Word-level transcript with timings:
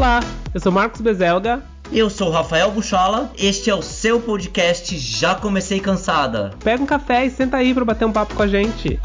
Olá, 0.00 0.20
eu 0.54 0.58
sou 0.58 0.72
Marcos 0.72 1.02
Bezelga. 1.02 1.62
Eu 1.92 2.08
sou 2.08 2.30
Rafael 2.30 2.70
Buchola, 2.70 3.30
este 3.36 3.68
é 3.68 3.74
o 3.74 3.82
seu 3.82 4.18
podcast 4.18 4.96
Já 4.96 5.34
Comecei 5.34 5.78
Cansada. 5.78 6.56
Pega 6.64 6.82
um 6.82 6.86
café 6.86 7.26
e 7.26 7.30
senta 7.30 7.58
aí 7.58 7.74
para 7.74 7.84
bater 7.84 8.06
um 8.06 8.12
papo 8.12 8.34
com 8.34 8.42
a 8.42 8.46
gente. 8.46 8.98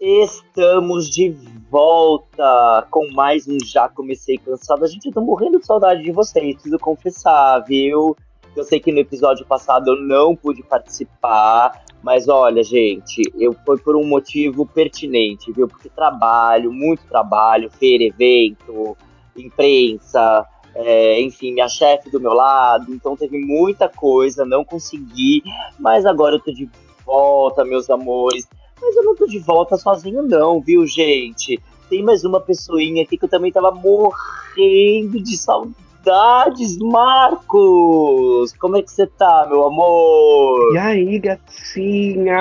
Estamos 0.00 1.10
de 1.10 1.36
volta 1.68 2.86
com 2.88 3.10
mais 3.10 3.48
um 3.48 3.58
Já 3.58 3.88
Comecei 3.88 4.38
Cansada. 4.38 4.86
Gente, 4.86 5.10
tá 5.10 5.20
morrendo 5.20 5.58
de 5.58 5.66
saudade 5.66 6.00
de 6.00 6.12
vocês, 6.12 6.54
preciso 6.54 6.78
confessar, 6.78 7.64
viu? 7.66 8.16
Eu 8.58 8.64
sei 8.64 8.80
que 8.80 8.90
no 8.90 8.98
episódio 8.98 9.46
passado 9.46 9.92
eu 9.92 9.96
não 9.96 10.34
pude 10.34 10.64
participar, 10.64 11.84
mas 12.02 12.28
olha, 12.28 12.60
gente, 12.64 13.22
eu 13.38 13.54
foi 13.64 13.78
por 13.78 13.94
um 13.94 14.04
motivo 14.04 14.66
pertinente, 14.66 15.52
viu? 15.52 15.68
Porque 15.68 15.88
trabalho, 15.88 16.72
muito 16.72 17.04
trabalho, 17.08 17.70
feira, 17.70 18.02
evento, 18.02 18.96
imprensa, 19.36 20.44
é, 20.74 21.20
enfim, 21.20 21.52
minha 21.52 21.68
chefe 21.68 22.10
do 22.10 22.20
meu 22.20 22.32
lado, 22.32 22.92
então 22.92 23.16
teve 23.16 23.38
muita 23.38 23.88
coisa, 23.88 24.44
não 24.44 24.64
consegui, 24.64 25.42
mas 25.78 26.04
agora 26.04 26.34
eu 26.34 26.40
tô 26.40 26.52
de 26.52 26.68
volta, 27.06 27.64
meus 27.64 27.88
amores. 27.88 28.48
Mas 28.80 28.96
eu 28.96 29.04
não 29.04 29.14
tô 29.14 29.26
de 29.26 29.38
volta 29.38 29.76
sozinho, 29.76 30.22
não, 30.22 30.60
viu, 30.60 30.84
gente? 30.84 31.60
Tem 31.88 32.02
mais 32.02 32.24
uma 32.24 32.40
pessoinha 32.40 33.04
aqui 33.04 33.16
que 33.16 33.24
eu 33.24 33.28
também 33.28 33.52
tava 33.52 33.70
morrendo 33.70 35.22
de 35.22 35.36
saudade 35.36 35.87
Saudades, 36.04 36.78
Marcos! 36.78 38.52
Como 38.58 38.76
é 38.76 38.82
que 38.82 38.90
você 38.90 39.06
tá, 39.06 39.46
meu 39.50 39.64
amor? 39.66 40.74
E 40.74 40.78
aí, 40.78 41.18
gatinhas? 41.18 42.36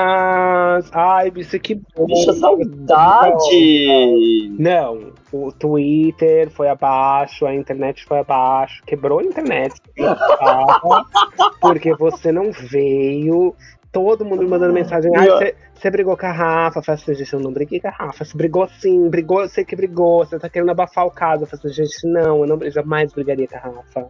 Ai, 0.93 1.31
bicho, 1.31 1.59
que 1.59 1.75
bom. 1.75 2.05
Bicha, 2.05 2.33
saudade! 2.33 3.35
Não, 4.57 5.11
o 5.31 5.51
Twitter 5.51 6.49
foi 6.51 6.69
abaixo, 6.69 7.45
a 7.45 7.53
internet 7.53 8.05
foi 8.05 8.19
abaixo, 8.19 8.83
quebrou 8.85 9.19
a 9.19 9.23
internet. 9.23 9.73
porque 11.59 11.93
você 11.95 12.31
não 12.31 12.51
veio, 12.51 13.55
todo 13.97 14.23
mundo 14.23 14.47
mandando 14.47 14.73
mensagem. 14.73 15.11
Ai, 15.15 15.53
você 15.73 15.89
brigou 15.89 16.15
com 16.15 16.25
a 16.25 16.31
Rafa? 16.31 16.79
Eu 16.79 16.83
falei 16.83 17.01
assim, 17.01 17.15
gente, 17.15 17.33
eu 17.33 17.39
não 17.39 17.51
briguei 17.51 17.79
com 17.79 17.87
a 17.87 17.91
Rafa. 17.91 18.23
Você 18.23 18.37
brigou 18.37 18.67
sim, 18.79 19.09
brigou, 19.09 19.41
eu 19.41 19.49
sei 19.49 19.65
que 19.65 19.75
brigou. 19.75 20.19
Você 20.23 20.37
tá 20.37 20.47
querendo 20.47 20.69
abafar 20.69 21.05
o 21.05 21.11
caso. 21.11 21.43
Eu 21.43 21.47
falei 21.47 21.65
assim, 21.65 21.83
gente, 21.83 22.07
não, 22.07 22.41
eu, 22.41 22.47
não, 22.47 22.61
eu 22.61 22.71
jamais 22.71 23.11
brigaria 23.11 23.47
com 23.47 23.55
a 23.55 23.59
Rafa. 23.59 24.07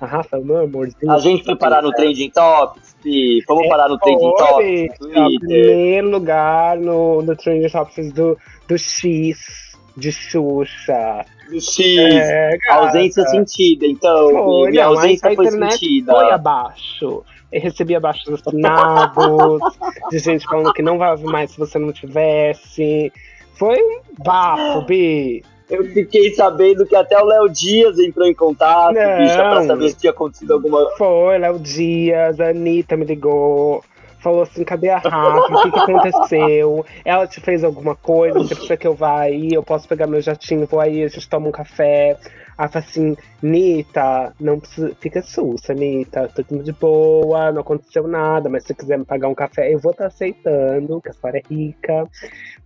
A 0.00 0.06
Rafa 0.06 0.36
é 0.36 0.40
o 0.40 0.44
meu 0.44 0.58
amorzinho. 0.58 1.12
A 1.12 1.18
gente 1.18 1.44
foi 1.44 1.56
parar 1.56 1.82
no 1.82 1.92
Trending 1.92 2.30
Topics, 2.30 2.96
Pi. 3.02 3.44
Vamos 3.46 3.66
é, 3.66 3.68
parar 3.68 3.88
no 3.88 3.98
Trending 3.98 4.32
Topics. 4.36 4.98
Em 5.00 5.38
primeiro 5.40 6.08
lugar 6.08 6.78
no, 6.78 7.20
no 7.20 7.36
Trending 7.36 7.68
Topics 7.68 8.12
do, 8.12 8.38
do 8.66 8.78
X, 8.78 9.76
de 9.96 10.10
Xuxa. 10.10 11.26
Do 11.50 11.60
X. 11.60 11.98
É, 11.98 12.50
ausência 12.70 13.26
sentida, 13.26 13.86
então. 13.86 14.30
Foi, 14.30 14.70
minha 14.70 14.84
não, 14.84 14.92
ausência 14.92 15.34
foi 15.34 15.50
sentida. 15.50 16.12
Foi 16.12 16.30
abaixo. 16.30 17.24
Eu 17.50 17.60
recebi 17.60 17.94
abaixo 17.94 18.32
assinados, 18.32 19.60
de 20.10 20.18
gente 20.18 20.44
falando 20.46 20.72
que 20.72 20.82
não 20.82 20.98
vai 20.98 21.10
ouvir 21.10 21.26
mais 21.26 21.50
se 21.50 21.58
você 21.58 21.78
não 21.78 21.92
tivesse. 21.92 23.12
Foi 23.54 23.76
um 23.76 24.00
bafo, 24.22 24.82
Bi. 24.82 25.42
Eu 25.70 25.84
fiquei 25.84 26.32
sabendo 26.32 26.86
que 26.86 26.96
até 26.96 27.20
o 27.20 27.26
Léo 27.26 27.48
Dias 27.48 27.98
entrou 27.98 28.26
em 28.26 28.34
contato, 28.34 28.94
não, 28.94 29.18
bicha, 29.18 29.36
pra 29.36 29.62
saber 29.64 29.90
se 29.90 29.98
tinha 29.98 30.10
acontecido 30.10 30.52
alguma 30.52 30.90
Foi, 30.96 31.36
Léo 31.36 31.58
Dias, 31.58 32.40
a 32.40 32.48
Anitta 32.48 32.96
me 32.96 33.04
ligou 33.04 33.82
falou 34.20 34.42
assim: 34.42 34.64
cadê 34.64 34.90
a 34.90 34.98
Rafa? 34.98 35.54
O 35.54 35.62
que, 35.62 35.70
que 35.70 35.78
aconteceu? 35.78 36.84
Ela 37.04 37.26
te 37.26 37.40
fez 37.40 37.64
alguma 37.64 37.94
coisa? 37.94 38.38
Você 38.38 38.54
precisa 38.54 38.76
que 38.76 38.86
eu 38.86 38.94
vá 38.94 39.20
aí? 39.20 39.52
Eu 39.52 39.62
posso 39.62 39.88
pegar 39.88 40.06
meu 40.06 40.20
jatinho, 40.20 40.66
vou 40.66 40.80
aí, 40.80 41.02
a 41.02 41.08
gente 41.08 41.28
toma 41.28 41.48
um 41.48 41.52
café. 41.52 42.16
Ela 42.58 42.68
fala 42.68 42.84
assim: 42.84 43.16
Nita, 43.40 44.34
não 44.40 44.58
precisa, 44.58 44.92
fica 45.00 45.22
sussa, 45.22 45.72
Nita, 45.72 46.28
tô 46.34 46.42
tudo 46.42 46.64
de 46.64 46.72
boa, 46.72 47.52
não 47.52 47.60
aconteceu 47.60 48.08
nada, 48.08 48.48
mas 48.48 48.64
se 48.64 48.68
você 48.68 48.74
quiser 48.74 48.98
me 48.98 49.04
pagar 49.04 49.28
um 49.28 49.34
café, 49.34 49.72
eu 49.72 49.78
vou 49.78 49.92
estar 49.92 50.04
tá 50.04 50.08
aceitando, 50.08 51.00
que 51.00 51.08
a 51.08 51.12
senhora 51.12 51.38
é 51.38 51.42
rica. 51.48 52.04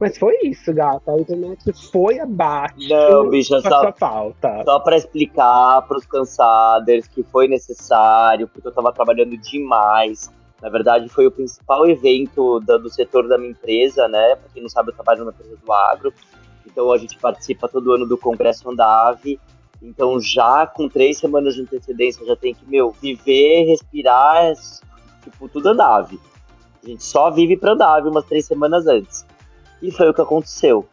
Mas 0.00 0.16
foi 0.16 0.38
isso, 0.44 0.72
gata. 0.72 1.12
A 1.12 1.18
internet 1.18 1.72
foi 1.92 2.18
abaixo. 2.18 2.88
Não, 2.88 3.28
bicha, 3.28 3.60
só, 3.60 3.92
falta. 3.92 4.64
só 4.64 4.80
pra 4.80 4.96
explicar 4.96 5.82
pros 5.82 6.06
cansados 6.06 7.06
que 7.08 7.22
foi 7.24 7.46
necessário, 7.46 8.48
porque 8.48 8.66
eu 8.66 8.72
tava 8.72 8.92
trabalhando 8.92 9.36
demais 9.36 10.30
na 10.62 10.68
verdade, 10.68 11.08
foi 11.08 11.26
o 11.26 11.30
principal 11.30 11.88
evento 11.88 12.60
da, 12.60 12.78
do 12.78 12.88
setor 12.88 13.26
da 13.26 13.36
minha 13.36 13.50
empresa, 13.50 14.06
né? 14.06 14.36
Para 14.36 14.48
quem 14.54 14.62
não 14.62 14.70
sabe, 14.70 14.90
eu 14.90 14.94
trabalho 14.94 15.18
numa 15.18 15.32
empresa 15.32 15.56
do 15.56 15.72
agro. 15.72 16.14
Então 16.64 16.92
a 16.92 16.98
gente 16.98 17.18
participa 17.18 17.68
todo 17.68 17.92
ano 17.92 18.06
do 18.06 18.16
Congresso 18.16 18.70
Andave. 18.70 19.40
Então 19.82 20.20
já 20.20 20.66
com 20.66 20.88
três 20.88 21.18
semanas 21.18 21.54
de 21.54 21.62
antecedência 21.62 22.24
já 22.24 22.36
tem 22.36 22.54
que, 22.54 22.64
meu, 22.68 22.92
viver, 22.92 23.64
respirar, 23.64 24.54
tipo, 25.22 25.48
tudo 25.48 25.68
Andave. 25.68 26.20
A 26.82 26.86
gente 26.88 27.02
só 27.02 27.30
vive 27.30 27.56
para 27.56 27.72
Andave 27.72 28.08
umas 28.08 28.24
três 28.24 28.46
semanas 28.46 28.86
antes. 28.86 29.26
E 29.82 29.90
foi 29.90 30.08
o 30.08 30.14
que 30.14 30.20
aconteceu. 30.20 30.86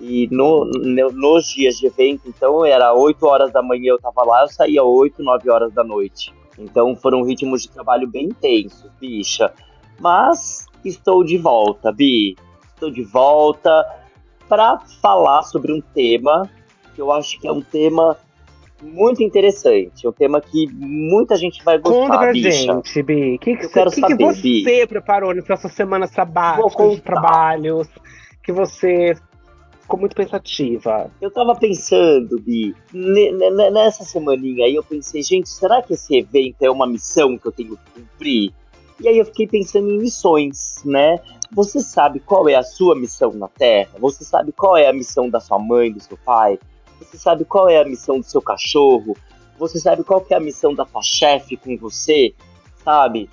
E 0.00 0.28
no, 0.30 0.64
no, 0.64 1.10
nos 1.10 1.46
dias 1.46 1.78
de 1.78 1.86
evento, 1.86 2.22
então, 2.26 2.64
era 2.64 2.92
8 2.92 3.26
horas 3.26 3.52
da 3.52 3.62
manhã 3.62 3.92
eu 3.92 3.98
tava 3.98 4.24
lá, 4.24 4.42
eu 4.42 4.48
saía 4.48 4.84
8, 4.84 5.22
9 5.22 5.50
horas 5.50 5.72
da 5.72 5.82
noite. 5.82 6.32
Então 6.58 6.94
foram 6.96 7.22
ritmos 7.22 7.62
de 7.62 7.70
trabalho 7.70 8.06
bem 8.06 8.26
intensos, 8.26 8.90
bicha. 9.00 9.52
Mas 9.98 10.66
estou 10.84 11.24
de 11.24 11.38
volta, 11.38 11.92
Bi. 11.92 12.36
Estou 12.74 12.90
de 12.90 13.02
volta 13.02 13.84
para 14.48 14.78
falar 15.00 15.42
sobre 15.42 15.72
um 15.72 15.80
tema 15.80 16.48
que 16.94 17.00
eu 17.00 17.10
acho 17.10 17.40
que 17.40 17.48
é 17.48 17.52
um 17.52 17.62
tema 17.62 18.16
muito 18.82 19.22
interessante. 19.22 20.06
É 20.06 20.08
um 20.08 20.12
tema 20.12 20.40
que 20.40 20.66
muita 20.72 21.36
gente 21.36 21.62
vai 21.64 21.78
gostar, 21.78 21.98
Conta 21.98 22.18
pra 22.18 22.32
bicha. 22.32 22.50
gente, 22.50 23.02
Bi. 23.02 23.34
O 23.34 23.38
que, 23.38 23.56
que, 23.56 23.68
que, 23.68 23.90
que, 23.90 24.02
que 24.02 24.14
você 24.16 24.42
Bi? 24.42 24.86
preparou 24.86 25.34
nessa 25.34 25.68
semana 25.68 26.06
sabática 26.06 26.88
de 26.88 27.00
trabalhos? 27.00 27.88
Que 28.42 28.52
você 28.52 29.16
ficou 29.80 29.98
muito 29.98 30.16
pensativa. 30.16 31.10
Eu 31.20 31.30
tava 31.30 31.54
pensando, 31.54 32.40
Bi, 32.40 32.74
nessa 33.72 34.04
semaninha 34.04 34.66
aí, 34.66 34.74
eu 34.74 34.82
pensei, 34.82 35.22
gente, 35.22 35.48
será 35.48 35.80
que 35.80 35.94
esse 35.94 36.16
evento 36.16 36.62
é 36.62 36.70
uma 36.70 36.86
missão 36.86 37.38
que 37.38 37.46
eu 37.46 37.52
tenho 37.52 37.76
que 37.76 38.00
cumprir? 38.00 38.52
E 39.00 39.08
aí 39.08 39.18
eu 39.18 39.24
fiquei 39.26 39.46
pensando 39.46 39.90
em 39.90 39.98
missões, 39.98 40.82
né? 40.84 41.18
Você 41.52 41.80
sabe 41.80 42.18
qual 42.18 42.48
é 42.48 42.54
a 42.54 42.62
sua 42.62 42.96
missão 42.96 43.30
na 43.32 43.46
Terra? 43.46 43.90
Você 43.98 44.24
sabe 44.24 44.52
qual 44.52 44.76
é 44.76 44.88
a 44.88 44.92
missão 44.92 45.28
da 45.28 45.38
sua 45.38 45.58
mãe, 45.58 45.92
do 45.92 46.00
seu 46.00 46.16
pai? 46.24 46.58
Você 46.98 47.18
sabe 47.18 47.44
qual 47.44 47.68
é 47.68 47.80
a 47.80 47.84
missão 47.84 48.20
do 48.20 48.26
seu 48.26 48.40
cachorro? 48.40 49.16
Você 49.58 49.78
sabe 49.78 50.04
qual 50.04 50.24
é 50.28 50.34
a 50.34 50.40
missão 50.40 50.74
da 50.74 50.84
tua 50.84 51.02
chefe 51.02 51.56
com 51.56 51.76
você? 51.76 52.34
Sabe? 52.84 53.28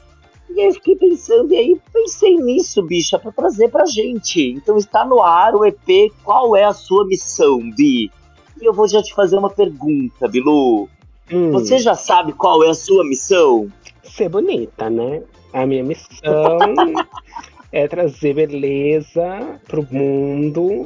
E 0.50 0.62
aí 0.62 0.68
eu 0.68 0.74
fiquei 0.74 0.96
pensando, 0.96 1.54
e 1.54 1.58
aí 1.58 1.82
pensei 1.92 2.36
nisso, 2.36 2.84
bicha, 2.84 3.18
para 3.18 3.32
trazer 3.32 3.70
pra 3.70 3.86
gente. 3.86 4.52
Então 4.52 4.78
está 4.78 5.04
no 5.04 5.22
ar 5.22 5.56
o 5.56 5.66
EP 5.66 6.14
Qual 6.24 6.56
é 6.56 6.64
a 6.64 6.74
sua 6.74 7.06
missão, 7.06 7.60
Bi? 7.72 8.12
E 8.62 8.66
eu 8.66 8.74
vou 8.74 8.88
já 8.88 9.02
te 9.02 9.14
fazer 9.14 9.38
uma 9.38 9.50
pergunta, 9.50 10.28
Bilu. 10.28 10.88
Hum. 11.32 11.52
Você 11.52 11.80
já 11.80 11.96
sabe 11.96 12.34
qual 12.34 12.64
é 12.64 12.70
a 12.70 12.74
sua 12.76 13.04
missão? 13.04 13.68
Ser 14.04 14.30
bonita, 14.30 14.90
né? 14.90 15.24
A 15.52 15.66
minha 15.66 15.84
missão 15.84 16.60
é 17.72 17.88
trazer 17.88 18.36
beleza 18.36 19.60
pro 19.68 19.88
mundo 19.90 20.86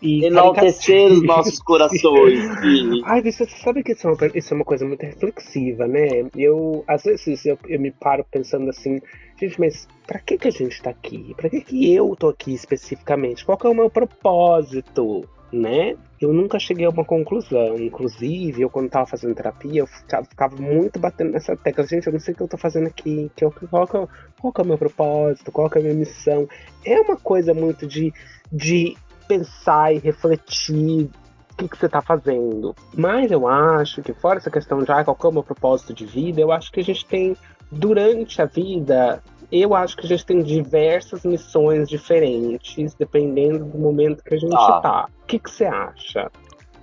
e 0.00 0.24
enaltecer 0.24 1.10
os 1.10 1.22
nossos 1.22 1.58
corações. 1.60 2.38
E... 2.68 3.02
Ai, 3.04 3.22
você 3.22 3.46
sabe 3.46 3.82
que 3.82 3.92
isso 3.92 4.06
é, 4.06 4.10
uma, 4.10 4.18
isso 4.34 4.52
é 4.52 4.56
uma 4.56 4.64
coisa 4.64 4.84
muito 4.84 5.02
reflexiva, 5.02 5.86
né? 5.86 6.26
Eu, 6.36 6.84
às 6.86 7.04
vezes, 7.04 7.44
eu, 7.46 7.58
eu 7.66 7.80
me 7.80 7.90
paro 7.90 8.24
pensando 8.30 8.68
assim, 8.68 9.00
gente, 9.40 9.58
mas 9.58 9.86
pra 10.06 10.18
que, 10.18 10.36
que 10.36 10.48
a 10.48 10.50
gente 10.50 10.80
tá 10.82 10.90
aqui? 10.90 11.34
Pra 11.36 11.48
que, 11.48 11.60
que 11.60 11.94
eu 11.94 12.14
tô 12.16 12.28
aqui 12.28 12.52
especificamente? 12.52 13.44
Qual 13.44 13.56
que 13.56 13.66
é 13.66 13.70
o 13.70 13.74
meu 13.74 13.88
propósito? 13.90 15.24
Né? 15.50 15.96
Eu 16.20 16.32
nunca 16.32 16.58
cheguei 16.58 16.84
a 16.84 16.90
uma 16.90 17.04
conclusão. 17.04 17.76
Inclusive, 17.78 18.60
eu 18.60 18.68
quando 18.68 18.90
tava 18.90 19.06
fazendo 19.06 19.34
terapia, 19.34 19.80
eu 19.80 19.86
ficava, 19.86 20.24
ficava 20.24 20.56
muito 20.56 20.98
batendo 20.98 21.30
nessa 21.30 21.56
tecla. 21.56 21.86
Gente, 21.86 22.06
eu 22.06 22.12
não 22.12 22.20
sei 22.20 22.34
o 22.34 22.36
que 22.36 22.42
eu 22.42 22.48
tô 22.48 22.58
fazendo 22.58 22.88
aqui. 22.88 23.30
Que 23.34 23.44
eu, 23.44 23.52
qual, 23.70 23.86
que 23.86 23.96
é, 23.96 24.08
qual 24.38 24.52
que 24.52 24.60
é 24.60 24.64
o 24.64 24.66
meu 24.66 24.76
propósito? 24.76 25.50
Qual 25.50 25.70
que 25.70 25.78
é 25.78 25.80
a 25.80 25.84
minha 25.84 25.94
missão? 25.94 26.46
É 26.84 27.00
uma 27.00 27.16
coisa 27.16 27.54
muito 27.54 27.86
de, 27.86 28.12
de 28.52 28.94
pensar 29.28 29.94
e 29.94 29.98
refletir 29.98 31.10
o 31.52 31.56
que, 31.56 31.68
que 31.68 31.76
você 31.76 31.86
está 31.86 32.00
fazendo. 32.00 32.74
Mas 32.96 33.30
eu 33.30 33.46
acho 33.46 34.02
que, 34.02 34.12
fora 34.14 34.38
essa 34.38 34.50
questão 34.50 34.82
de 34.82 34.90
ah, 34.90 35.04
qual 35.04 35.16
é 35.22 35.26
o 35.26 35.32
meu 35.32 35.42
propósito 35.42 35.92
de 35.92 36.06
vida, 36.06 36.40
eu 36.40 36.50
acho 36.50 36.72
que 36.72 36.80
a 36.80 36.84
gente 36.84 37.04
tem, 37.04 37.36
durante 37.70 38.40
a 38.40 38.46
vida, 38.46 39.22
eu 39.50 39.74
acho 39.74 39.96
que 39.96 40.06
a 40.06 40.08
gente 40.08 40.24
tem 40.24 40.42
diversas 40.42 41.24
missões 41.24 41.88
diferentes, 41.88 42.94
dependendo 42.94 43.64
do 43.64 43.78
momento 43.78 44.22
que 44.22 44.34
a 44.34 44.38
gente 44.38 44.54
está. 44.54 44.80
Tá. 44.80 45.08
O 45.22 45.26
que, 45.26 45.38
que 45.38 45.50
você 45.50 45.64
acha? 45.64 46.30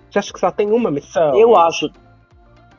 Você 0.10 0.20
acha 0.20 0.34
que 0.34 0.40
só 0.40 0.52
tem 0.52 0.72
uma 0.72 0.90
missão? 0.90 1.38
Eu 1.40 1.56
acho. 1.56 1.90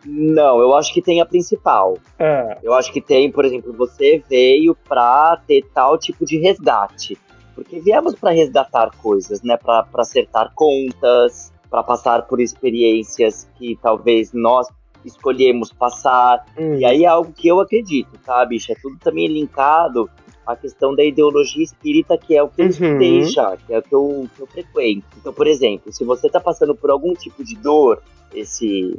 Não, 0.04 0.58
eu 0.60 0.74
acho 0.74 0.92
que 0.94 1.02
tem 1.02 1.20
a 1.20 1.26
principal. 1.26 1.98
É. 2.18 2.58
Eu 2.62 2.72
acho 2.72 2.92
que 2.92 3.00
tem, 3.00 3.30
por 3.30 3.44
exemplo, 3.44 3.72
você 3.72 4.22
veio 4.28 4.74
pra 4.74 5.40
ter 5.46 5.64
tal 5.74 5.98
tipo 5.98 6.24
de 6.24 6.38
resgate. 6.38 7.18
Porque 7.56 7.80
viemos 7.80 8.14
para 8.14 8.30
resgatar 8.30 8.90
coisas, 9.02 9.42
né? 9.42 9.56
Para 9.56 9.86
acertar 9.96 10.52
contas, 10.54 11.50
para 11.70 11.82
passar 11.82 12.26
por 12.26 12.38
experiências 12.38 13.48
que 13.56 13.76
talvez 13.82 14.32
nós 14.32 14.68
escolhemos 15.04 15.72
passar. 15.72 16.44
Hum. 16.58 16.74
E 16.74 16.84
aí 16.84 17.04
é 17.04 17.08
algo 17.08 17.32
que 17.32 17.48
eu 17.48 17.58
acredito, 17.58 18.10
tá, 18.24 18.44
bicho? 18.44 18.70
É 18.70 18.74
tudo 18.74 18.98
também 18.98 19.26
linkado 19.26 20.08
à 20.46 20.54
questão 20.54 20.94
da 20.94 21.02
ideologia 21.02 21.64
espírita, 21.64 22.18
que 22.18 22.36
é 22.36 22.42
o 22.42 22.48
que 22.48 22.62
eu 22.62 22.66
Uhum. 22.66 23.24
já, 23.24 23.56
que 23.56 23.72
é 23.72 23.78
o 23.78 23.82
que 23.82 23.94
eu, 23.94 24.28
que 24.36 24.42
eu 24.42 24.46
frequento. 24.46 25.06
Então, 25.16 25.32
por 25.32 25.46
exemplo, 25.46 25.92
se 25.92 26.04
você 26.04 26.28
tá 26.28 26.38
passando 26.38 26.74
por 26.74 26.90
algum 26.90 27.14
tipo 27.14 27.42
de 27.42 27.56
dor 27.56 28.02
esse 28.34 28.96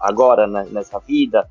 agora 0.00 0.46
né, 0.46 0.66
nessa 0.70 0.98
vida, 0.98 1.48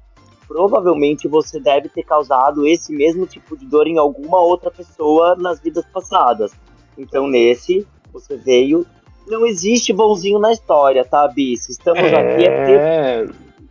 provavelmente 0.51 1.30
você 1.30 1.59
deve 1.62 1.88
ter 1.88 2.03
causado 2.03 2.68
esse 2.68 2.92
mesmo 2.92 3.25
tipo 3.25 3.56
de 3.56 3.65
dor 3.65 3.88
em 3.88 3.98
alguma 3.98 4.38
outra 4.42 4.69
pessoa 4.69 5.33
nas 5.38 5.62
vidas 5.62 5.86
passadas. 5.94 6.51
Então, 6.98 7.25
nesse, 7.25 7.88
você 8.12 8.36
veio. 8.36 8.86
Não 9.27 9.45
existe 9.45 9.94
bonzinho 9.94 10.39
na 10.39 10.51
história, 10.51 11.06
tá, 11.06 11.25
Bis? 11.30 11.69
Estamos 11.69 12.03
aqui 12.03 12.44
é 12.45 12.50
porque 12.57 12.71
É, 12.74 13.27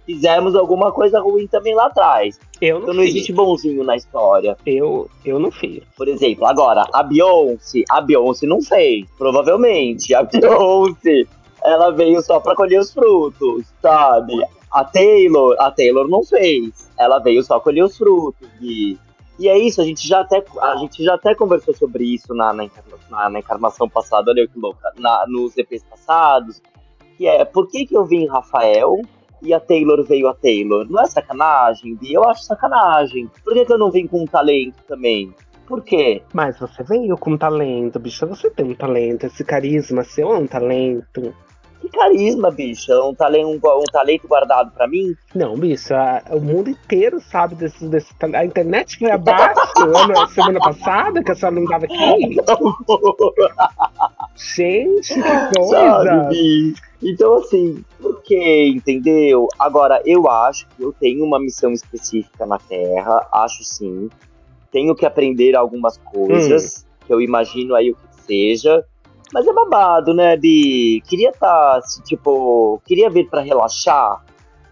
fizemos 0.07 0.55
alguma 0.57 0.91
coisa 0.91 1.21
ruim 1.21 1.47
também 1.47 1.75
lá 1.75 1.87
atrás. 1.87 2.41
eu 2.63 2.77
não, 2.77 2.83
Então 2.83 2.95
não 2.95 3.03
fiz. 3.03 3.11
existe 3.15 3.33
bonzinho 3.35 3.85
na 3.85 3.95
história. 3.97 4.57
Eu, 4.65 5.11
eu 5.23 5.39
não 5.39 5.51
fiz. 5.51 5.83
Por 5.97 6.09
exemplo, 6.09 6.47
agora, 6.47 6.87
a 6.95 7.03
Beyoncé, 7.03 7.83
a 7.91 8.01
Beyoncé 8.01 8.47
não 8.47 8.63
fez, 8.63 9.07
provavelmente. 9.19 10.15
A 10.15 10.23
Beyoncé, 10.23 11.25
ela 11.63 11.91
veio 11.91 12.23
só 12.23 12.41
pra 12.41 12.55
colher 12.57 12.81
os 12.81 12.91
frutos, 12.95 13.67
sabe? 13.83 14.41
A 14.73 14.85
Taylor, 14.85 15.57
a 15.59 15.71
Taylor 15.71 16.09
não 16.09 16.23
fez. 16.25 16.91
Ela 16.99 17.19
veio 17.19 17.43
só 17.43 17.59
colher 17.61 17.85
os 17.85 17.97
frutos. 17.97 18.49
E, 18.61 18.97
e 19.39 19.49
é 19.49 19.59
isso, 19.59 19.81
a 19.81 19.85
gente 19.85 20.07
já 20.07 20.21
até, 20.21 20.45
a 20.61 20.77
gente 20.77 21.03
já 21.03 21.15
até 21.15 21.35
conversou 21.35 21.75
sobre 21.75 22.05
isso 22.05 22.35
na, 22.35 22.53
na, 22.53 22.69
na- 23.11 23.31
na 23.31 23.39
encarnação 23.39 23.89
passada, 23.89 24.31
olha 24.31 24.47
que 24.47 24.59
louca, 24.59 24.93
na, 24.99 25.25
nos 25.27 25.57
EPs 25.57 25.83
passados, 25.85 26.61
que 27.17 27.27
é, 27.27 27.45
por 27.45 27.67
que 27.69 27.87
que 27.87 27.97
eu 27.97 28.05
vim 28.05 28.27
Rafael 28.27 29.01
e 29.43 29.55
a 29.55 29.59
Taylor 29.61 30.05
veio 30.05 30.29
a 30.29 30.35
Taylor? 30.35 30.87
Não 30.91 31.01
é 31.03 31.07
sacanagem, 31.07 31.95
Bi? 31.97 32.13
Eu 32.13 32.25
acho 32.25 32.43
sacanagem. 32.45 33.31
Por 33.43 33.55
que 33.55 33.65
que 33.65 33.73
eu 33.73 33.79
não 33.79 33.91
vim 33.91 34.07
com 34.07 34.21
um 34.23 34.27
talento 34.27 34.77
também? 34.87 35.35
Por 35.67 35.83
quê? 35.83 36.23
Mas 36.35 36.59
você 36.59 36.83
veio 36.83 37.17
com 37.17 37.37
talento, 37.39 37.99
bicha. 37.99 38.27
Você 38.27 38.51
tem 38.51 38.67
um 38.67 38.75
talento. 38.75 39.25
Esse 39.25 39.45
carisma 39.45 40.03
seu 40.05 40.35
é 40.35 40.39
um 40.39 40.47
talento. 40.47 41.33
Que 41.81 41.89
carisma, 41.89 42.51
bicha. 42.51 43.01
Um 43.03 43.15
talento, 43.15 43.67
um, 43.67 43.85
talento 43.91 44.29
guardado 44.29 44.71
pra 44.73 44.87
mim? 44.87 45.15
Não, 45.35 45.57
bicho, 45.57 45.95
a- 45.95 46.23
o 46.31 46.41
mundo 46.41 46.69
inteiro 46.71 47.21
sabe 47.21 47.55
desse, 47.55 47.89
desse 47.89 48.15
talento. 48.17 48.37
A 48.37 48.45
internet 48.45 48.99
foi 48.99 49.11
abaixo 49.11 49.61
ano, 49.79 50.29
semana 50.29 50.59
passada, 50.61 51.23
que 51.23 51.31
a 51.31 51.35
senhora 51.35 51.57
não 51.59 51.67
tava 51.67 51.87
aqui. 51.87 51.97
Gente, 54.37 55.15
que 55.15 55.21
Sabe, 55.23 55.57
coisa! 55.57 56.29
Bi? 56.29 56.75
Então, 57.03 57.39
assim, 57.39 57.83
por 58.01 58.23
quê? 58.23 58.67
Entendeu? 58.75 59.49
Agora, 59.59 60.03
eu 60.05 60.29
acho 60.31 60.67
que 60.77 60.83
eu 60.83 60.93
tenho 60.93 61.25
uma 61.25 61.41
missão 61.41 61.73
específica 61.73 62.45
na 62.45 62.59
Terra, 62.59 63.27
acho 63.33 63.65
sim. 63.65 64.11
Tenho 64.71 64.95
que 64.95 65.07
aprender 65.07 65.57
algumas 65.57 65.97
coisas, 65.99 66.87
que 67.07 67.13
eu 67.13 67.21
imagino 67.21 67.75
aí 67.75 67.91
o 67.91 67.97
que 67.97 68.23
seja. 68.27 68.85
Mas 69.33 69.47
é 69.47 69.53
babado, 69.53 70.13
né, 70.13 70.37
Bi? 70.37 71.03
Queria 71.09 71.31
estar, 71.31 71.81
tipo, 72.05 72.81
queria 72.85 73.09
vir 73.09 73.29
pra 73.29 73.41
relaxar, 73.41 74.25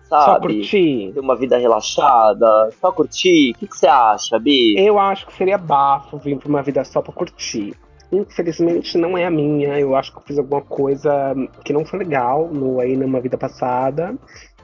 Só 0.08 0.24
sabe? 0.24 0.46
curtir. 0.54 1.12
Ter 1.14 1.20
uma 1.20 1.36
vida 1.36 1.56
relaxada, 1.56 2.70
só 2.80 2.90
curtir. 2.90 3.52
O 3.52 3.58
que 3.58 3.66
que 3.68 3.76
você 3.76 3.86
acha, 3.86 4.38
Bi? 4.38 4.74
Eu 4.78 4.98
acho 4.98 5.26
que 5.26 5.34
seria 5.34 5.58
bafo 5.58 6.18
vir 6.18 6.36
pra 6.38 6.48
uma 6.48 6.62
vida 6.62 6.84
só 6.84 7.00
pra 7.00 7.12
curtir. 7.12 7.74
Infelizmente 8.10 8.96
não 8.96 9.16
é 9.16 9.26
a 9.26 9.30
minha. 9.30 9.78
Eu 9.78 9.94
acho 9.94 10.12
que 10.12 10.18
eu 10.18 10.22
fiz 10.22 10.38
alguma 10.38 10.62
coisa 10.62 11.34
que 11.64 11.72
não 11.72 11.84
foi 11.84 11.98
legal 12.00 12.48
no, 12.48 12.80
aí 12.80 12.96
numa 12.96 13.20
vida 13.20 13.36
passada. 13.36 14.14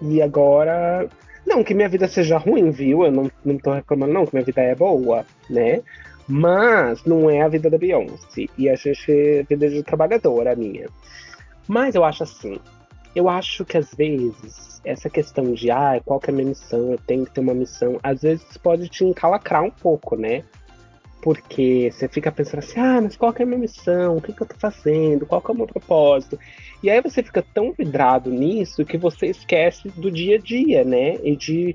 E 0.00 0.20
agora. 0.22 1.08
Não 1.46 1.62
que 1.62 1.74
minha 1.74 1.90
vida 1.90 2.08
seja 2.08 2.38
ruim, 2.38 2.70
viu? 2.70 3.04
Eu 3.04 3.12
não, 3.12 3.30
não 3.44 3.58
tô 3.58 3.70
reclamando, 3.70 4.14
não, 4.14 4.24
que 4.24 4.34
minha 4.34 4.44
vida 4.46 4.62
é 4.62 4.74
boa, 4.74 5.26
né? 5.50 5.82
Mas 6.26 7.04
não 7.04 7.28
é 7.28 7.42
a 7.42 7.48
vida 7.48 7.68
da 7.68 7.78
Beyoncé. 7.78 8.46
E 8.56 8.68
a 8.68 8.74
gente 8.74 9.10
é 9.10 9.42
vida 9.42 9.68
de 9.68 9.82
trabalhadora 9.82 10.52
a 10.52 10.56
minha. 10.56 10.88
Mas 11.68 11.94
eu 11.94 12.04
acho 12.04 12.22
assim. 12.22 12.58
Eu 13.14 13.28
acho 13.28 13.64
que 13.64 13.76
às 13.76 13.92
vezes 13.94 14.80
essa 14.84 15.08
questão 15.08 15.52
de 15.52 15.70
ah, 15.70 16.00
qual 16.04 16.20
que 16.20 16.30
é 16.30 16.32
a 16.32 16.36
minha 16.36 16.48
missão, 16.48 16.92
eu 16.92 16.98
tenho 16.98 17.24
que 17.24 17.32
ter 17.32 17.40
uma 17.40 17.54
missão, 17.54 17.98
às 18.02 18.22
vezes 18.22 18.56
pode 18.58 18.88
te 18.88 19.04
encalacrar 19.04 19.62
um 19.62 19.70
pouco, 19.70 20.16
né? 20.16 20.44
Porque 21.22 21.90
você 21.90 22.06
fica 22.06 22.30
pensando 22.30 22.58
assim, 22.58 22.78
ah, 22.78 23.00
mas 23.00 23.16
qual 23.16 23.32
que 23.32 23.40
é 23.40 23.44
a 23.44 23.48
minha 23.48 23.58
missão? 23.58 24.18
O 24.18 24.20
que, 24.20 24.32
que 24.32 24.42
eu 24.42 24.46
tô 24.46 24.56
fazendo? 24.58 25.24
Qual 25.24 25.40
que 25.40 25.50
é 25.50 25.54
o 25.54 25.56
meu 25.56 25.66
propósito? 25.66 26.38
E 26.82 26.90
aí 26.90 27.00
você 27.00 27.22
fica 27.22 27.42
tão 27.54 27.72
vidrado 27.72 28.30
nisso 28.30 28.84
que 28.84 28.98
você 28.98 29.28
esquece 29.28 29.88
do 29.88 30.10
dia 30.10 30.36
a 30.36 30.38
dia, 30.38 30.84
né? 30.84 31.14
E 31.22 31.34
de 31.34 31.74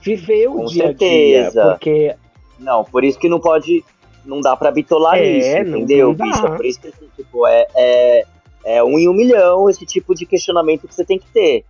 viver 0.00 0.48
o 0.48 0.54
Com 0.54 0.64
dia 0.64 0.84
a 0.84 0.86
certeza. 0.86 1.50
dia. 1.50 1.70
Porque 1.70 2.16
Não, 2.58 2.84
por 2.84 3.04
isso 3.04 3.18
que 3.18 3.28
não 3.28 3.40
pode. 3.40 3.84
Não 4.24 4.40
dá 4.40 4.54
pra 4.56 4.70
bitolar 4.70 5.16
É, 5.18 5.32
nisso, 5.32 5.70
não- 5.70 5.78
entendeu, 5.78 6.14
dá. 6.14 6.24
bicha? 6.24 6.50
Por 6.50 6.66
isso 6.66 6.80
que, 6.80 6.88
assim, 6.88 7.08
tipo, 7.16 7.46
é, 7.46 7.66
é, 7.74 8.24
é 8.64 8.84
um 8.84 8.98
em 8.98 9.08
um 9.08 9.12
milhão 9.14 9.70
esse 9.70 9.86
tipo 9.86 10.14
de 10.14 10.26
questionamento 10.26 10.86
que 10.86 10.94
você 10.94 11.04
tem 11.04 11.18
que 11.18 11.30
ter. 11.30 11.64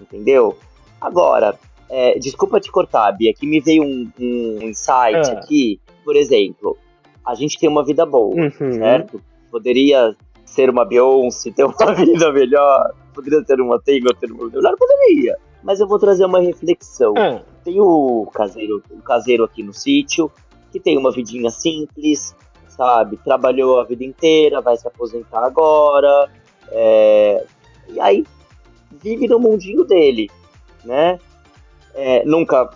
Entendeu? 0.00 0.56
Agora, 1.00 1.58
é, 1.88 2.18
desculpa 2.18 2.58
te 2.60 2.70
cortar, 2.70 3.12
Bia, 3.12 3.32
que 3.32 3.46
me 3.46 3.60
veio 3.60 3.82
um, 3.84 4.10
um 4.18 4.58
insight 4.62 5.30
Ah. 5.30 5.38
aqui. 5.38 5.80
Por 6.04 6.16
exemplo, 6.16 6.76
a 7.24 7.34
gente 7.34 7.58
tem 7.58 7.68
uma 7.68 7.84
vida 7.84 8.04
boa, 8.04 8.34
Uhum. 8.34 8.72
certo? 8.72 9.20
Poderia 9.50 10.14
ser 10.44 10.70
uma 10.70 10.84
Beyoncé, 10.84 11.50
ter 11.50 11.64
uma 11.64 11.74
vida 11.94 12.32
melhor. 12.32 12.92
Poderia 13.14 13.44
ser 13.44 13.60
uma 13.60 13.80
Taylor, 13.80 14.14
ter 14.16 14.30
uma 14.30 14.46
melhor. 14.48 14.74
Poderia. 14.76 15.36
Mas 15.66 15.80
eu 15.80 15.88
vou 15.88 15.98
trazer 15.98 16.24
uma 16.24 16.40
reflexão. 16.40 17.12
Ah, 17.18 17.42
Tem 17.64 17.80
o 17.80 18.26
caseiro, 18.32 18.80
o 18.90 19.02
caseiro 19.02 19.42
aqui 19.44 19.62
no 19.64 19.72
sítio, 19.74 20.30
que 20.70 20.78
tem 20.78 20.96
uma 20.96 21.10
vidinha 21.10 21.50
simples, 21.50 22.34
sabe? 22.68 23.16
Trabalhou 23.16 23.80
a 23.80 23.84
vida 23.84 24.04
inteira, 24.04 24.60
vai 24.60 24.76
se 24.76 24.86
aposentar 24.86 25.44
agora. 25.44 26.30
é, 26.70 27.44
E 27.88 27.98
aí 28.00 28.24
vive 29.02 29.26
no 29.26 29.40
mundinho 29.40 29.84
dele, 29.84 30.30
né? 30.84 31.18
É, 31.94 32.24
nunca 32.24 32.70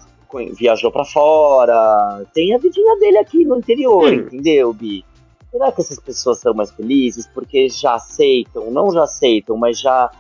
viajou 0.58 0.90
pra 0.90 1.04
fora. 1.04 2.25
Tem 2.34 2.52
a 2.54 2.58
vidinha 2.58 2.96
dele 2.98 3.19
aqui 3.19 3.44
no 3.44 3.56
interior, 3.58 4.10
Hum. 4.10 4.14
entendeu, 4.14 4.72
Bi? 4.72 5.04
Será 5.52 5.70
que 5.72 5.81
essas 5.81 5.98
pessoas 6.00 6.38
são 6.38 6.54
mais 6.54 6.70
felizes 6.72 7.26
porque 7.26 7.69
já 7.69 7.94
aceitam, 7.94 8.70
não 8.70 8.90
já 8.92 9.02
aceitam, 9.04 9.56
mas 9.56 9.78
já 9.80 10.11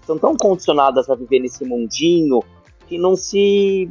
estão 0.00 0.18
tão 0.18 0.36
condicionadas 0.36 1.08
a 1.08 1.14
viver 1.14 1.40
nesse 1.40 1.64
mundinho 1.64 2.42
que 2.86 2.98
não 2.98 3.14
se 3.16 3.90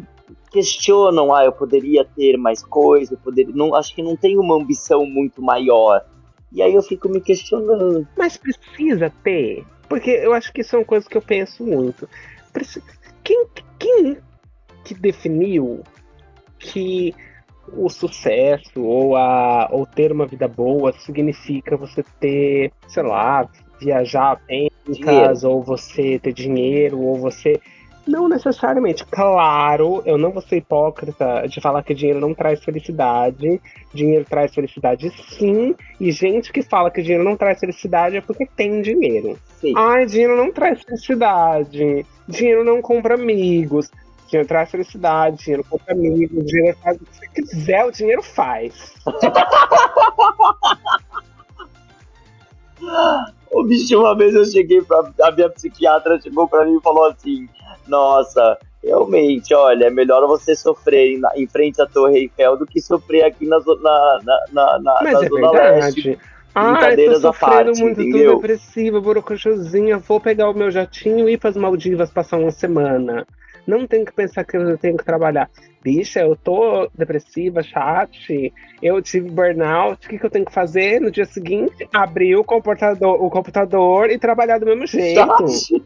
questionam, 0.52 1.34
ah, 1.34 1.46
eu 1.46 1.52
poderia 1.52 2.04
ter 2.04 2.38
mais 2.38 2.64
coisa, 2.64 3.14
eu 3.14 3.18
poderia, 3.18 3.54
não, 3.54 3.76
acho 3.76 3.94
que 3.94 4.02
não 4.02 4.16
tem 4.16 4.38
uma 4.38 4.56
ambição 4.56 5.06
muito 5.06 5.42
maior. 5.42 6.04
E 6.52 6.62
aí 6.62 6.74
eu 6.74 6.82
fico 6.82 7.10
me 7.10 7.22
questionando. 7.22 8.08
mas 8.18 8.38
precisa 8.38 9.12
ter. 9.24 9.66
Porque 9.88 10.10
eu 10.10 10.34
acho 10.34 10.52
que 10.52 10.62
isso 10.62 10.76
é 10.76 10.80
uma 10.80 10.86
coisa 10.86 11.08
que 11.08 11.18
eu 11.18 11.22
penso 11.22 11.64
muito. 11.64 12.10
Quem, 13.24 13.46
quem 13.78 14.18
que 14.84 14.94
definiu 14.94 15.84
que 16.58 17.14
o 17.74 17.90
sucesso 17.90 18.82
ou, 18.82 19.16
a, 19.16 19.68
ou 19.72 19.86
ter 19.86 20.12
uma 20.12 20.26
vida 20.26 20.48
boa 20.48 20.94
significa 20.94 21.76
você 21.76 22.04
ter, 22.20 22.72
sei 22.88 23.04
lá, 23.04 23.48
viajar 23.80 24.42
bem, 24.48 24.72
Dinheiro. 24.94 25.50
ou 25.50 25.62
você 25.62 26.20
ter 26.20 26.34
dinheiro, 26.34 27.00
ou 27.00 27.16
você. 27.16 27.60
Não 28.08 28.30
necessariamente. 28.30 29.06
Claro, 29.06 30.02
eu 30.06 30.18
não 30.18 30.32
vou 30.32 30.42
ser 30.42 30.56
hipócrita 30.58 31.46
de 31.48 31.60
falar 31.60 31.84
que 31.84 31.94
dinheiro 31.94 32.22
não 32.22 32.34
traz 32.34 32.64
felicidade. 32.64 33.60
Dinheiro 33.94 34.24
traz 34.24 34.56
felicidade 34.56 35.12
sim. 35.34 35.76
E 36.00 36.10
gente 36.12 36.54
que 36.54 36.62
fala 36.62 36.90
que 36.90 37.02
dinheiro 37.02 37.26
não 37.26 37.36
traz 37.36 37.60
felicidade 37.60 38.16
é 38.16 38.22
porque 38.22 38.46
tem 38.46 38.82
dinheiro. 38.82 39.38
Sim. 39.60 39.74
Ai, 39.76 40.06
dinheiro 40.06 40.38
não 40.38 40.54
traz 40.54 40.82
felicidade. 40.84 42.06
Dinheiro 42.28 42.64
não 42.64 42.82
compra 42.82 43.16
amigos. 43.16 43.92
Dinheiro 44.28 44.48
traz 44.48 44.72
felicidade. 44.72 45.44
Dinheiro 45.44 45.66
compra 45.70 45.94
amigos. 45.94 46.46
Dinheiro 46.46 46.78
faz 46.82 46.96
o 46.96 47.06
que 47.06 47.14
você 47.14 47.28
quiser, 47.28 47.86
o 47.86 47.92
dinheiro 47.92 48.24
faz. 48.24 48.94
O 53.52 53.64
bicho, 53.64 54.00
uma 54.00 54.16
vez 54.16 54.36
eu 54.36 54.46
cheguei 54.46 54.82
pra. 54.82 55.12
A 55.24 55.32
minha 55.32 55.50
psiquiatra 55.50 56.20
chegou 56.20 56.48
pra 56.48 56.66
mim 56.66 56.78
e 56.78 56.82
falou 56.82 57.06
assim: 57.06 57.48
Nossa, 57.88 58.58
realmente, 58.84 59.54
olha, 59.54 59.86
é 59.86 59.90
melhor 59.90 60.26
você 60.28 60.56
sofrer 60.56 61.20
em, 61.36 61.48
frente 61.48 61.82
à 61.82 61.86
Torre 61.86 62.20
Eiffel 62.20 62.58
do 62.58 62.66
que 62.66 62.82
sofrer 62.82 63.24
aqui 63.24 63.46
na, 63.46 63.60
na, 63.60 64.20
na, 64.52 64.80
na, 64.80 65.00
Mas 65.02 65.14
na 65.14 65.26
é 65.26 65.30
Zona 65.30 65.52
Leste. 65.52 66.02
verdade. 66.02 66.20
Ai, 66.56 66.64
tô 66.66 66.72
Brincadeiras 66.72 67.18
à 67.18 67.34
sofrendo 67.34 67.66
parte, 67.66 67.82
muito, 67.82 67.96
tô 67.98 68.02
entendeu? 68.02 68.36
depressiva, 68.36 69.00
borocochosinha. 69.00 70.00
Vou 70.00 70.20
pegar 70.20 70.50
o 70.50 70.54
meu 70.56 70.72
jatinho 70.72 71.30
e 71.30 71.34
ir 71.34 71.38
pras 71.38 71.56
Maldivas 71.56 72.10
passar 72.10 72.38
uma 72.38 72.50
semana. 72.52 73.28
Não 73.68 73.86
tenho 73.86 74.06
que 74.06 74.14
pensar 74.14 74.46
que 74.46 74.56
eu 74.56 74.78
tenho 74.78 74.96
que 74.98 75.04
trabalhar. 75.04 75.50
Bicha, 75.84 76.22
eu 76.22 76.36
tô 76.36 76.90
depressiva, 76.96 77.62
chat, 77.62 78.54
eu 78.82 79.02
tive 79.02 79.30
burnout, 79.30 80.06
o 80.06 80.10
que, 80.10 80.18
que 80.18 80.26
eu 80.26 80.30
tenho 80.30 80.46
que 80.46 80.54
fazer 80.54 81.02
no 81.02 81.12
dia 81.12 81.26
seguinte? 81.26 81.88
Abrir 81.94 82.36
o 82.38 82.44
computador, 82.44 83.22
o 83.22 83.30
computador 83.30 84.10
e 84.10 84.18
trabalhar 84.18 84.58
do 84.58 84.66
mesmo 84.66 84.88
jeito. 84.88 85.16
Chat. 85.16 85.84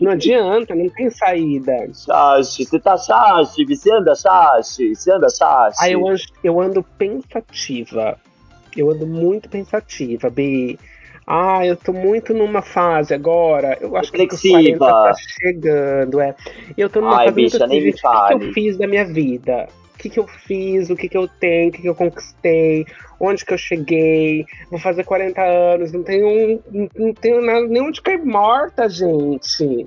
Não 0.00 0.12
adianta, 0.12 0.74
não 0.74 0.88
tem 0.88 1.10
saída. 1.10 1.72
Chachi, 1.92 2.64
você 2.64 2.78
tá 2.78 2.96
chachi, 2.96 3.64
você 3.64 3.92
anda 3.92 4.14
chachi, 4.14 4.94
você 4.94 5.12
anda 5.12 5.28
chachi. 5.28 5.76
Aí 5.80 5.92
eu 5.92 6.06
ando, 6.06 6.22
eu 6.42 6.60
ando 6.60 6.82
pensativa. 6.82 8.16
Eu 8.76 8.90
ando 8.90 9.06
muito 9.06 9.48
pensativa, 9.48 10.30
Bi. 10.30 10.78
Ah, 11.30 11.66
eu 11.66 11.76
tô 11.76 11.92
muito 11.92 12.32
numa 12.32 12.62
fase 12.62 13.12
agora. 13.12 13.76
Eu 13.82 13.94
acho 13.98 14.10
que 14.10 14.22
os 14.22 14.40
40 14.40 14.78
tá 14.78 15.12
chegando, 15.14 16.20
é. 16.22 16.34
Eu 16.74 16.88
tô 16.88 17.02
numa 17.02 17.18
Ai, 17.18 17.26
fase 17.26 17.36
bicha, 17.36 17.58
muito 17.58 17.70
nem 17.70 17.82
me 17.82 18.00
fale. 18.00 18.34
O 18.34 18.38
que 18.38 18.46
eu 18.46 18.52
fiz 18.54 18.78
da 18.78 18.86
minha 18.86 19.04
vida? 19.04 19.68
O 19.94 19.98
que, 19.98 20.08
que 20.08 20.18
eu 20.18 20.26
fiz? 20.26 20.88
O 20.88 20.96
que, 20.96 21.06
que 21.06 21.18
eu 21.18 21.28
tenho? 21.28 21.68
O 21.68 21.72
que, 21.72 21.82
que 21.82 21.88
eu 21.88 21.94
conquistei? 21.94 22.86
Onde 23.20 23.44
que 23.44 23.52
eu 23.52 23.58
cheguei? 23.58 24.46
Vou 24.70 24.80
fazer 24.80 25.04
40 25.04 25.42
anos, 25.42 25.92
não 25.92 26.02
tenho, 26.02 26.62
não, 26.72 26.88
não 26.96 27.12
tenho 27.12 27.42
nada, 27.42 27.66
nem 27.66 27.82
onde 27.82 28.00
cair 28.00 28.24
morta, 28.24 28.88
gente. 28.88 29.86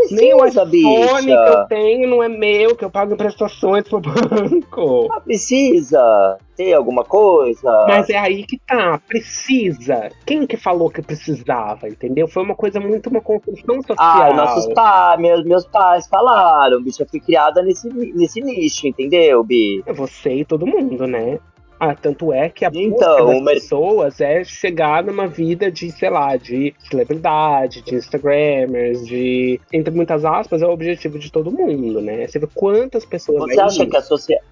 Precisa, 0.00 0.20
Nem 0.20 0.34
o 0.34 0.46
iPhone 0.46 1.26
que 1.26 1.32
eu 1.32 1.66
tenho 1.66 2.08
não 2.08 2.22
é 2.22 2.28
meu, 2.28 2.74
que 2.74 2.84
eu 2.84 2.90
pago 2.90 3.16
prestações 3.16 3.88
pro 3.88 4.00
banco. 4.00 5.08
Mas 5.08 5.22
precisa 5.24 6.38
ter 6.56 6.74
alguma 6.74 7.04
coisa. 7.04 7.86
Mas 7.88 8.08
é 8.10 8.18
aí 8.18 8.44
que 8.44 8.58
tá, 8.66 9.00
precisa. 9.06 10.10
Quem 10.26 10.46
que 10.46 10.56
falou 10.56 10.90
que 10.90 11.02
precisava, 11.02 11.88
entendeu? 11.88 12.28
Foi 12.28 12.42
uma 12.42 12.54
coisa 12.54 12.80
muito 12.80 13.08
uma 13.08 13.20
construção 13.20 13.82
social. 13.82 14.32
Ah, 14.32 14.34
nossos 14.34 14.72
pais, 14.74 15.20
meus, 15.20 15.44
meus 15.44 15.66
pais 15.66 16.06
falaram, 16.06 16.82
bicho, 16.82 17.02
eu 17.02 17.08
fui 17.08 17.20
criada 17.20 17.62
nesse, 17.62 17.88
nesse 17.88 18.40
nicho, 18.40 18.86
entendeu, 18.86 19.42
Bi? 19.44 19.82
Você 19.94 20.34
e 20.36 20.44
todo 20.44 20.66
mundo, 20.66 21.06
né? 21.06 21.38
Ah, 21.82 21.94
tanto 21.94 22.30
é 22.30 22.50
que 22.50 22.62
a 22.66 22.70
então, 22.74 23.24
busca 23.24 23.24
das 23.24 23.54
pessoas 23.54 24.20
é 24.20 24.44
chegar 24.44 25.02
numa 25.02 25.26
vida 25.26 25.72
de, 25.72 25.90
sei 25.90 26.10
lá, 26.10 26.36
de 26.36 26.74
celebridade, 26.90 27.80
de 27.80 27.94
Instagramers, 27.94 29.06
de. 29.06 29.58
Entre 29.72 29.90
muitas 29.94 30.22
aspas, 30.22 30.60
é 30.60 30.66
o 30.66 30.72
objetivo 30.72 31.18
de 31.18 31.32
todo 31.32 31.50
mundo, 31.50 32.02
né? 32.02 32.26
Você 32.26 32.38
vê 32.38 32.46
quantas 32.54 33.06
pessoas. 33.06 33.50
Você 33.50 33.58
acha 33.58 33.86
que 33.86 33.96
a, 33.96 34.02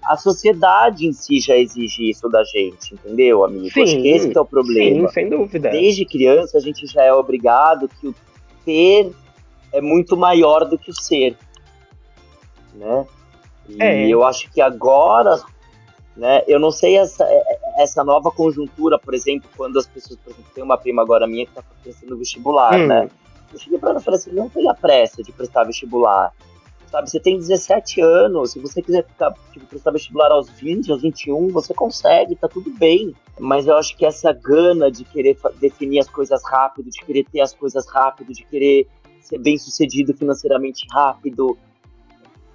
a, 0.05 0.17
sociedade 0.17 1.05
em 1.05 1.13
si 1.13 1.39
já 1.39 1.55
exige 1.55 2.09
isso 2.09 2.27
da 2.29 2.43
gente, 2.43 2.95
entendeu, 2.95 3.45
amigo? 3.45 3.69
Sim, 3.69 3.83
Acho 3.83 4.01
que 4.01 4.07
esse 4.07 4.29
que 4.29 4.37
é 4.37 4.41
o 4.41 4.45
problema. 4.45 5.07
Sim, 5.09 5.13
sem 5.13 5.29
dúvida. 5.29 5.69
Desde 5.69 6.05
criança 6.05 6.57
a 6.57 6.61
gente 6.61 6.87
já 6.87 7.03
é 7.03 7.13
obrigado 7.13 7.87
que 7.87 8.07
o 8.07 8.15
ter 8.65 9.11
é 9.71 9.79
muito 9.79 10.17
maior 10.17 10.65
do 10.65 10.79
que 10.79 10.89
o 10.89 10.95
ser. 10.95 11.37
Né? 12.73 13.05
E 13.69 13.83
é. 13.83 14.07
eu 14.07 14.23
acho 14.23 14.51
que 14.51 14.59
agora 14.59 15.39
né? 16.19 16.43
Eu 16.47 16.59
não 16.59 16.69
sei 16.69 16.97
essa, 16.97 17.23
é, 17.23 17.37
é, 17.37 17.83
essa 17.83 18.03
nova 18.03 18.29
conjuntura, 18.29 18.99
por 18.99 19.13
exemplo, 19.13 19.49
quando 19.55 19.79
as 19.79 19.87
pessoas, 19.87 20.19
por 20.19 20.31
exemplo, 20.31 20.51
tem 20.53 20.63
uma 20.63 20.77
prima 20.77 21.01
agora 21.01 21.25
minha 21.25 21.45
que 21.45 21.51
está 21.51 21.63
prestando 21.81 22.17
vestibular, 22.17 22.77
hum. 22.77 22.87
né? 22.87 23.09
Eu 23.51 23.57
cheguei 23.57 23.79
para 23.79 23.91
ela 23.91 23.99
e 23.99 24.03
falei 24.03 24.19
assim, 24.19 24.31
não 24.31 24.49
tenha 24.49 24.73
pressa 24.75 25.23
de 25.23 25.31
prestar 25.31 25.63
vestibular. 25.63 26.31
Sabe, 26.91 27.09
você 27.09 27.19
tem 27.19 27.37
17 27.37 28.01
anos, 28.01 28.51
se 28.51 28.59
você 28.59 28.81
quiser 28.81 29.05
ficar, 29.05 29.31
tipo, 29.53 29.65
prestar 29.67 29.91
vestibular 29.91 30.31
aos 30.31 30.49
20, 30.49 30.91
aos 30.91 31.01
21, 31.01 31.49
você 31.49 31.73
consegue, 31.73 32.35
tá 32.35 32.47
tudo 32.47 32.71
bem. 32.71 33.15
Mas 33.39 33.67
eu 33.67 33.77
acho 33.77 33.95
que 33.95 34.05
essa 34.05 34.33
gana 34.33 34.91
de 34.91 35.05
querer 35.05 35.37
definir 35.59 35.99
as 35.99 36.09
coisas 36.09 36.41
rápido, 36.43 36.89
de 36.89 36.99
querer 37.05 37.25
ter 37.31 37.41
as 37.41 37.53
coisas 37.53 37.87
rápido, 37.87 38.33
de 38.33 38.43
querer 38.43 38.87
ser 39.21 39.37
bem 39.37 39.57
sucedido 39.57 40.15
financeiramente 40.15 40.85
rápido, 40.91 41.57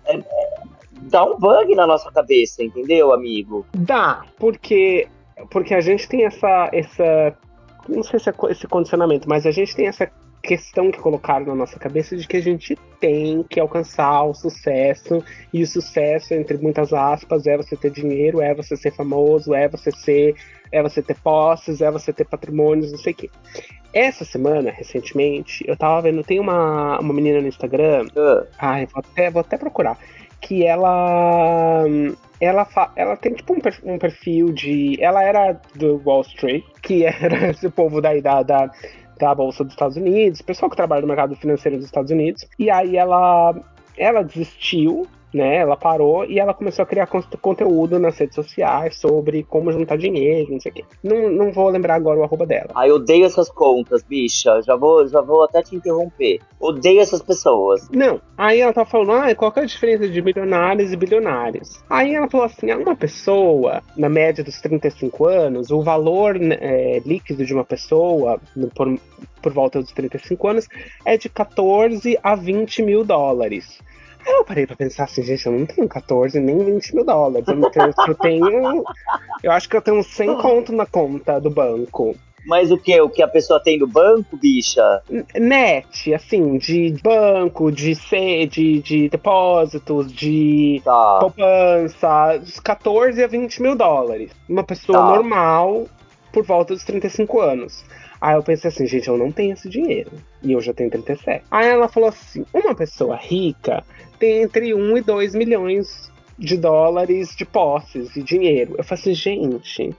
é, 0.05 0.17
é, 0.17 0.63
dá 1.03 1.25
um 1.25 1.39
bug 1.39 1.75
na 1.75 1.87
nossa 1.87 2.11
cabeça, 2.11 2.63
entendeu, 2.63 3.13
amigo? 3.13 3.67
Dá, 3.73 4.25
porque 4.39 5.09
porque 5.51 5.75
a 5.75 5.81
gente 5.81 6.09
tem 6.09 6.25
essa 6.25 6.71
essa 6.73 7.37
não 7.89 8.03
sei 8.03 8.19
se 8.19 8.31
é 8.31 8.35
esse 8.51 8.67
condicionamento, 8.67 9.29
mas 9.29 9.47
a 9.47 9.51
gente 9.51 9.75
tem 9.75 9.87
essa 9.87 10.11
questão 10.45 10.91
que 10.91 10.99
colocaram 10.99 11.47
na 11.47 11.55
nossa 11.55 11.79
cabeça 11.79 12.15
de 12.15 12.29
que 12.29 12.37
a 12.37 12.43
gente 12.43 12.77
tem 13.01 13.43
que 13.45 13.59
alcançar 13.59 14.25
o 14.25 14.35
sucesso, 14.35 15.25
e 15.53 15.63
o 15.63 15.67
sucesso, 15.67 16.35
entre 16.35 16.59
muitas 16.59 16.93
aspas, 16.93 17.47
é 17.47 17.57
você 17.57 17.75
ter 17.75 17.91
dinheiro, 17.91 18.43
é 18.43 18.55
você 18.55 18.77
ser 18.77 18.93
famoso, 18.93 19.55
é 19.55 19.67
você 19.69 19.91
ser, 19.91 20.35
é 20.71 20.83
você 20.83 21.03
ter 21.03 21.17
posses, 21.17 21.81
é 21.81 21.91
você 21.91 22.13
ter 22.13 22.27
patrimônios, 22.27 22.93
não 22.93 22.99
sei 22.99 23.15
o 23.15 23.17
quê. 23.17 23.31
Essa 23.93 24.25
semana, 24.25 24.71
recentemente, 24.71 25.65
eu 25.67 25.77
tava 25.77 26.03
vendo, 26.03 26.23
tem 26.23 26.39
uma, 26.39 26.99
uma 26.99 27.15
menina 27.15 27.41
no 27.41 27.49
Instagram, 27.49 28.07
uh. 28.09 28.47
ai, 28.59 28.87
vou 28.87 29.01
até, 29.01 29.31
vou 29.31 29.41
até 29.41 29.57
procurar, 29.57 29.99
que 30.41 30.65
ela 30.65 31.85
ela, 32.39 32.67
ela 32.97 33.17
tem 33.17 33.33
tipo 33.33 33.55
um 33.85 33.99
perfil 33.99 34.53
de. 34.53 35.03
Ela 35.03 35.23
era 35.23 35.59
do 35.75 36.03
Wall 36.05 36.21
Street, 36.23 36.65
que 36.83 37.05
era 37.07 37.51
esse 37.51 37.71
povo 37.71 38.03
daí 38.03 38.21
da, 38.21 38.43
da, 38.43 38.71
da 39.19 39.35
Bolsa 39.35 39.65
dos 39.65 39.73
Estados 39.73 39.97
Unidos, 39.97 40.43
pessoal 40.43 40.71
que 40.71 40.77
trabalha 40.77 41.03
no 41.03 41.09
mercado 41.09 41.37
financeiro 41.37 41.77
dos 41.77 41.87
Estados 41.87 42.11
Unidos. 42.11 42.47
E 42.59 42.71
aí 42.71 42.97
ela, 42.97 43.55
ela 43.97 44.23
desistiu 44.23 45.07
né? 45.35 45.57
Ela 45.57 45.77
parou 45.77 46.25
e 46.25 46.39
ela 46.39 46.55
começou 46.55 46.85
a 46.85 46.87
criar 46.87 47.09
conteúdo 47.41 47.99
nas 47.99 48.17
redes 48.17 48.37
sociais 48.37 48.97
sobre 48.97 49.43
como 49.43 49.73
juntar 49.73 49.99
dinheiro, 49.99 50.53
não 50.53 50.61
sei 50.61 50.71
o 50.71 50.75
quê. 50.77 50.85
Não, 51.03 51.29
não 51.29 51.53
vou 51.53 51.69
lembrar 51.69 51.97
agora 51.97 52.21
o 52.21 52.23
arroba 52.23 52.47
dela. 52.47 52.71
Ah, 52.75 52.87
eu 52.87 52.97
odeio 52.97 53.27
essas 53.27 53.51
contas, 53.51 54.03
bicha. 54.03 54.63
Já 54.63 54.77
vou, 54.77 55.07
já 55.09 55.21
vou 55.21 55.45
até 55.45 55.63
te 55.63 55.75
interromper. 55.75 56.41
Odeio 56.61 57.01
essas 57.01 57.21
pessoas. 57.21 57.89
Não. 57.91 58.21
Aí 58.39 58.61
ela 58.61 58.73
tá 58.73 58.85
falando, 58.85 59.13
ah, 59.13 59.35
qual 59.35 59.53
é 59.57 59.61
a 59.61 59.65
diferença 59.65 60.09
de 60.09 60.23
milionários 60.23 60.93
e 60.93 60.97
bilionários? 60.97 61.83
Aí 61.91 62.15
ela 62.15 62.29
falou 62.29 62.47
assim, 62.47 62.71
ah, 62.71 62.79
uma 62.79 62.95
pessoa, 62.95 63.83
na 63.97 64.09
média 64.09 64.45
dos 64.45 64.61
35 64.61 65.27
anos, 65.27 65.71
o 65.71 65.83
valor 65.83 66.39
né, 66.39 66.57
é, 66.61 67.03
líquido 67.05 67.45
de 67.45 67.53
uma 67.53 67.65
pessoa, 67.65 68.41
por, 68.75 68.99
por 69.43 69.53
volta 69.53 69.83
dos 69.83 69.93
35 69.93 70.49
anos, 70.49 70.69
é 71.05 71.17
de 71.17 71.29
14 71.29 72.17
a 72.23 72.37
20 72.37 72.83
mil 72.83 73.05
dólares. 73.05 73.81
Aí 74.27 74.33
eu 74.33 74.45
parei 74.45 74.67
pra 74.67 74.77
pensar 74.77 75.05
assim, 75.05 75.23
gente, 75.23 75.45
eu 75.47 75.53
não 75.53 75.67
tenho 75.67 75.89
14 75.89 76.41
nem 76.41 76.59
20 76.65 76.95
mil 76.95 77.05
dólares. 77.05 77.47
Eu, 77.47 77.71
tenho, 77.71 77.95
eu 78.09 78.15
tenho. 78.15 78.85
Eu 79.43 79.53
acho 79.53 79.69
que 79.69 79.77
eu 79.77 79.83
tenho 79.83 80.03
100 80.03 80.39
conto 80.39 80.73
na 80.73 80.87
conta 80.87 81.41
do 81.41 81.51
banco. 81.51 82.17
Mas 82.47 82.71
o 82.71 82.77
que? 82.77 83.01
O 83.01 83.09
que 83.09 83.23
a 83.23 83.29
pessoa 83.29 83.61
tem 83.63 83.79
do 83.79 83.87
banco, 83.87 84.37
bicha? 84.37 85.03
Net, 85.35 86.13
assim, 86.13 86.59
de 86.59 86.95
banco, 87.03 87.73
de, 87.73 87.95
C, 87.95 88.47
de, 88.47 88.81
de 88.83 89.09
depósitos, 89.09 90.13
de 90.13 90.81
tá. 90.85 91.19
poupança, 91.21 92.39
dos 92.39 92.61
14 92.61 93.23
a 93.23 93.27
20 93.27 93.63
mil 93.63 93.75
dólares. 93.75 94.31
Uma 94.49 94.63
pessoa 94.63 94.99
tá. 94.99 95.05
normal 95.07 95.87
por 96.33 96.45
volta 96.45 96.75
dos 96.75 96.85
35 96.85 97.41
anos. 97.41 97.85
Aí 98.21 98.37
eu 98.37 98.43
pensei 98.43 98.69
assim, 98.69 98.87
gente, 98.87 99.09
eu 99.09 99.19
não 99.19 99.31
tenho 99.31 99.53
esse 99.53 99.69
dinheiro. 99.69 100.11
E 100.43 100.53
eu 100.53 100.61
já 100.61 100.73
tenho 100.73 100.91
37. 100.91 101.45
Aí 101.51 101.67
ela 101.67 101.89
falou 101.89 102.09
assim: 102.09 102.45
uma 102.53 102.75
pessoa 102.75 103.17
rica 103.17 103.85
tem 104.25 104.43
entre 104.43 104.75
1 104.75 104.97
e 104.97 105.01
2 105.03 105.35
milhões 105.35 106.11
de 106.39 106.57
dólares 106.57 107.37
de 107.37 107.45
posses 107.45 108.17
e 108.17 108.23
dinheiro. 108.23 108.75
Eu 108.79 108.85
falei 108.85 109.03
assim, 109.03 109.15
gente, 109.15 109.95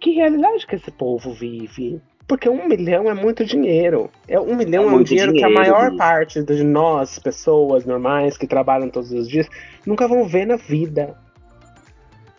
que 0.00 0.12
realidade 0.12 0.66
que 0.66 0.74
esse 0.74 0.90
povo 0.90 1.32
vive? 1.32 2.00
Porque 2.26 2.48
um 2.48 2.66
milhão 2.66 3.10
é 3.10 3.14
muito 3.14 3.44
dinheiro. 3.44 4.08
É, 4.26 4.40
um 4.40 4.56
milhão 4.56 4.84
é, 4.84 4.86
é 4.86 4.96
um 4.96 5.02
dinheiro, 5.02 5.32
dinheiro, 5.32 5.34
que 5.34 5.44
a 5.44 5.50
maior 5.50 5.94
parte 5.96 6.42
de 6.42 6.64
nós, 6.64 7.18
pessoas 7.18 7.84
normais 7.84 8.38
que 8.38 8.46
trabalham 8.46 8.88
todos 8.88 9.12
os 9.12 9.28
dias, 9.28 9.46
nunca 9.86 10.08
vão 10.08 10.24
ver 10.24 10.46
na 10.46 10.56
vida. 10.56 11.14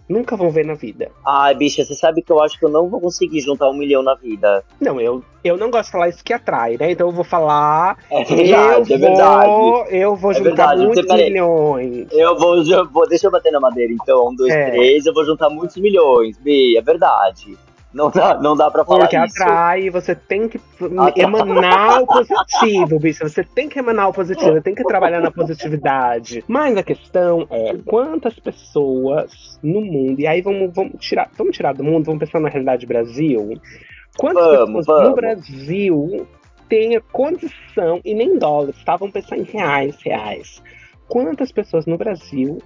Nunca 0.07 0.35
vão 0.35 0.49
ver 0.49 0.65
na 0.65 0.73
vida. 0.73 1.11
Ai, 1.25 1.55
bicha, 1.55 1.83
você 1.83 1.95
sabe 1.95 2.21
que 2.21 2.31
eu 2.31 2.41
acho 2.41 2.59
que 2.59 2.65
eu 2.65 2.69
não 2.69 2.89
vou 2.89 2.99
conseguir 2.99 3.39
juntar 3.39 3.69
um 3.69 3.73
milhão 3.73 4.03
na 4.03 4.15
vida. 4.15 4.63
Não, 4.79 4.99
eu, 4.99 5.23
eu 5.43 5.55
não 5.55 5.71
gosto 5.71 5.85
de 5.85 5.91
falar 5.91 6.09
isso 6.09 6.23
que 6.23 6.33
atrai, 6.33 6.77
né? 6.77 6.91
Então 6.91 7.07
eu 7.07 7.13
vou 7.13 7.23
falar. 7.23 7.97
É 8.09 8.23
verdade, 8.23 8.91
eu 8.91 8.97
é 8.97 8.99
verdade. 8.99 9.47
Vou, 9.47 9.85
eu 9.85 10.15
vou 10.15 10.31
é 10.31 10.33
juntar 10.35 10.75
verdade, 10.75 10.85
muitos 10.85 11.15
milhões. 11.15 12.07
Eu 12.11 12.37
vou, 12.37 12.57
eu 12.63 12.89
vou. 12.89 13.07
Deixa 13.07 13.27
eu 13.27 13.31
bater 13.31 13.51
na 13.51 13.59
madeira, 13.59 13.93
então. 13.93 14.27
Um, 14.27 14.35
dois, 14.35 14.53
é. 14.53 14.71
três, 14.71 15.05
eu 15.05 15.13
vou 15.13 15.25
juntar 15.25 15.49
muitos 15.49 15.77
milhões, 15.77 16.37
Bi, 16.37 16.77
é 16.77 16.81
verdade. 16.81 17.57
Não 17.93 18.09
dá, 18.09 18.39
não 18.39 18.55
dá 18.55 18.71
pra 18.71 18.83
falar 18.83 19.01
Porque 19.01 19.17
isso. 19.17 19.43
atrai, 19.43 19.89
você 19.89 20.15
tem 20.15 20.49
que 20.49 20.59
emanar 21.15 22.01
o 22.01 22.07
positivo, 22.07 22.99
bicho. 22.99 23.27
Você 23.27 23.43
tem 23.43 23.69
que 23.69 23.77
emanar 23.77 24.09
o 24.09 24.13
positivo, 24.13 24.61
tem 24.61 24.73
que 24.73 24.83
trabalhar 24.83 25.21
na 25.21 25.29
positividade. 25.29 26.43
Mas 26.47 26.75
a 26.75 26.83
questão 26.83 27.47
é 27.51 27.77
quantas 27.85 28.39
pessoas 28.39 29.59
no 29.61 29.81
mundo, 29.81 30.19
e 30.19 30.25
aí 30.25 30.41
vamos, 30.41 30.73
vamos, 30.73 30.93
tirar, 30.99 31.29
vamos 31.37 31.55
tirar 31.55 31.73
do 31.73 31.83
mundo, 31.83 32.05
vamos 32.05 32.19
pensar 32.19 32.39
na 32.39 32.49
realidade 32.49 32.85
do 32.85 32.89
Brasil. 32.89 33.61
Quantas 34.17 34.43
vamos, 34.43 34.79
pessoas 34.79 34.85
vamos. 34.85 35.09
no 35.09 35.15
Brasil 35.15 36.27
têm 36.67 36.95
a 36.95 37.01
condição, 37.01 38.01
e 38.03 38.15
nem 38.15 38.39
dólares, 38.39 38.83
tá? 38.83 38.95
Vamos 38.95 39.13
pensar 39.13 39.37
em 39.37 39.43
reais, 39.43 39.95
reais. 40.03 40.63
Quantas 41.07 41.51
pessoas 41.51 41.85
no 41.85 41.97
Brasil 41.97 42.57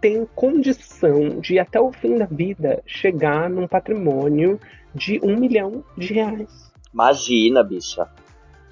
tem 0.00 0.26
condição 0.34 1.40
de, 1.40 1.58
até 1.58 1.80
o 1.80 1.92
fim 1.92 2.16
da 2.16 2.26
vida, 2.26 2.82
chegar 2.86 3.50
num 3.50 3.68
patrimônio 3.68 4.58
de 4.94 5.20
um 5.22 5.36
milhão 5.36 5.84
de 5.96 6.14
reais. 6.14 6.72
Imagina, 6.92 7.62
bicha. 7.62 8.08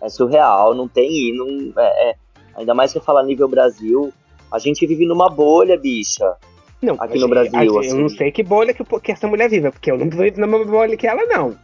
É 0.00 0.08
surreal, 0.08 0.74
não 0.74 0.88
tem. 0.88 1.36
Não, 1.36 1.72
é, 1.76 2.10
é, 2.10 2.14
Ainda 2.56 2.74
mais 2.74 2.90
se 2.90 3.00
falar 3.00 3.22
nível 3.22 3.48
Brasil. 3.48 4.12
A 4.50 4.58
gente 4.58 4.86
vive 4.86 5.06
numa 5.06 5.28
bolha, 5.28 5.78
bicha. 5.78 6.36
Não, 6.82 6.96
aqui 6.98 7.18
no 7.18 7.28
Brasil. 7.28 7.60
Eu 7.62 7.78
assim. 7.78 8.00
não 8.00 8.08
sei 8.08 8.32
que 8.32 8.42
bolha 8.42 8.72
que, 8.72 8.82
que 8.84 9.12
essa 9.12 9.28
mulher 9.28 9.48
vive, 9.48 9.70
porque 9.70 9.90
eu 9.90 9.98
não 9.98 10.08
vivo 10.08 10.40
numa 10.40 10.64
bolha 10.64 10.96
que 10.96 11.06
ela, 11.06 11.24
não. 11.26 11.56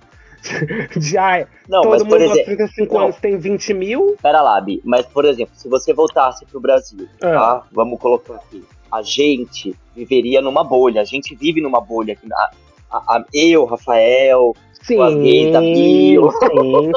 Já 1.01 1.47
não, 1.69 1.83
todo 1.83 1.91
mas, 1.93 2.03
mundo 2.03 2.11
por 2.11 2.21
exemplo, 2.21 2.39
aos 2.39 2.47
35 2.47 2.95
não. 2.95 3.05
anos 3.05 3.17
tem 3.17 3.39
20 3.39 3.75
mil. 3.75 4.17
Pera 4.21 4.43
lá, 4.43 4.61
Bi, 4.61 4.81
mas 4.85 5.07
por 5.07 5.25
exemplo, 5.25 5.55
se 5.57 5.69
você 5.69 5.93
voltasse 5.93 6.45
pro 6.45 6.61
Brasil, 6.61 7.09
Ah. 7.23 7.31
tá? 7.31 7.67
Vamos 7.73 7.99
colocar 7.99 8.35
aqui. 8.35 8.63
A 8.95 9.03
gente 9.03 9.75
viveria 9.95 10.41
numa 10.41 10.63
bolha, 10.63 11.01
a 11.01 11.05
gente 11.05 11.35
vive 11.35 11.61
numa 11.61 11.81
bolha. 11.81 12.17
A, 12.33 12.51
a, 12.91 13.17
a- 13.17 13.25
eu, 13.35 13.65
Rafael, 13.65 14.55
Sim, 14.83 15.01
as 15.01 15.15
gays 15.15 15.53
da 15.53 15.61
bio. 15.61 16.31
sim, 16.31 16.39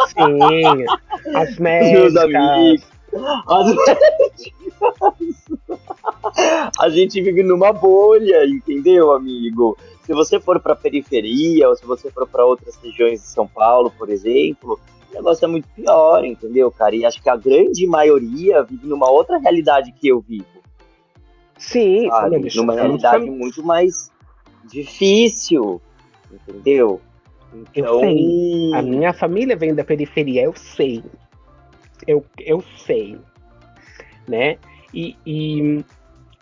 sim. 0.07 0.85
As 1.35 1.57
médicas. 1.59 2.13
meus 2.13 2.15
amigos. 2.17 2.85
As... 3.47 3.75
a 6.79 6.89
gente 6.89 7.21
vive 7.21 7.43
numa 7.43 7.71
bolha, 7.73 8.45
entendeu, 8.45 9.11
amigo? 9.11 9.77
Se 10.03 10.13
você 10.13 10.39
for 10.39 10.59
pra 10.59 10.75
periferia, 10.75 11.67
ou 11.67 11.75
se 11.75 11.85
você 11.85 12.09
for 12.11 12.27
pra 12.27 12.45
outras 12.45 12.75
regiões 12.77 13.21
de 13.21 13.27
São 13.27 13.47
Paulo, 13.47 13.91
por 13.97 14.09
exemplo, 14.09 14.79
o 15.11 15.15
negócio 15.15 15.45
é 15.45 15.47
muito 15.47 15.67
pior, 15.75 16.23
entendeu, 16.23 16.71
cara? 16.71 16.95
E 16.95 17.05
acho 17.05 17.21
que 17.21 17.29
a 17.29 17.35
grande 17.35 17.85
maioria 17.87 18.63
vive 18.63 18.87
numa 18.87 19.09
outra 19.09 19.37
realidade 19.37 19.91
que 19.91 20.07
eu 20.07 20.19
vivo, 20.21 20.45
Sim, 21.57 22.09
sabe? 22.09 22.37
não, 22.37 22.49
numa 22.63 22.73
eu 22.73 22.77
realidade 22.83 23.25
nunca- 23.25 23.37
muito 23.37 23.63
mais 23.63 24.11
difícil, 24.65 25.81
entendeu? 26.31 27.01
Então, 27.75 27.99
sei. 28.01 28.71
A 28.73 28.81
minha 28.81 29.13
família 29.13 29.55
vem 29.55 29.73
da 29.73 29.83
periferia, 29.83 30.43
eu 30.43 30.53
sei. 30.55 31.03
Eu, 32.05 32.23
eu 32.39 32.63
sei. 32.85 33.17
Né? 34.27 34.57
E, 34.93 35.15
e, 35.25 35.83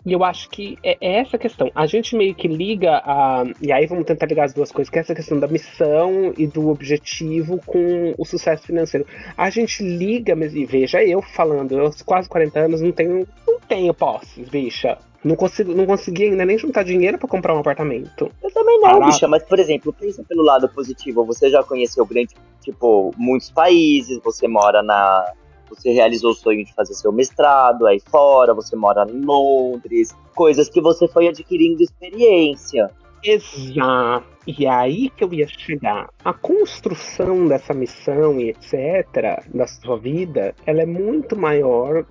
e 0.04 0.12
eu 0.12 0.22
acho 0.24 0.48
que 0.50 0.76
é, 0.82 0.96
é 1.00 1.20
essa 1.20 1.38
questão. 1.38 1.70
A 1.74 1.86
gente 1.86 2.16
meio 2.16 2.34
que 2.34 2.48
liga 2.48 3.00
a. 3.04 3.44
E 3.60 3.72
aí 3.72 3.86
vamos 3.86 4.04
tentar 4.04 4.26
ligar 4.26 4.44
as 4.44 4.52
duas 4.52 4.72
coisas, 4.72 4.90
que 4.90 4.98
é 4.98 5.00
essa 5.00 5.14
questão 5.14 5.38
da 5.38 5.46
missão 5.46 6.34
e 6.36 6.46
do 6.46 6.68
objetivo 6.68 7.60
com 7.64 8.14
o 8.18 8.24
sucesso 8.24 8.64
financeiro. 8.66 9.06
A 9.36 9.48
gente 9.48 9.82
liga, 9.82 10.34
mas 10.34 10.54
e 10.54 10.64
veja 10.64 11.02
eu 11.02 11.22
falando, 11.22 11.72
eu 11.72 11.86
aos 11.86 12.02
quase 12.02 12.28
40 12.28 12.58
anos 12.60 12.80
não 12.80 12.92
tenho, 12.92 13.26
não 13.46 13.60
tenho 13.60 13.94
posses, 13.94 14.48
bicha. 14.48 14.98
Não, 15.24 15.34
consigo, 15.34 15.74
não 15.74 15.86
consegui 15.86 16.24
ainda 16.24 16.44
nem 16.44 16.58
juntar 16.58 16.82
dinheiro 16.82 17.18
pra 17.18 17.28
comprar 17.28 17.54
um 17.54 17.58
apartamento. 17.58 18.30
Eu 18.42 18.50
também 18.52 18.80
não, 18.80 18.90
Caraca. 18.90 19.06
bicha, 19.06 19.28
mas 19.28 19.42
por 19.42 19.58
exemplo, 19.58 19.92
pensa 19.92 20.22
pelo 20.24 20.42
lado 20.42 20.68
positivo. 20.68 21.24
Você 21.24 21.50
já 21.50 21.62
conheceu 21.62 22.04
grande, 22.06 22.34
tipo, 22.60 23.12
muitos 23.16 23.50
países, 23.50 24.20
você 24.22 24.46
mora 24.46 24.82
na. 24.82 25.32
Você 25.68 25.90
realizou 25.90 26.30
o 26.30 26.34
sonho 26.34 26.64
de 26.64 26.72
fazer 26.72 26.94
seu 26.94 27.10
mestrado 27.10 27.86
aí 27.86 28.00
fora, 28.00 28.54
você 28.54 28.76
mora 28.76 29.04
em 29.10 29.20
Londres, 29.20 30.14
coisas 30.32 30.68
que 30.68 30.80
você 30.80 31.08
foi 31.08 31.26
adquirindo 31.26 31.82
experiência. 31.82 32.88
Exato. 33.22 34.36
E 34.46 34.64
é 34.64 34.70
aí 34.70 35.10
que 35.10 35.24
eu 35.24 35.34
ia 35.34 35.48
chegar. 35.48 36.08
A 36.24 36.32
construção 36.32 37.48
dessa 37.48 37.74
missão 37.74 38.38
e 38.38 38.50
etc. 38.50 39.42
da 39.52 39.66
sua 39.66 39.98
vida, 39.98 40.54
ela 40.64 40.82
é 40.82 40.86
muito 40.86 41.36
maior 41.36 42.06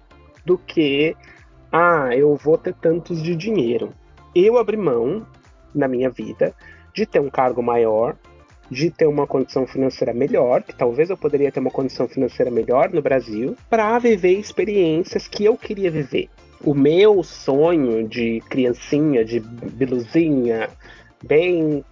do 0.45 0.57
que 0.57 1.15
ah, 1.77 2.15
eu 2.15 2.33
vou 2.37 2.57
ter 2.57 2.73
tantos 2.73 3.21
de 3.21 3.35
dinheiro. 3.35 3.89
Eu 4.33 4.57
abri 4.57 4.77
mão 4.77 5.27
na 5.73 5.89
minha 5.89 6.09
vida 6.09 6.55
de 6.93 7.05
ter 7.05 7.19
um 7.19 7.29
cargo 7.29 7.61
maior, 7.61 8.15
de 8.71 8.89
ter 8.89 9.05
uma 9.07 9.27
condição 9.27 9.67
financeira 9.67 10.13
melhor, 10.13 10.63
que 10.63 10.73
talvez 10.73 11.09
eu 11.09 11.17
poderia 11.17 11.51
ter 11.51 11.59
uma 11.59 11.69
condição 11.69 12.07
financeira 12.07 12.49
melhor 12.49 12.89
no 12.91 13.01
Brasil, 13.01 13.57
para 13.69 13.99
viver 13.99 14.39
experiências 14.39 15.27
que 15.27 15.43
eu 15.43 15.57
queria 15.57 15.91
viver. 15.91 16.29
O 16.63 16.73
meu 16.73 17.21
sonho 17.21 18.07
de 18.07 18.41
criancinha, 18.49 19.25
de 19.25 19.41
biluzinha, 19.41 20.69
bem 21.21 21.83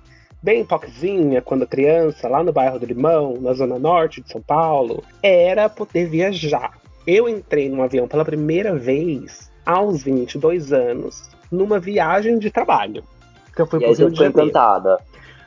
bem 0.42 0.64
poquezinha 0.64 1.42
quando 1.42 1.68
criança, 1.68 2.30
lá 2.30 2.42
no 2.42 2.54
bairro 2.54 2.80
do 2.80 2.86
Limão, 2.86 3.34
na 3.42 3.52
zona 3.52 3.78
norte 3.78 4.22
de 4.22 4.32
São 4.32 4.42
Paulo, 4.42 5.04
era 5.22 5.68
poder 5.68 6.08
viajar. 6.08 6.72
Eu 7.06 7.28
entrei 7.28 7.68
num 7.68 7.84
avião 7.84 8.08
pela 8.08 8.24
primeira 8.24 8.74
vez 8.74 9.52
aos 9.66 10.04
22 10.04 10.74
anos, 10.74 11.30
numa 11.52 11.80
viagem 11.80 12.38
de 12.40 12.50
trabalho. 12.50 13.04
Que 13.56 13.62
eu 13.62 13.68
fui 13.68 13.80
e 13.80 13.84
pro 13.84 13.94
Rio 13.94 14.12
de 14.12 14.18
Janeiro. 14.18 14.42
encantada. 14.42 15.00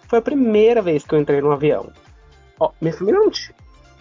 Foi 0.09 0.19
a 0.19 0.23
primeira 0.23 0.81
vez 0.81 1.05
que 1.05 1.15
eu 1.15 1.21
entrei 1.21 1.41
num 1.41 1.51
avião. 1.51 1.91
Ó, 2.59 2.71
minha 2.81 2.95
família 2.95 3.21
não 3.21 3.31
tinha. 3.31 3.55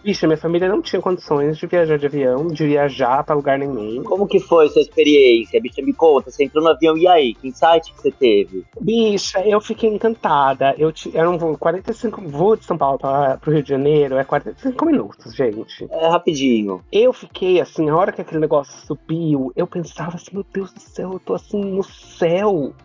Bicho, 0.05 0.27
minha 0.27 0.37
família 0.37 0.69
não 0.69 0.83
tinha 0.83 1.01
condições 1.01 1.57
de 1.57 1.65
viajar 1.65 1.97
de 1.97 2.05
avião, 2.05 2.45
de 2.45 2.63
viajar 2.63 3.23
pra 3.23 3.33
lugar 3.33 3.57
nenhum. 3.57 4.03
Como 4.03 4.27
que 4.27 4.39
foi 4.39 4.69
sua 4.69 4.83
experiência? 4.83 5.59
Bicha, 5.59 5.81
me 5.81 5.93
conta, 5.93 6.29
você 6.29 6.43
entrou 6.43 6.63
no 6.63 6.69
avião 6.69 6.95
e 6.95 7.07
aí? 7.07 7.33
Que 7.33 7.47
insight 7.47 7.91
que 7.91 7.99
você 8.03 8.11
teve? 8.11 8.63
Bicha, 8.79 9.41
eu 9.41 9.59
fiquei 9.59 9.89
encantada. 9.89 10.75
Eu 10.77 10.93
era 11.11 11.27
um 11.27 11.39
voo 11.39 11.57
45 11.57 12.21
voo 12.21 12.55
de 12.55 12.65
São 12.65 12.77
Paulo 12.77 12.99
para 12.99 13.37
pro 13.37 13.51
Rio 13.51 13.63
de 13.63 13.69
Janeiro, 13.69 14.15
é 14.19 14.23
45 14.23 14.85
minutos, 14.85 15.33
gente. 15.33 15.87
É 15.89 16.07
rapidinho. 16.07 16.83
Eu 16.91 17.11
fiquei 17.11 17.59
assim, 17.59 17.89
a 17.89 17.95
hora 17.95 18.11
que 18.11 18.21
aquele 18.21 18.41
negócio 18.41 18.85
subiu, 18.85 19.51
eu 19.55 19.65
pensava 19.65 20.17
assim, 20.17 20.29
meu 20.33 20.45
Deus 20.53 20.71
do 20.71 20.81
céu, 20.81 21.13
eu 21.13 21.19
tô 21.19 21.33
assim 21.33 21.59
no 21.59 21.81
céu. 21.81 22.75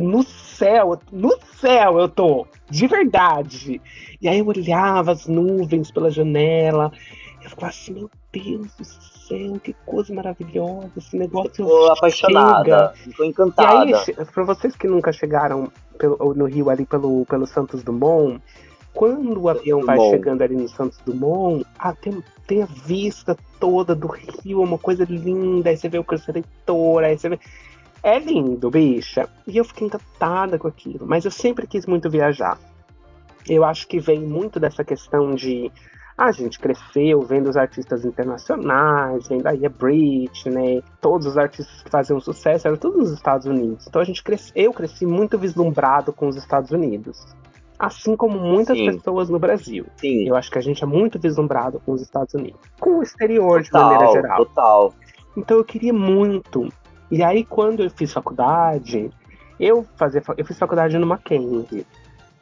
No 0.00 0.22
céu, 0.22 0.98
no 1.12 1.32
céu 1.60 1.98
eu 1.98 2.08
tô, 2.08 2.46
de 2.70 2.86
verdade. 2.86 3.80
E 4.20 4.26
aí 4.28 4.38
eu 4.38 4.46
olhava 4.46 5.12
as 5.12 5.26
nuvens 5.26 5.90
pela 5.90 6.10
janela, 6.10 6.90
eu 7.42 7.50
ficava 7.50 7.68
assim, 7.68 7.92
meu 7.92 8.10
Deus 8.32 8.74
do 8.76 8.84
céu, 8.84 9.60
que 9.62 9.74
coisa 9.84 10.14
maravilhosa, 10.14 10.90
esse 10.96 11.16
negócio 11.16 11.66
chega. 11.68 11.92
apaixonada, 11.92 12.94
ficou 12.96 13.24
E 13.26 13.28
aí, 13.28 13.30
encantada. 13.30 14.24
pra 14.32 14.44
vocês 14.44 14.74
que 14.74 14.88
nunca 14.88 15.12
chegaram 15.12 15.70
pelo- 15.98 16.34
no 16.34 16.46
Rio 16.46 16.70
ali 16.70 16.86
pelo, 16.86 17.26
pelo 17.26 17.46
Santos 17.46 17.82
Dumont, 17.82 18.40
quando 18.94 19.42
o 19.42 19.48
avião 19.48 19.80
vai 19.84 19.98
chegando 20.10 20.42
ali 20.42 20.54
no 20.56 20.68
Santos 20.68 20.98
Dumont, 21.04 21.66
ah, 21.78 21.92
tem, 21.92 22.22
tem 22.46 22.62
a 22.62 22.66
vista 22.66 23.36
toda 23.60 23.94
do 23.94 24.06
Rio, 24.06 24.62
é 24.62 24.64
uma 24.64 24.78
coisa 24.78 25.04
linda, 25.04 25.68
aí 25.68 25.76
você 25.76 25.88
vê 25.88 25.98
o 25.98 26.04
Cristo 26.04 26.28
Redentor, 26.28 27.02
aí 27.04 27.18
você 27.18 27.28
vê. 27.28 27.38
É 28.04 28.18
lindo, 28.18 28.70
bicha. 28.70 29.26
E 29.46 29.56
eu 29.56 29.64
fiquei 29.64 29.86
encantada 29.86 30.58
com 30.58 30.68
aquilo, 30.68 31.06
mas 31.06 31.24
eu 31.24 31.30
sempre 31.30 31.66
quis 31.66 31.86
muito 31.86 32.10
viajar. 32.10 32.58
Eu 33.48 33.64
acho 33.64 33.88
que 33.88 33.98
vem 33.98 34.20
muito 34.20 34.60
dessa 34.60 34.84
questão 34.84 35.34
de. 35.34 35.72
A 36.16 36.30
gente 36.30 36.60
cresceu 36.60 37.22
vendo 37.22 37.48
os 37.48 37.56
artistas 37.56 38.04
internacionais, 38.04 39.26
vendo 39.26 39.46
aí 39.46 39.64
a 39.64 39.70
Britney, 39.70 40.84
todos 41.00 41.26
os 41.26 41.38
artistas 41.38 41.82
que 41.82 41.90
faziam 41.90 42.20
sucesso 42.20 42.68
eram 42.68 42.76
todos 42.76 42.98
nos 42.98 43.10
Estados 43.10 43.46
Unidos. 43.46 43.86
Então 43.88 44.02
a 44.02 44.04
gente 44.04 44.22
cresce, 44.22 44.52
eu 44.54 44.72
cresci 44.72 45.06
muito 45.06 45.38
vislumbrado 45.38 46.12
com 46.12 46.28
os 46.28 46.36
Estados 46.36 46.70
Unidos. 46.70 47.24
Assim 47.78 48.14
como 48.14 48.38
muitas 48.38 48.76
Sim. 48.76 48.84
pessoas 48.84 49.30
no 49.30 49.38
Brasil. 49.38 49.86
Sim, 49.96 50.28
Eu 50.28 50.36
acho 50.36 50.50
que 50.50 50.58
a 50.58 50.62
gente 50.62 50.84
é 50.84 50.86
muito 50.86 51.18
vislumbrado 51.18 51.80
com 51.80 51.92
os 51.92 52.02
Estados 52.02 52.34
Unidos. 52.34 52.60
Com 52.78 52.98
o 52.98 53.02
exterior, 53.02 53.62
de 53.62 53.72
maneira 53.72 54.04
total, 54.04 54.12
geral. 54.12 54.46
total. 54.46 54.94
Então 55.36 55.56
eu 55.56 55.64
queria 55.64 55.92
muito. 55.92 56.68
E 57.16 57.22
aí, 57.22 57.44
quando 57.44 57.80
eu 57.84 57.90
fiz 57.90 58.12
faculdade, 58.12 59.08
eu, 59.60 59.86
fazia, 59.96 60.20
fa- 60.20 60.34
eu 60.36 60.44
fiz 60.44 60.58
faculdade 60.58 60.98
no 60.98 61.06
Mackenzie. 61.06 61.86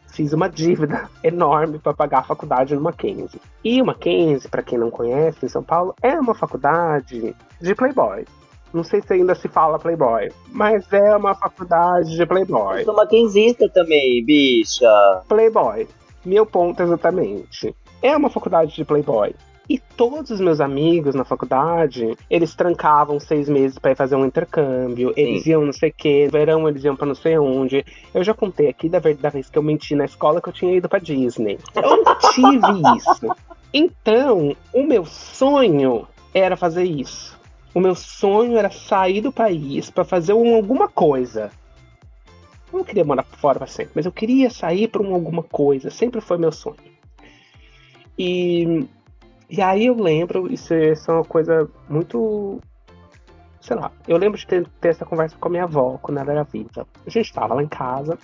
Fiz 0.07 0.33
uma 0.33 0.49
dívida 0.49 1.11
enorme 1.23 1.79
para 1.79 1.93
pagar 1.93 2.21
a 2.21 2.23
faculdade 2.23 2.75
no 2.75 2.81
Mackenzie. 2.81 3.39
E 3.63 3.83
o 3.83 3.85
Mackenzie, 3.85 4.49
para 4.49 4.63
quem 4.63 4.79
não 4.79 4.91
conhece, 4.91 5.45
em 5.45 5.49
São 5.49 5.63
Paulo, 5.63 5.95
é 6.03 6.19
uma 6.19 6.35
faculdade 6.35 7.37
de 7.61 7.75
playboy. 7.75 8.25
Não 8.73 8.83
sei 8.83 9.03
se 9.03 9.13
ainda 9.13 9.35
se 9.35 9.47
fala 9.47 9.79
playboy, 9.79 10.31
mas 10.51 10.91
é 10.91 11.15
uma 11.15 11.35
faculdade 11.35 12.17
de 12.17 12.25
playboy. 12.25 12.79
Eu 12.81 12.85
sou 12.87 12.97
maquenzista 12.97 13.69
também, 13.69 14.25
bicha. 14.25 14.89
Playboy. 15.29 15.87
Meu 16.25 16.47
ponto 16.47 16.83
exatamente. 16.83 17.75
É 18.01 18.17
uma 18.17 18.31
faculdade 18.31 18.75
de 18.75 18.85
Playboy. 18.87 19.35
E 19.69 19.79
todos 19.79 20.31
os 20.31 20.41
meus 20.41 20.61
amigos 20.61 21.15
na 21.15 21.25
faculdade, 21.25 22.17
eles 22.29 22.55
trancavam 22.55 23.19
seis 23.21 23.49
meses 23.49 23.79
pra 23.79 23.93
ir 23.93 23.97
fazer 23.97 24.17
um 24.17 24.27
intercâmbio. 24.27 25.13
Eles 25.17 25.47
iam 25.47 25.65
não 25.65 25.73
sei 25.73 25.91
o 25.91 25.95
que, 25.97 26.25
no 26.27 26.31
verão 26.33 26.69
eles 26.69 26.83
iam 26.85 26.97
pra 26.97 27.07
não 27.07 27.15
sei 27.15 27.39
onde. 27.39 27.85
Eu 28.13 28.25
já 28.25 28.35
contei 28.35 28.69
aqui 28.69 28.89
da, 28.89 28.99
da 28.99 29.31
vez 29.31 29.49
que 29.49 29.57
eu 29.57 29.63
menti 29.63 29.95
na 29.95 30.05
escola 30.05 30.43
que 30.43 30.49
eu 30.49 30.53
tinha 30.53 30.75
ido 30.77 30.89
pra 30.89 30.99
Disney. 30.99 31.59
Eu 31.77 32.03
não 32.05 32.19
tive 32.35 32.97
isso. 32.99 33.35
Então, 33.73 34.55
o 34.75 34.83
meu 34.83 35.05
sonho 35.05 36.07
era 36.35 36.57
fazer 36.57 36.85
isso. 36.85 37.41
O 37.75 37.81
meu 37.81 37.95
sonho 37.95 38.59
era 38.59 38.69
sair 38.71 39.21
do 39.23 39.33
país 39.33 39.89
pra 39.91 40.05
fazer 40.05 40.33
um- 40.35 40.57
alguma 40.57 40.89
coisa. 40.89 41.51
Eu 42.71 42.79
não 42.79 42.85
queria 42.85 43.05
morar 43.05 43.23
fora 43.25 43.59
pra 43.59 43.67
sempre, 43.69 43.93
mas 43.95 44.07
eu 44.07 44.13
queria 44.13 44.51
sair 44.51 44.89
pra 44.89 45.01
um 45.03 45.15
alguma 45.15 45.43
coisa. 45.43 45.89
Sempre 45.89 46.21
foi 46.21 46.37
meu 46.37 46.51
sonho. 46.53 46.77
E, 48.19 48.87
e 49.53 49.61
aí 49.61 49.87
eu 49.87 49.95
lembro, 49.95 50.51
isso, 50.53 50.73
é- 50.73 50.93
isso 50.93 51.11
é 51.11 51.15
uma 51.15 51.25
coisa 51.25 51.69
muito. 51.89 52.59
Sei 53.61 53.77
lá, 53.77 53.93
eu 54.09 54.17
lembro 54.17 54.39
de 54.39 54.47
ter, 54.47 54.67
ter 54.81 54.89
essa 54.89 55.05
conversa 55.05 55.37
com 55.39 55.47
a 55.49 55.51
minha 55.51 55.65
avó 55.65 55.99
quando 56.03 56.19
ela 56.19 56.33
era 56.33 56.43
viva. 56.43 56.87
A 57.07 57.11
gente 57.11 57.33
tava 57.33 57.55
lá 57.55 57.63
em 57.63 57.69
casa. 57.69 58.19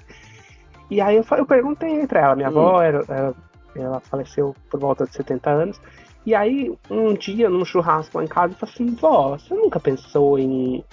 E 0.90 1.00
aí 1.00 1.16
eu, 1.16 1.24
eu 1.36 1.46
perguntei 1.46 2.06
pra 2.06 2.20
ela, 2.22 2.34
minha 2.36 2.48
Hum. 2.48 2.58
avó 2.58 2.82
era, 2.82 3.04
era- 3.08 3.34
ela 3.76 4.00
faleceu 4.00 4.56
por 4.70 4.80
volta 4.80 5.04
de 5.04 5.12
70 5.12 5.50
anos. 5.50 5.80
E 6.26 6.34
aí, 6.34 6.76
um 6.90 7.14
dia, 7.14 7.48
num 7.48 7.64
churrasco 7.64 8.18
lá 8.18 8.24
em 8.24 8.28
casa, 8.28 8.52
eu 8.54 8.56
falei 8.58 8.74
assim, 8.74 8.94
vó, 8.96 9.38
você 9.38 9.54
nunca 9.54 9.78
pensou 9.78 10.38
em 10.38 10.84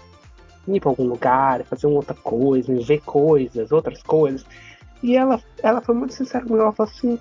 ir 0.68 0.80
para 0.80 0.90
algum 0.90 1.08
lugar, 1.08 1.64
fazer 1.64 1.88
uma 1.88 1.98
outra 1.98 2.14
coisa, 2.14 2.72
em 2.72 2.80
ver 2.80 3.02
coisas, 3.02 3.72
outras 3.72 4.04
coisas? 4.04 4.46
E 5.02 5.16
ela, 5.16 5.42
ela 5.64 5.82
foi 5.82 5.96
muito 5.96 6.14
sincera 6.14 6.44
comigo, 6.46 6.62
ela 6.62 6.72
falou 6.74 6.92
assim, 6.92 7.18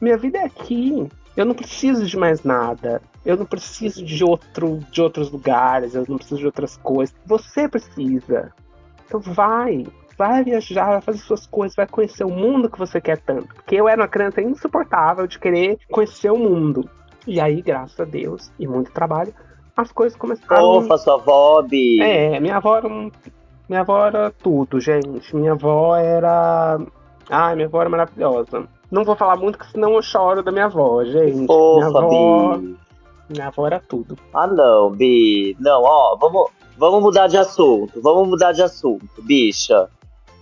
minha 0.00 0.16
vida 0.18 0.38
é 0.38 0.44
aqui, 0.44 1.06
eu 1.40 1.44
não 1.44 1.54
preciso 1.54 2.04
de 2.04 2.16
mais 2.16 2.42
nada. 2.42 3.00
Eu 3.24 3.36
não 3.36 3.46
preciso 3.46 4.04
de 4.04 4.24
outro 4.24 4.80
de 4.90 5.00
outros 5.00 5.30
lugares, 5.30 5.94
eu 5.94 6.04
não 6.08 6.16
preciso 6.16 6.40
de 6.40 6.46
outras 6.46 6.76
coisas. 6.78 7.14
Você 7.26 7.68
precisa. 7.68 8.52
Então 9.06 9.20
vai, 9.20 9.86
vai 10.16 10.42
viajar, 10.42 10.90
vai 10.90 11.00
fazer 11.00 11.18
suas 11.18 11.46
coisas, 11.46 11.76
vai 11.76 11.86
conhecer 11.86 12.24
o 12.24 12.30
mundo 12.30 12.70
que 12.70 12.78
você 12.78 13.00
quer 13.00 13.18
tanto. 13.18 13.54
Porque 13.54 13.76
eu 13.76 13.88
era 13.88 14.02
uma 14.02 14.08
criança 14.08 14.42
insuportável 14.42 15.26
de 15.26 15.38
querer 15.38 15.78
conhecer 15.90 16.30
o 16.30 16.36
mundo. 16.36 16.88
E 17.26 17.40
aí, 17.40 17.62
graças 17.62 17.98
a 18.00 18.04
Deus 18.04 18.50
e 18.58 18.66
muito 18.66 18.90
trabalho, 18.92 19.32
as 19.76 19.92
coisas 19.92 20.18
começaram. 20.18 20.64
Opa, 20.64 20.98
sua 20.98 21.14
avó, 21.14 21.62
Bi. 21.62 22.02
É, 22.02 22.40
minha 22.40 22.56
avó 22.56 22.78
era 22.78 22.88
um... 22.88 23.10
Minha 23.68 23.82
avó 23.82 24.06
era 24.06 24.30
tudo, 24.30 24.80
gente. 24.80 25.36
Minha 25.36 25.52
avó 25.52 25.94
era. 25.94 26.80
Ai, 27.28 27.54
minha 27.54 27.66
avó 27.66 27.82
era 27.82 27.90
maravilhosa. 27.90 28.66
Não 28.90 29.04
vou 29.04 29.16
falar 29.16 29.36
muito, 29.36 29.58
porque 29.58 29.72
senão 29.72 29.94
eu 29.94 30.02
choro 30.02 30.42
da 30.42 30.50
minha 30.50 30.64
avó, 30.64 31.04
gente. 31.04 31.44
Opa, 31.48 31.86
minha 31.86 31.86
avó. 31.86 32.56
Bi. 32.56 32.76
Minha 33.28 33.46
avó 33.48 33.66
era 33.66 33.80
tudo. 33.80 34.16
Ah, 34.32 34.46
não, 34.46 34.90
Bi. 34.90 35.56
Não, 35.60 35.82
ó, 35.82 36.16
vamos, 36.16 36.50
vamos 36.76 37.02
mudar 37.02 37.26
de 37.26 37.36
assunto. 37.36 38.00
Vamos 38.00 38.28
mudar 38.28 38.52
de 38.52 38.62
assunto, 38.62 39.22
bicha. 39.22 39.88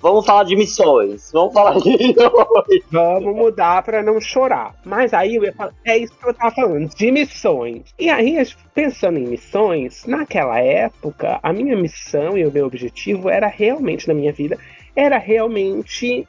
Vamos 0.00 0.24
falar 0.24 0.44
de 0.44 0.54
missões. 0.54 1.30
Vamos 1.32 1.52
falar 1.52 1.80
de 1.80 1.90
missões. 1.90 2.84
Vamos 2.92 3.34
mudar 3.34 3.82
pra 3.82 4.02
não 4.02 4.20
chorar. 4.20 4.74
Mas 4.84 5.12
aí 5.12 5.34
eu 5.34 5.42
ia 5.42 5.52
falar, 5.52 5.72
é 5.84 5.98
isso 5.98 6.12
que 6.16 6.28
eu 6.28 6.34
tava 6.34 6.54
falando, 6.54 6.94
de 6.94 7.10
missões. 7.10 7.82
E 7.98 8.08
aí, 8.08 8.36
pensando 8.72 9.18
em 9.18 9.26
missões, 9.26 10.04
naquela 10.06 10.60
época, 10.60 11.40
a 11.42 11.52
minha 11.52 11.76
missão 11.76 12.38
e 12.38 12.46
o 12.46 12.52
meu 12.52 12.66
objetivo 12.66 13.28
era 13.28 13.48
realmente 13.48 14.06
na 14.06 14.14
minha 14.14 14.32
vida, 14.32 14.58
era 14.94 15.18
realmente 15.18 16.28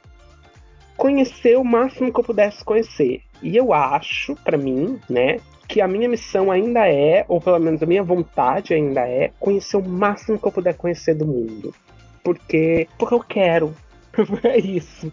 conhecer 0.98 1.56
o 1.56 1.64
máximo 1.64 2.12
que 2.12 2.18
eu 2.18 2.24
pudesse 2.24 2.62
conhecer. 2.64 3.22
E 3.40 3.56
eu 3.56 3.72
acho, 3.72 4.34
pra 4.44 4.58
mim, 4.58 4.98
né, 5.08 5.38
que 5.68 5.80
a 5.80 5.86
minha 5.86 6.08
missão 6.08 6.50
ainda 6.50 6.86
é, 6.88 7.24
ou 7.28 7.40
pelo 7.40 7.60
menos 7.60 7.80
a 7.80 7.86
minha 7.86 8.02
vontade 8.02 8.74
ainda 8.74 9.02
é, 9.08 9.30
conhecer 9.38 9.76
o 9.76 9.88
máximo 9.88 10.38
que 10.38 10.46
eu 10.46 10.52
puder 10.52 10.74
conhecer 10.74 11.14
do 11.14 11.24
mundo. 11.24 11.72
Porque, 12.24 12.88
porque 12.98 13.14
eu 13.14 13.20
quero. 13.20 13.72
é 14.42 14.58
isso. 14.58 15.10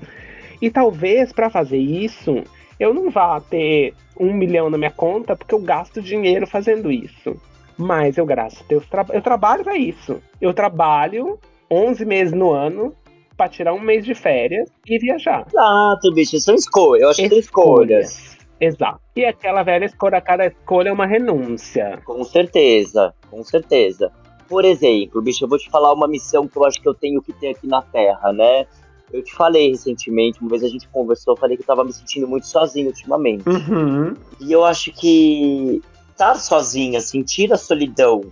E 0.59 0.71
talvez 0.71 1.31
para 1.31 1.51
fazer 1.51 1.77
isso, 1.77 2.43
eu 2.79 2.91
não 2.91 3.11
vá 3.11 3.39
ter 3.39 3.93
um 4.19 4.33
milhão 4.33 4.69
na 4.69 4.77
minha 4.77 4.91
conta, 4.91 5.35
porque 5.35 5.53
eu 5.53 5.59
gasto 5.59 6.01
dinheiro 6.01 6.47
fazendo 6.47 6.91
isso. 6.91 7.39
Mas 7.77 8.17
eu 8.17 8.25
gasto, 8.25 8.65
eu, 8.69 8.81
tra 8.81 9.05
eu 9.13 9.21
trabalho 9.21 9.63
para 9.63 9.77
isso. 9.77 10.19
Eu 10.41 10.53
trabalho 10.53 11.37
11 11.69 12.05
meses 12.05 12.33
no 12.33 12.51
ano 12.51 12.95
para 13.35 13.49
tirar 13.49 13.73
um 13.73 13.79
mês 13.79 14.05
de 14.05 14.15
férias 14.15 14.69
e 14.85 14.97
viajar. 14.97 15.45
Exato, 15.47 16.13
bicho, 16.13 16.39
são 16.39 16.55
escolhas. 16.55 17.03
Eu 17.03 17.09
acho 17.09 17.21
que 17.21 17.29
são 17.29 17.39
escolhas. 17.39 18.37
Exato. 18.59 18.99
E 19.15 19.25
aquela 19.25 19.63
velha 19.63 19.85
escolha, 19.85 20.21
cada 20.21 20.45
escolha 20.45 20.89
é 20.89 20.93
uma 20.93 21.05
renúncia. 21.05 22.01
Com 22.05 22.23
certeza, 22.23 23.13
com 23.29 23.43
certeza. 23.43 24.11
Por 24.47 24.63
exemplo, 24.63 25.21
bicho, 25.21 25.43
eu 25.43 25.49
vou 25.49 25.57
te 25.57 25.69
falar 25.69 25.93
uma 25.93 26.07
missão 26.07 26.47
que 26.47 26.57
eu 26.57 26.65
acho 26.65 26.81
que 26.81 26.87
eu 26.87 26.93
tenho 26.93 27.21
que 27.21 27.33
ter 27.33 27.49
aqui 27.49 27.67
na 27.67 27.81
Terra, 27.81 28.31
né? 28.31 28.65
Eu 29.11 29.23
te 29.23 29.33
falei 29.33 29.71
recentemente, 29.71 30.39
uma 30.41 30.49
vez 30.49 30.63
a 30.63 30.67
gente 30.67 30.87
conversou, 30.89 31.33
eu 31.33 31.37
falei 31.37 31.55
que 31.55 31.63
eu 31.63 31.67
tava 31.67 31.83
me 31.83 31.93
sentindo 31.93 32.27
muito 32.27 32.47
sozinho 32.47 32.87
ultimamente. 32.87 33.47
Uhum. 33.47 34.15
E 34.39 34.51
eu 34.51 34.63
acho 34.63 34.91
que 34.91 35.81
estar 36.11 36.35
sozinha, 36.35 36.99
sentir 37.01 37.51
a 37.51 37.57
solidão, 37.57 38.23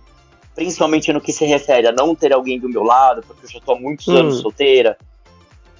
principalmente 0.54 1.12
no 1.12 1.20
que 1.20 1.32
se 1.32 1.44
refere 1.44 1.88
a 1.88 1.92
não 1.92 2.14
ter 2.14 2.32
alguém 2.32 2.58
do 2.60 2.68
meu 2.68 2.82
lado, 2.82 3.22
porque 3.26 3.46
eu 3.46 3.50
já 3.50 3.60
tô 3.60 3.72
há 3.72 3.78
muitos 3.80 4.08
Hum. 4.08 4.16
anos 4.18 4.34
solteira, 4.40 4.96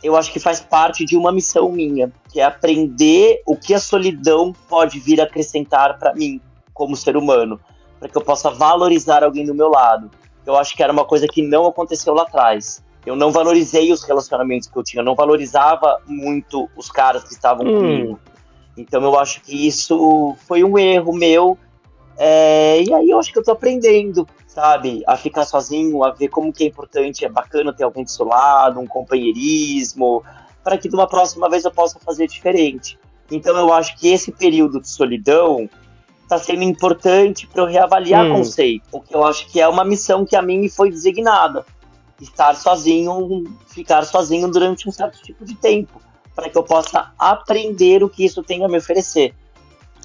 eu 0.03 0.17
acho 0.17 0.33
que 0.33 0.39
faz 0.41 0.61
parte 0.61 1.05
de 1.05 1.17
uma 1.17 1.33
missão 1.33 1.71
minha, 1.73 2.13
que 2.31 2.41
é 2.41 2.45
aprender 2.45 3.41
o 3.47 3.57
que 3.57 3.73
a 3.73 3.79
solidão 3.81 4.53
pode 4.69 4.99
vir 5.01 5.21
acrescentar 5.21 5.99
para 5.99 6.13
mim 6.15 6.41
como 6.75 6.95
ser 6.97 7.17
humano, 7.17 7.59
para 7.99 8.09
que 8.09 8.17
eu 8.19 8.23
possa 8.23 8.51
valorizar 8.51 9.25
alguém 9.25 9.47
do 9.47 9.55
meu 9.55 9.69
lado. 9.71 10.11
Eu 10.45 10.57
acho 10.57 10.77
que 10.77 10.83
era 10.83 10.93
uma 10.93 11.05
coisa 11.07 11.27
que 11.27 11.41
não 11.41 11.65
aconteceu 11.67 12.13
lá 12.13 12.23
atrás. 12.25 12.83
Eu 13.07 13.17
não 13.17 13.31
valorizei 13.31 13.93
os 13.93 14.03
relacionamentos 14.03 14.69
que 14.69 14.77
eu 14.77 14.83
tinha, 14.83 15.01
eu 15.01 15.05
não 15.05 15.15
valorizava 15.15 15.99
muito 16.07 16.69
os 16.77 16.91
caras 16.91 17.25
que 17.25 17.33
estavam 17.33 17.67
Hum. 17.67 17.73
comigo. 17.73 18.21
Então 18.77 19.03
eu 19.05 19.19
acho 19.19 19.41
que 19.43 19.67
isso 19.67 20.35
foi 20.47 20.65
um 20.65 20.77
erro 20.79 21.13
meu. 21.15 21.57
é, 22.19 22.81
e 22.83 22.93
aí 22.95 23.11
eu 23.11 23.19
acho 23.19 23.33
que 23.33 23.39
eu 23.39 23.43
tô 23.43 23.51
aprendendo, 23.53 24.27
sabe? 24.55 25.03
A 25.07 25.17
ficar 25.17 25.45
sozinho, 25.45 26.05
a 26.05 26.11
ver 26.11 26.29
como 26.29 26.53
que 26.53 26.65
é 26.65 26.67
importante, 26.69 27.25
é 27.25 27.29
bacana 27.29 27.73
ter 27.73 27.83
alguém 27.83 28.05
do 28.05 28.11
seu 28.11 28.27
lado, 28.27 28.79
um 28.79 28.87
companheirismo, 28.87 30.23
para 30.63 30.79
que 30.79 30.89
de 30.89 30.95
uma 30.95 31.09
próxima 31.09 31.51
vez 31.51 31.65
eu 31.65 31.73
possa 31.73 31.99
fazer 31.99 32.29
diferente. 32.29 32.99
Então 33.31 33.57
eu 33.57 33.73
acho 33.73 33.97
que 33.99 34.09
esse 34.09 34.31
período 34.31 34.81
de 34.81 34.89
solidão 34.89 35.69
está 36.23 36.39
sendo 36.39 36.63
importante 36.63 37.47
para 37.47 37.63
eu 37.63 37.67
reavaliar 37.67 38.25
Hum. 38.27 38.33
conceito, 38.33 38.85
porque 38.91 39.15
eu 39.15 39.25
acho 39.25 39.47
que 39.51 39.61
é 39.61 39.69
uma 39.69 39.85
missão 39.85 40.25
que 40.25 40.37
a 40.37 40.43
mim 40.43 40.59
me 40.59 40.71
foi 40.71 40.91
designada. 40.91 41.67
Estar 42.21 42.55
sozinho, 42.55 43.45
ficar 43.67 44.05
sozinho 44.05 44.49
durante 44.51 44.89
um 44.89 44.93
certo 44.93 45.21
tipo 45.21 45.45
de 45.45 45.55
tempo, 45.57 46.01
para 46.35 46.49
que 46.49 46.57
eu 46.57 46.63
possa 46.63 47.13
aprender 47.19 48.05
o 48.05 48.09
que 48.09 48.25
isso 48.25 48.43
tem 48.43 48.65
a 48.65 48.69
me 48.69 48.79
oferecer. 48.79 49.35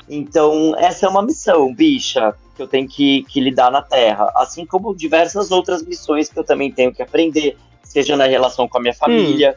Então, 0.09 0.73
essa 0.77 1.05
é 1.05 1.09
uma 1.09 1.21
missão, 1.21 1.73
bicha, 1.73 2.33
que 2.59 2.63
eu 2.63 2.67
tenho 2.67 2.89
que, 2.89 3.23
que 3.23 3.39
lidar 3.39 3.71
na 3.71 3.81
Terra. 3.81 4.29
Assim 4.35 4.65
como 4.65 4.93
diversas 4.93 5.49
outras 5.49 5.81
missões 5.81 6.27
que 6.27 6.37
eu 6.37 6.43
também 6.43 6.69
tenho 6.69 6.93
que 6.93 7.01
aprender, 7.01 7.57
seja 7.81 8.17
na 8.17 8.25
relação 8.25 8.67
com 8.67 8.77
a 8.77 8.81
minha 8.81 8.93
família, 8.93 9.55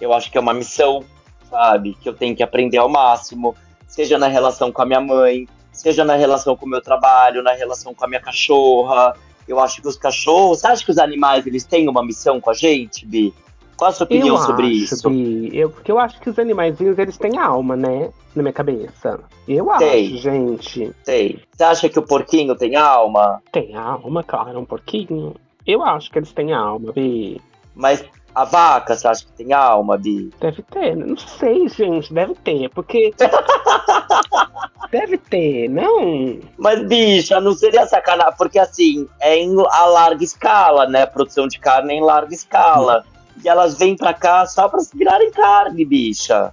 eu 0.00 0.12
acho 0.12 0.30
que 0.30 0.38
é 0.38 0.40
uma 0.40 0.54
missão, 0.54 1.02
sabe? 1.50 1.96
Que 2.00 2.08
eu 2.08 2.14
tenho 2.14 2.36
que 2.36 2.44
aprender 2.44 2.78
ao 2.78 2.88
máximo, 2.88 3.56
seja 3.88 4.16
na 4.16 4.28
relação 4.28 4.70
com 4.70 4.80
a 4.80 4.86
minha 4.86 5.00
mãe, 5.00 5.48
seja 5.72 6.04
na 6.04 6.14
relação 6.14 6.56
com 6.56 6.66
o 6.66 6.68
meu 6.68 6.80
trabalho, 6.80 7.42
na 7.42 7.52
relação 7.52 7.92
com 7.92 8.04
a 8.04 8.08
minha 8.08 8.20
cachorra. 8.20 9.16
Eu 9.48 9.58
acho 9.58 9.82
que 9.82 9.88
os 9.88 9.96
cachorros, 9.96 10.60
você 10.60 10.68
acha 10.68 10.84
que 10.84 10.90
os 10.92 10.98
animais 10.98 11.48
eles 11.48 11.64
têm 11.64 11.88
uma 11.88 12.04
missão 12.04 12.40
com 12.40 12.50
a 12.50 12.54
gente, 12.54 13.04
Bi? 13.04 13.34
Qual 13.76 13.90
a 13.90 13.92
sua 13.92 14.04
opinião 14.04 14.36
eu 14.36 14.42
sobre 14.42 14.66
acho, 14.66 14.94
isso? 14.94 15.10
Bi, 15.10 15.50
eu, 15.52 15.70
porque 15.70 15.92
eu 15.92 15.98
acho 15.98 16.18
que 16.18 16.30
os 16.30 16.38
animaizinhos, 16.38 16.98
eles 16.98 17.18
têm 17.18 17.36
alma, 17.38 17.76
né? 17.76 18.10
Na 18.34 18.42
minha 18.42 18.52
cabeça. 18.52 19.20
Eu 19.46 19.66
Tem. 19.78 20.06
acho, 20.06 20.16
gente. 20.16 20.92
Sei. 21.04 21.40
Você 21.52 21.64
acha 21.64 21.88
que 21.88 21.98
o 21.98 22.02
porquinho 22.02 22.56
tem 22.56 22.74
alma? 22.76 23.42
Tem 23.52 23.76
alma, 23.76 24.24
claro, 24.24 24.58
um 24.58 24.64
pouquinho. 24.64 25.34
Eu 25.66 25.82
acho 25.82 26.10
que 26.10 26.18
eles 26.18 26.32
têm 26.32 26.54
alma, 26.54 26.92
Bi. 26.92 27.40
Mas 27.74 28.02
a 28.34 28.44
vaca, 28.44 28.94
você 28.94 29.08
acha 29.08 29.24
que 29.26 29.32
tem 29.32 29.52
alma, 29.52 29.98
Bi? 29.98 30.30
Deve 30.40 30.62
ter, 30.62 30.96
né? 30.96 31.04
não 31.06 31.16
sei, 31.16 31.68
gente, 31.68 32.12
deve 32.14 32.34
ter, 32.34 32.70
porque. 32.70 33.12
deve 34.90 35.18
ter, 35.18 35.68
não? 35.68 36.40
Mas, 36.56 36.86
bicha, 36.86 37.40
não 37.40 37.52
seria 37.52 37.86
sacanagem, 37.86 38.34
porque 38.38 38.58
assim, 38.58 39.08
é 39.20 39.36
em 39.36 39.54
a 39.70 39.86
larga 39.86 40.22
escala, 40.24 40.86
né? 40.86 41.04
Produção 41.04 41.46
de 41.46 41.58
carne 41.58 41.94
é 41.94 41.96
em 41.96 42.02
larga 42.02 42.34
escala. 42.34 43.04
E 43.44 43.48
elas 43.48 43.78
vêm 43.78 43.96
pra 43.96 44.12
cá 44.14 44.44
só 44.46 44.68
pra 44.68 44.80
se 44.80 44.96
virarem 44.96 45.30
carne, 45.30 45.84
bicha. 45.84 46.52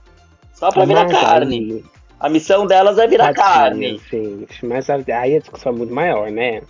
Só 0.54 0.70
pra 0.72 0.86
virar 0.86 1.06
Mas 1.06 1.20
carne. 1.20 1.56
aí- 1.56 1.84
A 2.20 2.30
missão 2.30 2.66
delas 2.66 2.98
é 2.98 3.08
virar 3.08 3.34
carne. 3.34 4.00
gente. 4.10 4.66
Mas 4.66 4.90
aí 4.90 5.36
a 5.36 5.40
discussão 5.40 5.74
é 5.74 5.76
muito 5.76 5.94
maior, 5.94 6.30
né? 6.32 6.62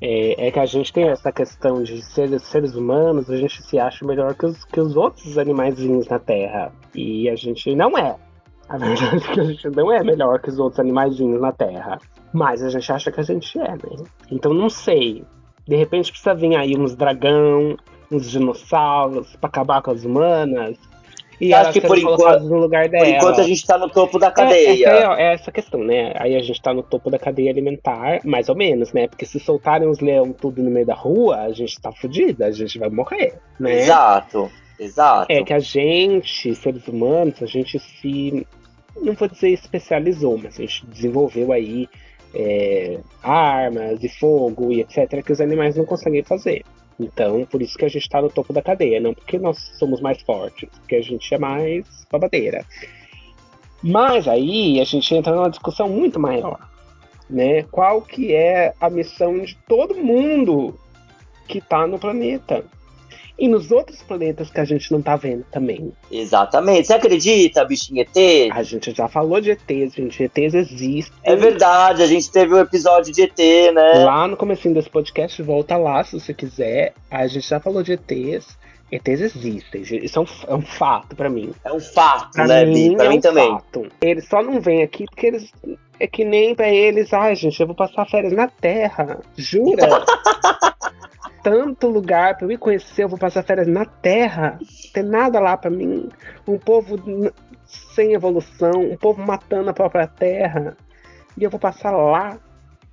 É, 0.00 0.48
é 0.48 0.50
que 0.50 0.58
a 0.58 0.66
gente 0.66 0.92
tem 0.92 1.08
essa 1.08 1.32
questão 1.32 1.82
de 1.82 2.02
seres, 2.02 2.42
seres 2.42 2.74
humanos, 2.74 3.30
a 3.30 3.36
gente 3.36 3.62
se 3.62 3.78
acha 3.78 4.04
melhor 4.04 4.34
que 4.34 4.44
os, 4.44 4.64
que 4.64 4.78
os 4.80 4.94
outros 4.96 5.38
animaizinhos 5.38 6.06
na 6.08 6.18
Terra. 6.18 6.70
E 6.94 7.28
a 7.30 7.36
gente 7.36 7.74
não 7.74 7.96
é. 7.96 8.14
A 8.68 8.76
verdade 8.76 9.16
é 9.30 9.32
que 9.32 9.40
a 9.40 9.44
gente 9.44 9.70
não 9.70 9.92
é 9.92 10.02
melhor 10.02 10.40
que 10.40 10.50
os 10.50 10.58
outros 10.58 10.80
animaizinhos 10.80 11.40
na 11.40 11.52
Terra. 11.52 11.98
Mas 12.32 12.62
a 12.62 12.68
gente 12.68 12.90
acha 12.92 13.10
que 13.12 13.20
a 13.20 13.22
gente 13.22 13.58
é, 13.58 13.70
né? 13.70 14.04
Então 14.30 14.52
não 14.52 14.68
sei. 14.68 15.24
De 15.66 15.76
repente 15.76 16.10
precisa 16.10 16.34
vir 16.34 16.56
aí 16.56 16.76
uns 16.76 16.94
dragão, 16.94 17.76
uns 18.10 18.30
dinossauros 18.30 19.34
pra 19.36 19.48
acabar 19.48 19.82
com 19.82 19.90
as 19.90 20.04
humanas. 20.04 20.76
E 21.38 21.52
Acho 21.52 21.72
que 21.72 21.82
por 21.82 22.00
colocadas 22.00 22.48
no 22.48 22.56
lugar 22.56 22.84
Por 22.84 22.90
dela. 22.92 23.08
enquanto 23.10 23.40
a 23.40 23.44
gente 23.44 23.66
tá 23.66 23.76
no 23.76 23.90
topo 23.90 24.18
da 24.18 24.28
É, 24.28 24.30
cadeia. 24.30 24.88
essa 24.88 25.20
é, 25.20 25.22
é 25.22 25.34
essa 25.34 25.52
questão, 25.52 25.84
né? 25.84 26.14
Aí 26.16 26.34
a 26.34 26.40
gente 26.40 26.62
tá 26.62 26.72
no 26.72 26.82
topo 26.82 27.10
da 27.10 27.18
cadeia 27.18 27.50
alimentar, 27.50 28.20
mais 28.24 28.48
ou 28.48 28.56
menos, 28.56 28.92
né? 28.94 29.06
Porque 29.06 29.26
se 29.26 29.38
soltarem 29.38 29.86
os 29.86 30.00
leão 30.00 30.32
tudo 30.32 30.62
no 30.62 30.70
meio 30.70 30.86
da 30.86 30.94
rua, 30.94 31.42
a 31.42 31.52
gente 31.52 31.78
tá 31.78 31.92
fudida, 31.92 32.46
a 32.46 32.50
gente 32.50 32.78
vai 32.78 32.88
morrer, 32.88 33.34
né? 33.60 33.80
Exato, 33.82 34.50
exato. 34.80 35.30
É 35.30 35.42
que 35.42 35.52
a 35.52 35.58
gente, 35.58 36.54
seres 36.54 36.88
humanos, 36.88 37.42
a 37.42 37.46
gente 37.46 37.78
se. 37.78 38.46
Não 38.98 39.12
vou 39.12 39.28
dizer 39.28 39.50
especializou, 39.50 40.38
mas 40.42 40.58
a 40.58 40.62
gente 40.62 40.86
desenvolveu 40.86 41.52
aí 41.52 41.86
é, 42.34 42.98
armas 43.22 44.02
e 44.02 44.08
fogo 44.08 44.72
e 44.72 44.80
etc. 44.80 45.22
que 45.22 45.32
os 45.32 45.40
animais 45.42 45.76
não 45.76 45.84
conseguem 45.84 46.22
fazer. 46.22 46.62
Então, 46.98 47.44
por 47.44 47.60
isso 47.60 47.76
que 47.76 47.84
a 47.84 47.88
gente 47.88 48.08
tá 48.08 48.22
no 48.22 48.30
topo 48.30 48.52
da 48.52 48.62
cadeia, 48.62 49.00
não 49.00 49.12
porque 49.12 49.38
nós 49.38 49.58
somos 49.78 50.00
mais 50.00 50.22
fortes, 50.22 50.68
porque 50.80 50.96
a 50.96 51.02
gente 51.02 51.32
é 51.34 51.38
mais 51.38 52.06
babadeira. 52.10 52.64
Mas 53.82 54.26
aí 54.26 54.80
a 54.80 54.84
gente 54.84 55.14
entra 55.14 55.34
numa 55.34 55.50
discussão 55.50 55.88
muito 55.88 56.18
maior. 56.18 56.58
né? 57.28 57.64
Qual 57.64 58.00
que 58.02 58.32
é 58.32 58.72
a 58.80 58.88
missão 58.88 59.40
de 59.40 59.56
todo 59.68 59.94
mundo 59.94 60.78
que 61.46 61.60
tá 61.60 61.86
no 61.86 61.98
planeta? 61.98 62.64
E 63.38 63.48
nos 63.48 63.70
outros 63.70 64.02
planetas 64.02 64.50
que 64.50 64.60
a 64.60 64.64
gente 64.64 64.90
não 64.90 65.02
tá 65.02 65.14
vendo 65.14 65.44
também. 65.50 65.92
Exatamente. 66.10 66.86
Você 66.86 66.94
acredita, 66.94 67.64
bichinho 67.64 68.00
ET? 68.00 68.50
A 68.50 68.62
gente 68.62 68.92
já 68.92 69.08
falou 69.08 69.40
de 69.40 69.50
ETs, 69.50 69.94
gente. 69.94 70.22
ETs 70.22 70.54
existem. 70.54 71.12
É 71.22 71.36
verdade, 71.36 72.02
a 72.02 72.06
gente 72.06 72.30
teve 72.30 72.54
um 72.54 72.58
episódio 72.58 73.12
de 73.12 73.22
ET, 73.22 73.38
né? 73.74 74.04
Lá 74.04 74.26
no 74.26 74.36
comecinho 74.36 74.74
desse 74.74 74.88
podcast, 74.88 75.42
volta 75.42 75.76
lá 75.76 76.02
se 76.02 76.18
você 76.18 76.32
quiser. 76.32 76.94
A 77.10 77.26
gente 77.26 77.46
já 77.46 77.60
falou 77.60 77.82
de 77.82 77.92
ETs. 77.92 78.56
ETs 78.90 79.20
existem, 79.20 79.82
isso 79.82 80.18
é 80.18 80.22
um, 80.22 80.26
é 80.46 80.54
um 80.54 80.62
fato 80.62 81.16
para 81.16 81.28
mim. 81.28 81.52
É 81.64 81.72
um 81.72 81.80
fato, 81.80 82.30
pra 82.30 82.46
né, 82.46 82.64
mim, 82.64 82.90
Bi? 82.90 82.96
Pra 82.96 83.06
é 83.06 83.08
mim 83.08 83.16
um 83.16 83.20
também. 83.20 83.50
Fato. 83.50 83.86
Eles 84.00 84.28
só 84.28 84.42
não 84.42 84.60
vêm 84.60 84.82
aqui 84.82 85.04
porque 85.06 85.26
eles. 85.26 85.52
É 85.98 86.06
que 86.06 86.24
nem 86.24 86.54
pra 86.54 86.68
eles, 86.68 87.12
ai, 87.12 87.34
gente, 87.34 87.58
eu 87.58 87.66
vou 87.66 87.74
passar 87.74 88.06
férias 88.06 88.32
na 88.32 88.48
Terra. 88.48 89.18
Jura? 89.36 90.04
Tanto 91.46 91.86
lugar 91.86 92.36
pra 92.36 92.44
eu 92.44 92.50
ir 92.50 92.58
conhecer, 92.58 93.04
eu 93.04 93.08
vou 93.08 93.16
passar 93.16 93.44
férias 93.44 93.68
na 93.68 93.84
Terra. 93.84 94.58
Não 94.60 94.92
tem 94.92 95.04
nada 95.04 95.38
lá 95.38 95.56
para 95.56 95.70
mim. 95.70 96.08
Um 96.44 96.58
povo 96.58 96.96
sem 97.64 98.14
evolução, 98.14 98.72
um 98.72 98.96
povo 98.96 99.24
matando 99.24 99.70
a 99.70 99.72
própria 99.72 100.08
Terra. 100.08 100.76
E 101.38 101.44
eu 101.44 101.48
vou 101.48 101.60
passar 101.60 101.92
lá. 101.92 102.36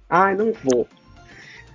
Ai, 0.08 0.36
não 0.36 0.54
vou. 0.54 0.88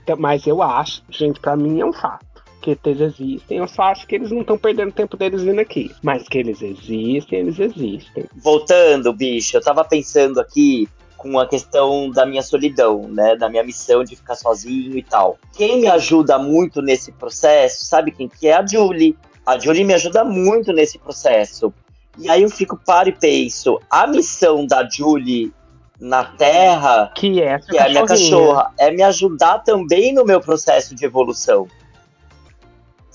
Então, 0.05 0.17
mas 0.21 0.47
eu 0.47 0.63
acho, 0.63 1.03
gente, 1.11 1.41
para 1.41 1.57
mim 1.57 1.81
é 1.81 1.85
um 1.85 1.93
fato 1.93 2.45
que 2.63 2.71
ETs 2.71 3.01
existem. 3.01 3.59
Eu 3.59 3.67
só 3.67 3.83
acho 3.83 4.07
que 4.07 4.15
eles 4.15 4.31
não 4.31 4.43
estão 4.43 4.57
perdendo 4.57 4.93
tempo 4.93 5.17
deles 5.17 5.43
vindo 5.43 5.59
aqui. 5.59 5.91
Mas 6.01 6.29
que 6.29 6.39
eles 6.39 6.63
existem, 6.63 7.41
eles 7.41 7.59
existem. 7.59 8.25
Voltando, 8.37 9.13
bicho, 9.13 9.57
eu 9.57 9.61
tava 9.61 9.85
pensando 9.85 10.41
aqui 10.41 10.89
com 11.19 11.39
a 11.39 11.47
questão 11.47 12.11
da 12.11 12.25
minha 12.25 12.41
solidão, 12.41 13.03
né? 13.09 13.37
Da 13.37 13.51
minha 13.51 13.63
missão 13.63 14.03
de 14.03 14.17
ficar 14.17 14.37
sozinho 14.37 14.97
e 14.97 15.03
tal. 15.03 15.37
Quem 15.55 15.81
me 15.81 15.89
ajuda 15.89 16.39
muito 16.39 16.81
nesse 16.81 17.13
processo, 17.13 17.85
sabe 17.85 18.13
quem 18.13 18.29
que 18.29 18.49
é? 18.49 18.55
A 18.55 18.67
Julie. 18.67 19.15
A 19.45 19.59
Julie 19.59 19.85
me 19.85 19.93
ajuda 19.93 20.25
muito 20.25 20.73
nesse 20.73 20.99
processo. 20.99 21.75
E 22.17 22.31
aí 22.31 22.43
eu 22.43 22.49
fico 22.49 22.77
para 22.77 23.09
e 23.09 23.13
penso, 23.13 23.79
a 23.91 24.07
missão 24.07 24.67
da 24.67 24.89
Julie 24.89 25.53
na 26.01 26.25
Terra, 26.25 27.13
que 27.15 27.43
é, 27.43 27.59
que 27.59 27.77
é 27.77 27.83
a 27.83 27.89
minha 27.89 28.07
cachorra, 28.07 28.73
é 28.79 28.91
me 28.91 29.03
ajudar 29.03 29.59
também 29.59 30.15
no 30.15 30.25
meu 30.25 30.41
processo 30.41 30.95
de 30.95 31.05
evolução 31.05 31.69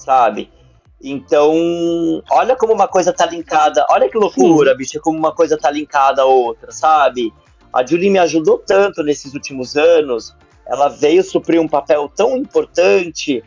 sabe? 0.04 0.52
Então, 1.02 1.54
olha 2.32 2.56
como 2.56 2.74
uma 2.74 2.88
coisa 2.88 3.12
tá 3.12 3.26
linkada. 3.26 3.86
Olha 3.90 4.10
que 4.10 4.18
loucura, 4.18 4.72
Sim. 4.72 4.78
bicho, 4.78 5.02
como 5.02 5.18
uma 5.18 5.34
coisa 5.34 5.58
tá 5.58 5.70
linkada 5.70 6.22
à 6.22 6.26
outra, 6.26 6.72
sabe? 6.72 7.34
A 7.74 7.86
Julie 7.86 8.10
me 8.10 8.20
ajudou 8.20 8.60
tanto 8.60 9.02
nesses 9.02 9.34
últimos 9.34 9.76
anos. 9.76 10.36
Ela 10.66 10.90
veio 10.90 11.24
suprir 11.24 11.60
um 11.60 11.68
papel 11.68 12.10
tão 12.16 12.38
importante 12.38 13.44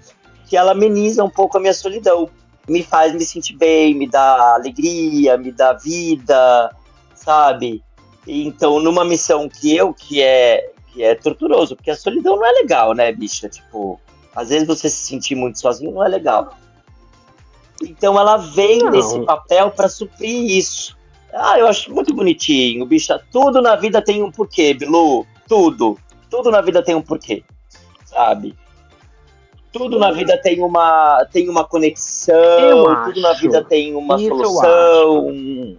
que 0.47 0.57
ela 0.57 0.73
ameniza 0.73 1.23
um 1.23 1.31
pouco 1.31 1.57
a 1.57 1.61
minha 1.61 1.73
solidão. 1.73 2.29
Me 2.69 2.83
faz 2.83 3.15
me 3.15 3.25
sentir 3.25 3.57
bem, 3.57 3.95
me 3.95 4.09
dá 4.09 4.55
alegria, 4.55 5.37
me 5.37 5.53
dá 5.53 5.73
vida, 5.73 6.75
sabe? 7.15 7.83
Então, 8.27 8.81
numa 8.81 9.05
missão 9.05 9.49
que 9.49 9.77
eu, 9.77 9.95
que 9.95 10.21
é, 10.21 10.73
que 10.93 11.03
é 11.03 11.15
torturoso, 11.15 11.77
porque 11.77 11.91
a 11.91 11.97
solidão 11.97 12.37
não 12.37 12.45
é 12.45 12.53
legal, 12.53 12.93
né, 12.93 13.12
bicha? 13.12 13.49
Tipo, 13.49 14.01
às 14.35 14.49
vezes 14.49 14.67
você 14.67 14.89
se 14.89 15.07
sentir 15.07 15.37
muito 15.37 15.61
sozinho 15.61 15.93
não 15.93 16.05
é 16.05 16.09
legal. 16.09 16.53
Então 17.83 18.19
ela 18.19 18.37
vem 18.37 18.79
não. 18.79 18.91
nesse 18.91 19.21
papel 19.21 19.71
para 19.71 19.89
suprir 19.89 20.57
isso. 20.57 20.96
Ah, 21.37 21.59
eu 21.59 21.66
acho 21.68 21.92
muito 21.92 22.14
bonitinho, 22.14 22.85
bicha. 22.87 23.20
Tudo 23.31 23.61
na 23.61 23.77
vida 23.77 24.03
tem 24.03 24.22
um 24.22 24.31
porquê, 24.31 24.75
Bilu. 24.75 25.27
Tudo. 25.49 25.99
Tudo 26.31 26.51
na 26.51 26.61
vida 26.61 26.83
tem 26.83 26.94
um 26.94 27.03
porquê. 27.03 27.44
Sabe? 28.05 28.55
Tudo 29.70 29.99
na 29.99 30.11
vida 30.11 30.40
tem 30.40 30.62
uma, 30.62 31.27
tem 31.31 31.51
uma 31.51 31.62
conexão, 31.62 33.05
tudo 33.05 33.20
na 33.20 33.35
vida 33.35 33.62
tem 33.62 33.94
uma 33.94 34.16
Isso 34.16 34.29
solução. 34.29 35.35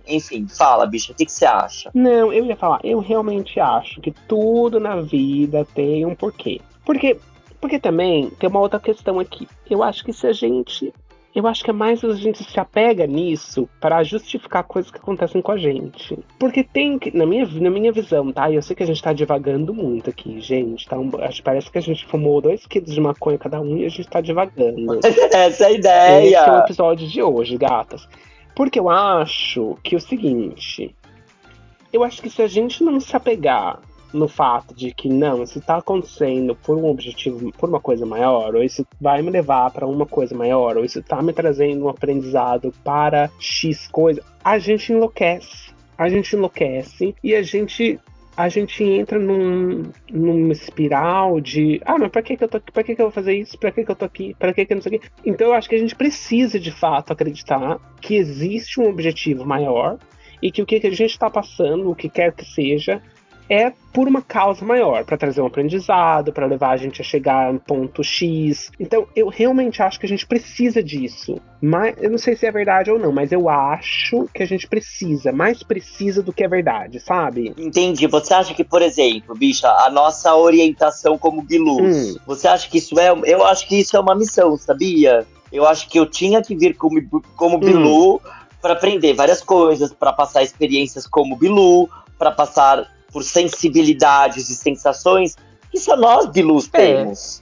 Enfim, 0.08 0.48
fala, 0.48 0.86
bicha, 0.86 1.12
o 1.12 1.16
que, 1.16 1.26
que 1.26 1.32
você 1.32 1.48
acha? 1.48 1.90
Não, 1.96 2.32
eu 2.32 2.46
ia 2.46 2.56
falar, 2.56 2.80
eu 2.84 3.00
realmente 3.00 3.60
acho 3.60 4.00
que 4.00 4.12
tudo 4.12 4.80
na 4.80 4.98
vida 5.02 5.66
tem 5.74 6.06
um 6.06 6.14
porquê. 6.14 6.62
Porque 6.86 7.18
porque 7.60 7.80
também 7.80 8.30
tem 8.30 8.50
uma 8.50 8.60
outra 8.60 8.80
questão 8.80 9.20
aqui. 9.20 9.48
Eu 9.70 9.84
acho 9.84 10.04
que 10.04 10.14
se 10.14 10.28
a 10.28 10.34
gente. 10.34 10.94
Eu 11.38 11.46
acho 11.46 11.64
que 11.64 11.70
é 11.70 11.74
mais 11.74 12.04
a 12.04 12.16
gente 12.16 12.44
se 12.44 12.60
apega 12.60 13.06
nisso 13.06 13.70
para 13.80 14.02
justificar 14.02 14.64
coisas 14.64 14.90
que 14.90 14.98
acontecem 14.98 15.40
com 15.40 15.52
a 15.52 15.58
gente. 15.58 16.18
Porque 16.40 16.64
tem 16.64 16.98
que, 16.98 17.16
na 17.16 17.28
minha, 17.28 17.46
na 17.46 17.70
minha 17.70 17.92
visão, 17.92 18.34
tá? 18.34 18.52
Eu 18.52 18.60
sei 18.64 18.76
que 18.76 18.82
a 18.82 18.88
gente 18.88 19.04
tá 19.04 19.14
divagando 19.14 19.72
muito 19.72 20.10
aqui, 20.10 20.42
gente. 20.42 20.88
Tá 20.88 20.98
um, 20.98 21.12
acho, 21.22 21.44
parece 21.44 21.70
que 21.70 21.78
a 21.78 21.82
gente 21.82 22.08
fumou 22.08 22.42
dois 22.42 22.66
quilos 22.66 22.92
de 22.92 23.00
maconha 23.00 23.38
cada 23.38 23.62
um 23.62 23.78
e 23.78 23.86
a 23.86 23.90
gente 23.90 24.10
tá 24.10 24.20
divagando. 24.20 25.00
Essa 25.32 25.66
é 25.66 25.68
a 25.68 25.72
ideia! 25.72 26.26
Esse 26.26 26.50
é 26.50 26.52
o 26.54 26.60
episódio 26.62 27.08
de 27.08 27.22
hoje, 27.22 27.56
gatas. 27.56 28.10
Porque 28.56 28.80
eu 28.80 28.90
acho 28.90 29.78
que 29.84 29.94
é 29.94 29.98
o 30.00 30.02
seguinte. 30.02 30.96
Eu 31.94 32.04
acho 32.04 32.20
que 32.20 32.32
se 32.32 32.42
a 32.42 32.48
gente 32.48 32.84
não 32.84 33.00
se 33.00 33.16
apegar 33.16 33.80
no 34.14 34.28
fato 34.28 34.74
de 34.74 34.94
que 34.94 35.10
não, 35.10 35.44
isso 35.44 35.60
está 35.60 35.78
acontecendo 35.78 36.56
por 36.56 36.78
um 36.78 36.86
objetivo, 36.90 37.52
por 37.54 37.70
uma 37.70 37.80
coisa 37.80 38.06
maior, 38.06 38.56
ou 38.56 38.64
isso 38.64 38.86
vai 39.00 39.22
me 39.22 39.30
levar 39.30 39.72
para 39.72 39.88
uma 39.88 40.06
coisa 40.06 40.36
maior, 40.36 40.78
ou 40.78 40.86
isso 40.86 41.00
está 41.00 41.22
me 41.22 41.34
trazendo 41.34 41.86
um 41.86 41.90
aprendizado 41.90 42.74
para 42.84 43.30
X 43.40 43.88
coisa, 43.88 44.22
a 44.44 44.58
gente 44.60 44.92
enlouquece. 44.92 45.76
A 45.98 46.10
gente 46.10 46.36
enlouquece 46.36 47.16
e 47.24 47.34
a 47.34 47.42
gente 47.42 48.00
a 48.38 48.50
gente 48.50 48.84
entra 48.84 49.18
num, 49.18 49.92
numa 50.12 50.54
espiral 50.54 51.42
de 51.42 51.82
ah, 51.84 51.98
mas 51.98 52.12
pra 52.12 52.22
que, 52.22 52.38
que 52.38 52.44
eu 52.44 52.48
tô 52.48 52.58
aqui? 52.58 52.72
Pra 52.72 52.84
que, 52.84 52.96
que 52.96 53.02
eu 53.02 53.08
vou 53.08 53.12
fazer 53.12 53.34
isso? 53.34 53.58
Pra 53.58 53.72
que, 53.72 53.84
que 53.84 53.90
eu 53.90 53.96
tô 53.96 54.06
aqui? 54.06 54.36
Pra 54.38 54.54
que, 54.54 54.64
que 54.64 54.74
eu 54.74 54.76
não 54.76 54.82
sei 54.84 54.96
o 54.96 55.00
quê? 55.00 55.08
Então 55.26 55.48
eu 55.48 55.54
acho 55.54 55.68
que 55.68 55.74
a 55.74 55.80
gente 55.80 55.96
precisa 55.96 56.60
de 56.60 56.72
fato 56.72 57.12
acreditar 57.12 57.80
que 58.00 58.16
existe 58.16 58.80
um 58.80 58.88
objetivo 58.88 59.44
maior 59.44 59.98
e 60.40 60.52
que 60.52 60.62
o 60.62 60.68
que, 60.68 60.80
que 60.80 60.86
a 60.86 60.92
gente 60.92 61.10
está 61.10 61.32
passando, 61.32 61.90
o 61.90 61.96
que 61.96 62.10
quer 62.10 62.32
que 62.32 62.46
seja, 62.46 63.02
é 63.50 63.72
por 63.94 64.08
uma 64.08 64.22
causa 64.22 64.64
maior, 64.64 65.04
para 65.06 65.18
trazer 65.18 65.42
um 65.42 65.48
aprendizado, 65.48 66.32
para 66.32 66.46
levar 66.46 66.70
a 66.70 66.78
gente 66.78 67.02
a 67.02 67.04
chegar 67.04 67.54
em 67.54 67.58
ponto 67.58 68.04
X. 68.04 68.70
Então, 68.80 69.08
eu 69.16 69.28
realmente 69.28 69.82
acho 69.82 70.00
que 70.00 70.06
a 70.06 70.10
gente 70.10 70.28
precisa 70.28 70.84
disso. 70.84 71.40
Mas 71.60 71.96
eu 72.00 72.12
não 72.12 72.18
sei 72.18 72.36
se 72.36 72.46
é 72.46 72.52
verdade 72.52 72.92
ou 72.92 73.00
não, 73.00 73.12
mas 73.12 73.32
eu 73.32 73.50
acho 73.50 74.28
que 74.34 74.44
a 74.44 74.46
gente 74.46 74.68
precisa, 74.68 75.32
mais 75.32 75.64
precisa 75.64 76.22
do 76.22 76.32
que 76.32 76.44
é 76.44 76.48
verdade, 76.48 77.00
sabe? 77.00 77.54
Entendi. 77.58 78.06
Você 78.06 78.34
acha 78.34 78.54
que, 78.54 78.64
por 78.64 78.82
exemplo, 78.82 79.36
bicha, 79.36 79.68
a 79.68 79.90
nossa 79.90 80.36
orientação 80.36 81.18
como 81.18 81.42
bilus, 81.42 82.16
hum. 82.16 82.20
você 82.28 82.48
acha 82.48 82.70
que 82.70 82.78
isso 82.78 83.00
é, 83.00 83.10
eu 83.10 83.44
acho 83.46 83.68
que 83.68 83.80
isso 83.80 83.98
é 83.98 84.00
uma 84.00 84.14
missão, 84.14 84.56
sabia? 84.58 85.26
Eu 85.52 85.66
acho 85.66 85.90
que 85.90 85.98
eu 85.98 86.06
tinha 86.06 86.42
que 86.44 86.56
vir 86.56 86.76
como, 86.76 87.02
como 87.36 87.58
bilu 87.58 88.16
hum. 88.16 88.20
para 88.62 88.74
aprender 88.74 89.14
várias 89.14 89.42
coisas, 89.42 89.92
para 89.92 90.14
passar 90.14 90.44
experiências 90.44 91.08
como 91.08 91.36
bilu, 91.36 91.90
para 92.20 92.32
passar 92.32 92.97
por 93.18 93.24
sensibilidades 93.24 94.48
e 94.48 94.56
sensações 94.56 95.36
que 95.72 95.80
só 95.80 95.98
nós, 95.98 96.28
Bilus, 96.28 96.70
é. 96.72 96.78
temos. 96.78 97.42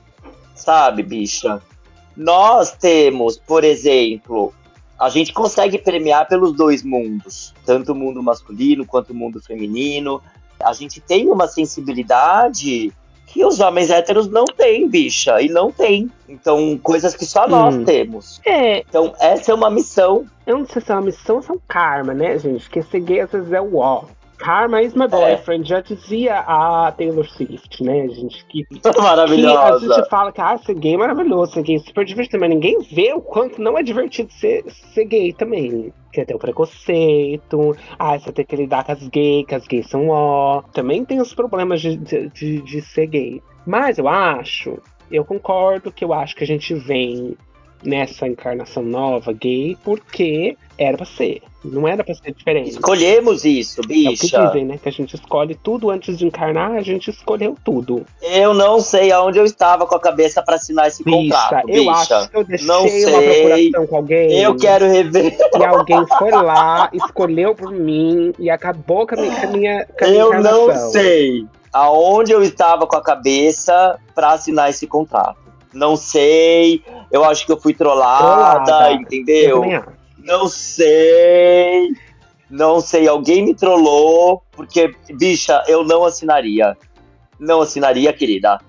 Sabe, 0.55 1.03
bicha? 1.03 1.61
Nós 2.15 2.71
temos, 2.71 3.37
por 3.37 3.65
exemplo, 3.65 4.53
a 4.97 5.09
gente 5.09 5.33
consegue 5.33 5.77
premiar 5.77 6.29
pelos 6.29 6.53
dois 6.53 6.81
mundos, 6.81 7.53
tanto 7.65 7.91
o 7.91 7.95
mundo 7.95 8.23
masculino 8.23 8.85
quanto 8.85 9.09
o 9.09 9.13
mundo 9.13 9.41
feminino. 9.41 10.21
A 10.63 10.71
gente 10.71 11.01
tem 11.01 11.27
uma 11.27 11.45
sensibilidade 11.45 12.93
que 13.27 13.43
os 13.43 13.59
homens 13.59 13.89
héteros 13.89 14.29
não 14.29 14.45
têm, 14.45 14.87
bicha, 14.87 15.41
e 15.41 15.49
não 15.49 15.73
tem. 15.73 16.09
Então, 16.29 16.79
coisas 16.81 17.13
que 17.13 17.25
só 17.25 17.49
nós 17.49 17.75
hum. 17.75 17.83
temos. 17.83 18.39
É. 18.45 18.79
Então, 18.79 19.13
essa 19.19 19.51
é 19.51 19.53
uma 19.53 19.69
missão. 19.69 20.25
Eu 20.47 20.59
não 20.59 20.65
sei 20.65 20.81
se 20.81 20.89
é 20.89 20.95
uma 20.95 21.01
missão 21.01 21.35
ou 21.35 21.41
se 21.41 21.51
é 21.51 21.53
um 21.53 21.59
karma, 21.67 22.13
né, 22.13 22.39
gente? 22.39 22.69
Que 22.69 22.81
ser 22.81 23.01
gay 23.01 23.19
às 23.19 23.29
vezes 23.29 23.51
é 23.51 23.59
o 23.59 23.75
ó. 23.75 24.05
Karma 24.37 24.81
is 24.81 24.93
my 24.93 25.07
boyfriend, 25.07 25.63
é. 25.63 25.65
já 25.65 25.81
dizia 25.81 26.39
a 26.39 26.91
Taylor 26.91 27.25
Swift, 27.25 27.83
né, 27.83 28.07
gente? 28.09 28.45
Que, 28.45 28.65
Maravilhosa. 29.01 29.85
Que 29.85 29.93
a 29.93 29.95
gente 29.95 30.09
fala 30.09 30.31
que 30.31 30.41
ah, 30.41 30.57
ser 30.57 30.75
gay 30.75 30.93
é 30.93 30.97
maravilhoso, 30.97 31.53
ser 31.53 31.63
gay 31.63 31.75
é 31.75 31.79
super 31.79 32.05
divertido, 32.05 32.39
mas 32.39 32.49
ninguém 32.49 32.79
vê 32.91 33.13
o 33.13 33.21
quanto 33.21 33.61
não 33.61 33.77
é 33.77 33.83
divertido 33.83 34.31
ser, 34.33 34.63
ser 34.93 35.05
gay 35.05 35.33
também. 35.33 35.93
Que 36.11 36.23
tem 36.23 36.35
o 36.35 36.39
preconceito, 36.39 37.75
ah, 37.99 38.17
você 38.17 38.31
tem 38.31 38.45
que 38.45 38.55
lidar 38.55 38.85
com 38.85 38.91
as 38.93 39.07
gays, 39.07 39.45
que 39.45 39.55
as 39.55 39.67
gays 39.67 39.89
são 39.89 40.09
ó. 40.09 40.61
Também 40.73 41.03
tem 41.03 41.19
os 41.19 41.33
problemas 41.33 41.81
de, 41.81 41.97
de, 41.97 42.61
de 42.61 42.81
ser 42.81 43.07
gay. 43.07 43.41
Mas 43.65 43.97
eu 43.97 44.07
acho, 44.07 44.77
eu 45.11 45.25
concordo 45.25 45.91
que 45.91 46.05
eu 46.05 46.13
acho 46.13 46.35
que 46.35 46.43
a 46.43 46.47
gente 46.47 46.73
vem 46.73 47.35
nessa 47.83 48.27
encarnação 48.27 48.83
nova 48.83 49.31
gay 49.31 49.77
porque 49.83 50.57
era 50.77 50.97
pra 50.97 51.05
ser. 51.05 51.41
Não 51.63 51.87
era 51.87 52.03
pra 52.03 52.13
ser 52.13 52.31
diferente. 52.31 52.69
Escolhemos 52.69 53.43
isso, 53.43 53.81
bicha. 53.81 54.09
É 54.09 54.11
o 54.11 54.17
que 54.17 54.47
dizem, 54.47 54.65
né? 54.65 54.79
Que 54.81 54.89
a 54.89 54.91
gente 54.91 55.15
escolhe 55.15 55.55
tudo 55.55 55.89
antes 55.89 56.17
de 56.17 56.25
encarnar, 56.25 56.71
a 56.71 56.81
gente 56.81 57.09
escolheu 57.09 57.55
tudo. 57.63 58.05
Eu 58.21 58.53
não 58.53 58.79
sei 58.79 59.11
aonde 59.11 59.39
eu 59.39 59.45
estava 59.45 59.85
com 59.85 59.95
a 59.95 59.99
cabeça 59.99 60.41
para 60.43 60.55
assinar 60.55 60.87
esse 60.87 61.03
bicha, 61.03 61.17
contrato, 61.17 61.65
bicha. 61.65 61.79
Eu 61.79 61.89
acho 61.89 62.29
que 62.29 62.37
eu 62.37 62.43
deixei 62.43 62.67
não 62.67 62.87
sei. 62.87 63.05
uma 63.05 63.21
procuração 63.21 63.87
com 63.87 63.95
alguém. 63.95 64.39
Eu 64.39 64.55
quero 64.55 64.85
rever. 64.85 65.37
E 65.57 65.65
alguém 65.65 66.05
foi 66.19 66.31
lá, 66.31 66.89
escolheu 66.93 67.55
por 67.55 67.71
mim 67.71 68.33
e 68.37 68.49
acabou 68.49 69.07
com 69.07 69.15
a 69.15 69.21
minha, 69.21 69.35
com 69.35 69.47
a 69.47 69.51
minha, 69.51 69.85
com 69.85 70.05
a 70.05 70.07
minha 70.07 70.21
Eu 70.21 70.41
não 70.41 70.91
sei 70.91 71.47
aonde 71.75 72.31
eu 72.31 72.41
estava 72.41 72.87
com 72.87 72.95
a 72.95 73.01
cabeça 73.01 73.99
para 74.15 74.31
assinar 74.31 74.69
esse 74.69 74.87
contrato. 74.87 75.37
Não 75.73 75.97
sei, 75.97 76.81
eu 77.11 77.25
acho 77.25 77.45
que 77.45 77.51
eu 77.51 77.59
fui 77.59 77.73
trollada, 77.73 78.63
trollada. 78.63 78.93
entendeu? 78.93 79.61
Não 80.25 80.47
sei. 80.47 81.89
Não 82.49 82.79
sei, 82.79 83.07
alguém 83.07 83.45
me 83.45 83.55
trollou, 83.55 84.43
porque, 84.51 84.93
bicha, 85.13 85.63
eu 85.67 85.83
não 85.83 86.03
assinaria. 86.03 86.75
Não 87.39 87.61
assinaria, 87.61 88.11
querida. 88.11 88.59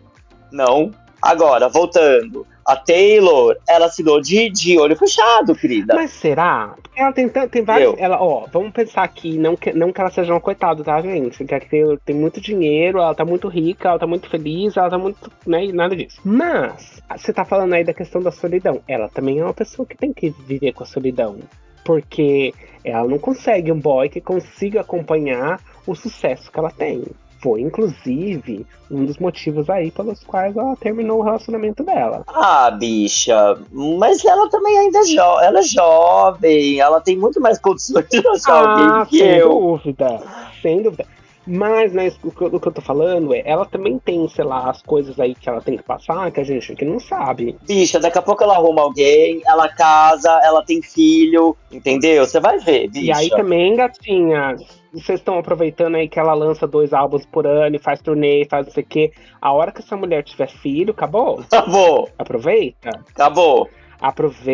Não. 0.53 0.90
Agora, 1.21 1.69
voltando. 1.69 2.47
A 2.66 2.74
Taylor, 2.74 3.57
ela 3.68 3.87
assinou 3.87 4.20
de, 4.20 4.50
de 4.50 4.76
olho 4.76 4.96
fechado, 4.96 5.55
querida. 5.55 5.94
Mas 5.94 6.11
será? 6.11 6.74
Ela 6.96 7.12
tem, 7.12 7.29
tem 7.29 7.62
vários. 7.62 7.94
Ela, 7.96 8.20
ó, 8.20 8.46
vamos 8.52 8.72
pensar 8.72 9.05
aqui, 9.05 9.38
não 9.38 9.55
que, 9.55 9.72
não 9.72 9.92
que 9.92 10.00
ela 10.00 10.11
seja 10.11 10.33
uma 10.33 10.40
coitada, 10.40 10.83
tá, 10.83 11.00
gente? 11.00 11.44
Que 11.44 11.55
a 11.55 11.61
Taylor 11.61 11.96
tem 12.05 12.16
muito 12.16 12.40
dinheiro, 12.40 12.98
ela 12.98 13.14
tá 13.14 13.24
muito 13.24 13.46
rica, 13.46 13.88
ela 13.88 13.98
tá 14.00 14.07
muito 14.07 14.29
feliz, 14.29 14.76
ela 14.76 14.90
tá 14.90 14.98
muito. 14.98 15.31
né, 15.46 15.68
nada 15.72 15.94
disso. 15.94 16.20
Mas, 16.24 17.00
você 17.16 17.33
tá 17.33 17.44
falando 17.44 17.74
aí 17.74 17.85
da 17.85 17.94
questão 17.94 18.20
da 18.20 18.33
solidão. 18.33 18.81
Ela 18.88 19.09
também 19.09 19.38
é 19.38 19.44
uma 19.44 19.55
pessoa 19.55 19.87
que 19.87 19.96
tem 19.96 20.12
que 20.12 20.31
viver 20.31 20.72
com 20.72 20.83
a 20.83 20.87
solidão. 20.87 21.37
Porque 21.85 22.52
ela 22.83 23.07
não 23.07 23.18
consegue 23.18 23.70
um 23.70 23.79
boy 23.79 24.09
que 24.09 24.20
consiga 24.20 24.81
acompanhar 24.81 25.61
o 25.87 25.94
sucesso 25.94 26.50
que 26.50 26.59
ela 26.59 26.70
tem. 26.72 27.05
Foi, 27.40 27.61
inclusive, 27.61 28.66
um 28.90 29.05
dos 29.05 29.18
motivos 29.18 29.68
aí 29.68 29.90
pelos 29.90 30.22
quais 30.25 30.57
ela 30.57 30.77
terminou 30.77 31.20
o 31.20 31.22
relacionamento 31.22 31.85
dela. 31.85 32.25
Ah, 32.29 32.70
bicha, 32.70 33.59
mas 33.70 34.25
ela 34.25 34.49
também 34.49 34.79
ainda 34.79 35.01
é, 35.01 35.05
jo 35.05 35.40
ela 35.40 35.59
é 35.59 35.62
jovem, 35.62 36.81
ela 36.81 37.01
tem 37.01 37.16
muito 37.16 37.40
mais 37.40 37.59
condições 37.59 38.07
de 38.09 38.27
achar 38.27 38.53
ah, 38.53 38.70
alguém 38.70 39.07
que 39.11 39.18
sem 39.18 39.37
eu. 39.37 39.49
Dúvida, 39.51 40.20
sem 40.62 40.83
dúvida. 40.83 41.07
Mas, 41.46 41.92
né, 41.92 42.11
o 42.25 42.33
que, 42.33 42.42
eu 42.42 42.61
tô 42.61 42.81
falando 42.81 43.33
é, 43.33 43.40
ela 43.44 43.64
também 43.64 44.01
tem, 44.01 44.29
sei 44.29 44.44
lá, 44.44 44.68
as 44.68 44.83
coisas 44.83 45.20
aí 45.20 45.33
que 45.33 45.49
ela 45.49 45.61
tem 45.61 45.77
que 45.77 45.83
passar 45.85 46.33
que 46.33 46.40
a 46.40 46.44
gente 46.44 46.75
que 46.75 46.85
não 46.85 46.99
sabe. 46.99 47.57
Bicha, 47.62 48.01
daqui 48.01 48.18
a 48.18 48.22
pouco 48.22 48.42
ela 48.42 48.57
arruma 48.57 48.83
alguém, 48.83 49.40
ela 49.46 49.68
casa, 49.68 50.29
ela 50.42 50.64
tem 50.64 50.83
filho, 50.83 51.57
entendeu? 51.70 52.27
Você 52.27 52.40
vai 52.40 52.59
ver, 52.59 52.88
bicha. 52.88 53.07
E 53.07 53.12
aí 53.12 53.31
também, 53.31 53.77
gatinha, 53.77 54.57
vocês 55.00 55.20
estão 55.20 55.38
aproveitando 55.38 55.96
aí 55.96 56.09
que 56.09 56.18
ela 56.18 56.32
lança 56.32 56.66
dois 56.66 56.94
álbuns 56.94 57.26
por 57.26 57.46
ano 57.46 57.76
e 57.76 57.78
faz 57.78 58.00
turnê, 58.00 58.46
faz 58.48 58.66
não 58.66 58.72
sei 58.72 58.82
o 58.82 58.87
quê. 58.87 59.12
A 59.40 59.52
hora 59.52 59.70
que 59.70 59.80
essa 59.80 59.96
mulher 59.96 60.24
tiver 60.24 60.48
filho, 60.48 60.92
acabou? 60.92 61.40
Acabou. 61.40 62.09
Aproveita. 62.18 62.88
Acabou. 63.11 63.68
Aproveita, 64.00 64.48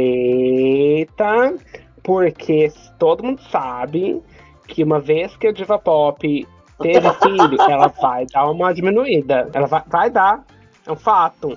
porque 2.02 2.72
todo 2.98 3.22
mundo 3.22 3.40
sabe 3.50 4.20
que 4.66 4.83
uma 4.83 4.98
vez 5.00 5.37
que 5.37 5.46
a 5.46 5.52
diva 5.52 5.78
pop 5.78 6.46
teve 6.81 7.11
filho, 7.14 7.57
ela 7.70 7.88
vai 7.88 8.26
dar 8.26 8.50
uma 8.50 8.74
diminuída. 8.74 9.48
Ela 9.52 9.66
vai, 9.66 9.83
vai 9.87 10.11
dar. 10.11 10.44
É 10.87 10.90
um 10.90 10.96
fato. 10.96 11.57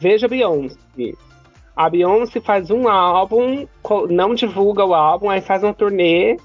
Veja 0.00 0.26
a 0.26 0.28
Beyoncé. 0.28 0.78
A 1.76 1.88
Beyoncé 1.88 2.40
faz 2.40 2.70
um 2.70 2.88
álbum, 2.88 3.66
não 4.10 4.34
divulga 4.34 4.84
o 4.84 4.94
álbum, 4.94 5.30
aí 5.30 5.40
faz 5.40 5.62
uma 5.62 5.72
turnê, 5.72 6.36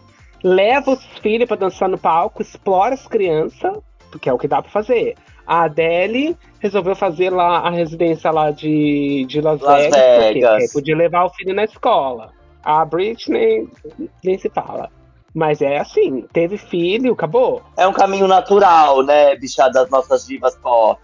leva 0.43 0.91
os 0.91 1.03
filhos 1.21 1.47
para 1.47 1.57
dançar 1.57 1.87
no 1.87 1.97
palco, 1.97 2.41
explora 2.41 2.93
as 2.93 3.07
crianças, 3.07 3.77
porque 4.11 4.29
é 4.29 4.33
o 4.33 4.37
que 4.37 4.47
dá 4.47 4.61
para 4.61 4.71
fazer. 4.71 5.15
A 5.45 5.63
Adele 5.63 6.37
resolveu 6.59 6.95
fazer 6.95 7.29
lá 7.29 7.59
a 7.59 7.69
residência 7.69 8.31
lá 8.31 8.51
de, 8.51 9.25
de 9.27 9.41
Las, 9.41 9.61
Las 9.61 9.83
Vegas, 9.83 10.33
Vegas. 10.33 10.51
Porque 10.51 10.73
podia 10.73 10.95
levar 10.95 11.25
o 11.25 11.29
filho 11.29 11.53
na 11.53 11.63
escola. 11.63 12.31
A 12.63 12.85
Britney 12.85 13.67
nem 14.23 14.37
se 14.37 14.49
fala. 14.49 14.89
Mas 15.33 15.61
é 15.61 15.79
assim, 15.79 16.25
teve 16.31 16.57
filho, 16.57 17.13
acabou. 17.13 17.61
É 17.75 17.87
um 17.87 17.93
caminho 17.93 18.27
natural, 18.27 19.01
né, 19.01 19.35
bicha, 19.35 19.67
das 19.69 19.89
nossas 19.89 20.25
divas 20.25 20.55
pop. 20.55 21.01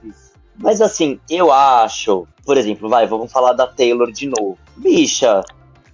Mas 0.56 0.82
assim, 0.82 1.20
eu 1.30 1.52
acho, 1.52 2.28
por 2.46 2.58
exemplo, 2.58 2.88
vai, 2.88 3.08
vamos 3.08 3.32
falar 3.32 3.54
da 3.54 3.66
Taylor 3.66 4.12
de 4.12 4.28
novo. 4.28 4.58
Bicha, 4.78 5.42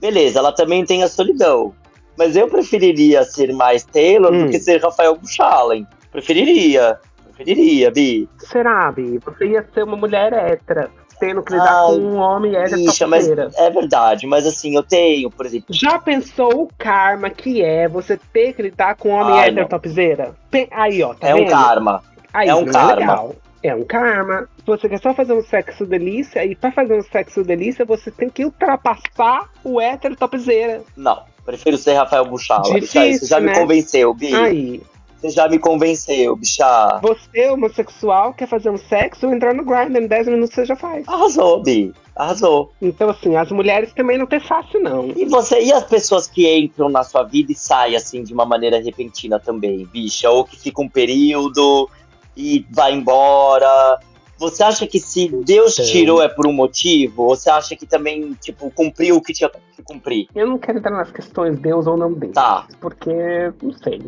beleza, 0.01 0.39
ela 0.39 0.51
também 0.51 0.85
tem 0.85 1.01
a 1.01 1.07
solidão. 1.07 1.73
Mas 2.17 2.35
eu 2.35 2.47
preferiria 2.47 3.23
ser 3.23 3.53
mais 3.53 3.83
Taylor 3.83 4.33
hum. 4.33 4.45
do 4.45 4.51
que 4.51 4.59
ser 4.59 4.81
Rafael 4.81 5.15
Buchalen. 5.15 5.85
Preferiria. 6.11 6.99
Preferiria, 7.35 7.91
Bi. 7.91 8.29
Será, 8.37 8.91
Bi? 8.91 9.19
Você 9.25 9.47
ia 9.47 9.65
ser 9.73 9.83
uma 9.83 9.97
mulher 9.97 10.31
hétera 10.31 10.89
tendo 11.19 11.41
que 11.43 11.53
lidar 11.53 11.83
ah, 11.83 11.87
com 11.87 11.97
um 11.97 12.17
homem 12.17 12.55
hétero 12.55 12.75
bicha, 12.77 13.07
mas 13.07 13.27
É 13.27 13.69
verdade, 13.69 14.27
mas 14.27 14.45
assim, 14.45 14.75
eu 14.75 14.83
tenho, 14.83 15.29
por 15.29 15.45
exemplo. 15.45 15.67
Já 15.69 15.97
pensou 15.99 16.63
o 16.63 16.69
karma 16.77 17.29
que 17.29 17.61
é 17.61 17.87
você 17.87 18.19
ter 18.33 18.53
que 18.53 18.61
lidar 18.61 18.95
com 18.95 19.09
um 19.09 19.13
homem 19.13 19.39
Ai, 19.39 19.49
hétero 19.49 19.67
topzeira? 19.67 20.35
Aí, 20.71 21.01
ó, 21.03 21.13
tá 21.13 21.29
É 21.29 21.33
vendo? 21.33 21.47
um 21.47 21.49
karma. 21.49 22.03
Aí, 22.33 22.49
é 22.49 22.55
um 22.55 22.65
karma. 22.65 23.29
É, 23.63 23.69
é 23.69 23.75
um 23.75 23.83
karma. 23.83 24.49
Você 24.65 24.89
quer 24.89 24.99
só 24.99 25.13
fazer 25.13 25.33
um 25.33 25.43
sexo 25.43 25.85
delícia, 25.85 26.45
e 26.45 26.55
pra 26.55 26.71
fazer 26.71 26.97
um 26.97 27.03
sexo 27.03 27.43
delícia, 27.43 27.85
você 27.85 28.11
tem 28.11 28.29
que 28.29 28.43
ultrapassar 28.43 29.49
o 29.63 29.79
hétero 29.79 30.15
topzeira. 30.15 30.81
Não, 30.95 31.23
prefiro 31.45 31.77
ser 31.77 31.93
Rafael 31.93 32.25
Buchala. 32.25 32.79
Difícil, 32.79 33.19
você 33.19 33.25
já 33.27 33.39
né? 33.39 33.51
me 33.51 33.59
convenceu, 33.59 34.13
Bi. 34.13 34.33
Aí. 34.33 34.81
Você 35.25 35.29
já 35.29 35.47
me 35.47 35.57
convenceu, 35.57 36.35
bicha. 36.35 36.99
Você, 37.01 37.49
homossexual, 37.49 38.33
quer 38.33 38.47
fazer 38.47 38.69
um 38.69 38.77
sexo, 38.77 39.25
entrar 39.27 39.53
no 39.53 39.63
Grindr 39.63 39.97
em 39.97 40.07
10 40.07 40.27
minutos 40.27 40.53
você 40.53 40.65
já 40.65 40.75
faz. 40.75 41.07
Arrasou, 41.07 41.63
Bi. 41.63 41.93
Arrasou. 42.15 42.71
Então, 42.81 43.09
assim, 43.09 43.35
as 43.35 43.51
mulheres 43.51 43.91
também 43.93 44.17
não 44.17 44.27
tem 44.27 44.39
fácil, 44.39 44.81
não. 44.81 45.11
E 45.15 45.25
você, 45.25 45.61
e 45.63 45.71
as 45.71 45.83
pessoas 45.83 46.27
que 46.27 46.47
entram 46.55 46.89
na 46.89 47.03
sua 47.03 47.23
vida 47.23 47.51
e 47.51 47.55
saem, 47.55 47.95
assim, 47.95 48.23
de 48.23 48.33
uma 48.33 48.45
maneira 48.45 48.79
repentina 48.79 49.39
também, 49.39 49.85
bicha? 49.85 50.29
Ou 50.29 50.45
que 50.45 50.59
fica 50.59 50.81
um 50.81 50.89
período 50.89 51.89
e 52.37 52.65
vai 52.69 52.93
embora. 52.93 53.99
Você 54.37 54.63
acha 54.63 54.85
que 54.85 54.99
se 54.99 55.29
Deus 55.29 55.75
tirou 55.75 56.21
é 56.21 56.27
por 56.27 56.45
um 56.45 56.53
motivo? 56.53 57.23
Ou 57.23 57.35
você 57.35 57.49
acha 57.49 57.75
que 57.75 57.85
também, 57.85 58.33
tipo, 58.33 58.69
cumpriu 58.71 59.15
o 59.15 59.21
que 59.21 59.33
tinha 59.33 59.49
que 59.49 59.81
cumprir? 59.81 60.27
Eu 60.35 60.47
não 60.47 60.57
quero 60.57 60.79
entrar 60.79 60.91
nas 60.91 61.11
questões 61.11 61.57
Deus 61.59 61.87
ou 61.87 61.95
não 61.95 62.13
Deus. 62.13 62.33
Tá. 62.33 62.67
Porque, 62.81 63.13
não 63.61 63.71
sei, 63.73 64.01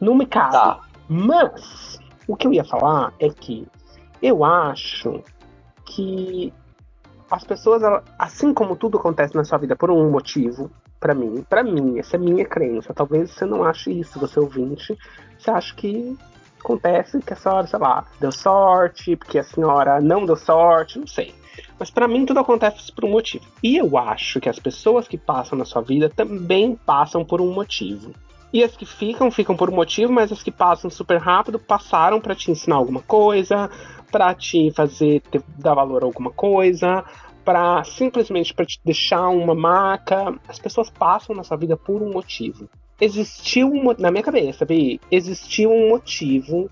não 0.00 0.14
me 0.14 0.26
cabe. 0.26 0.52
Tá. 0.52 0.80
Mas, 1.08 1.98
o 2.28 2.36
que 2.36 2.46
eu 2.46 2.52
ia 2.52 2.64
falar 2.64 3.12
é 3.18 3.28
que 3.28 3.66
eu 4.22 4.44
acho 4.44 5.22
que 5.84 6.52
as 7.30 7.44
pessoas, 7.44 7.82
assim 8.18 8.54
como 8.54 8.76
tudo 8.76 8.98
acontece 8.98 9.34
na 9.34 9.44
sua 9.44 9.58
vida 9.58 9.74
por 9.74 9.90
um 9.90 10.10
motivo, 10.10 10.70
para 11.00 11.14
mim, 11.14 11.44
para 11.48 11.62
mim, 11.62 11.98
essa 11.98 12.16
é 12.16 12.18
minha 12.18 12.44
crença. 12.44 12.94
Talvez 12.94 13.30
você 13.30 13.44
não 13.44 13.64
ache 13.64 13.90
isso, 13.90 14.18
você 14.18 14.38
ouvinte, 14.38 14.96
você 15.38 15.50
acha 15.50 15.74
que 15.74 16.16
acontece 16.66 17.20
que 17.20 17.32
a 17.32 17.36
senhora, 17.36 17.66
sei 17.66 17.78
lá, 17.78 18.04
deu 18.18 18.32
sorte, 18.32 19.14
porque 19.14 19.38
a 19.38 19.44
senhora 19.44 20.00
não 20.00 20.26
deu 20.26 20.34
sorte, 20.34 20.98
não 20.98 21.06
sei. 21.06 21.32
Mas 21.78 21.90
para 21.90 22.08
mim 22.08 22.26
tudo 22.26 22.40
acontece 22.40 22.92
por 22.92 23.04
um 23.04 23.10
motivo. 23.10 23.44
E 23.62 23.76
eu 23.76 23.96
acho 23.96 24.40
que 24.40 24.48
as 24.48 24.58
pessoas 24.58 25.06
que 25.06 25.16
passam 25.16 25.56
na 25.56 25.64
sua 25.64 25.80
vida 25.80 26.10
também 26.10 26.74
passam 26.74 27.24
por 27.24 27.40
um 27.40 27.52
motivo. 27.52 28.12
E 28.52 28.64
as 28.64 28.76
que 28.76 28.84
ficam, 28.84 29.30
ficam 29.30 29.56
por 29.56 29.70
um 29.70 29.74
motivo, 29.74 30.12
mas 30.12 30.32
as 30.32 30.42
que 30.42 30.50
passam 30.50 30.90
super 30.90 31.18
rápido 31.18 31.58
passaram 31.58 32.20
para 32.20 32.34
te 32.34 32.50
ensinar 32.50 32.76
alguma 32.76 33.02
coisa, 33.02 33.70
para 34.10 34.34
te 34.34 34.70
fazer 34.72 35.22
dar 35.58 35.74
valor 35.74 36.02
a 36.02 36.06
alguma 36.06 36.30
coisa, 36.30 37.04
para 37.44 37.84
simplesmente 37.84 38.54
para 38.54 38.66
te 38.66 38.80
deixar 38.84 39.28
uma 39.28 39.54
marca. 39.54 40.34
As 40.48 40.58
pessoas 40.58 40.90
passam 40.90 41.36
na 41.36 41.44
sua 41.44 41.56
vida 41.56 41.76
por 41.76 42.02
um 42.02 42.12
motivo 42.12 42.68
existiu 43.00 43.68
um, 43.68 43.94
na 43.98 44.10
minha 44.10 44.22
cabeça, 44.22 44.64
Bi, 44.64 45.00
existiu 45.10 45.70
um 45.70 45.88
motivo 45.88 46.70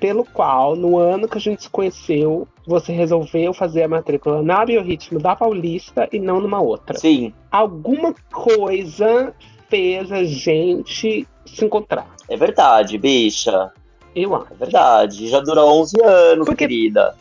pelo 0.00 0.24
qual, 0.24 0.76
no 0.76 0.98
ano 0.98 1.26
que 1.26 1.38
a 1.38 1.40
gente 1.40 1.62
se 1.62 1.70
conheceu, 1.70 2.46
você 2.66 2.92
resolveu 2.92 3.54
fazer 3.54 3.82
a 3.82 3.88
matrícula 3.88 4.42
na 4.42 4.64
Biorritmo 4.64 5.18
da 5.18 5.34
Paulista 5.34 6.08
e 6.12 6.18
não 6.18 6.40
numa 6.40 6.60
outra. 6.60 6.98
Sim. 6.98 7.32
Alguma 7.50 8.14
coisa 8.30 9.34
fez 9.68 10.12
a 10.12 10.22
gente 10.24 11.26
se 11.46 11.64
encontrar. 11.64 12.14
É 12.28 12.36
verdade, 12.36 12.98
bicha. 12.98 13.72
Eu 14.14 14.34
acho. 14.34 14.52
É 14.52 14.56
verdade. 14.56 15.28
Já 15.28 15.40
durou 15.40 15.80
11 15.80 16.02
anos, 16.02 16.46
Porque... 16.46 16.66
querida. 16.66 17.14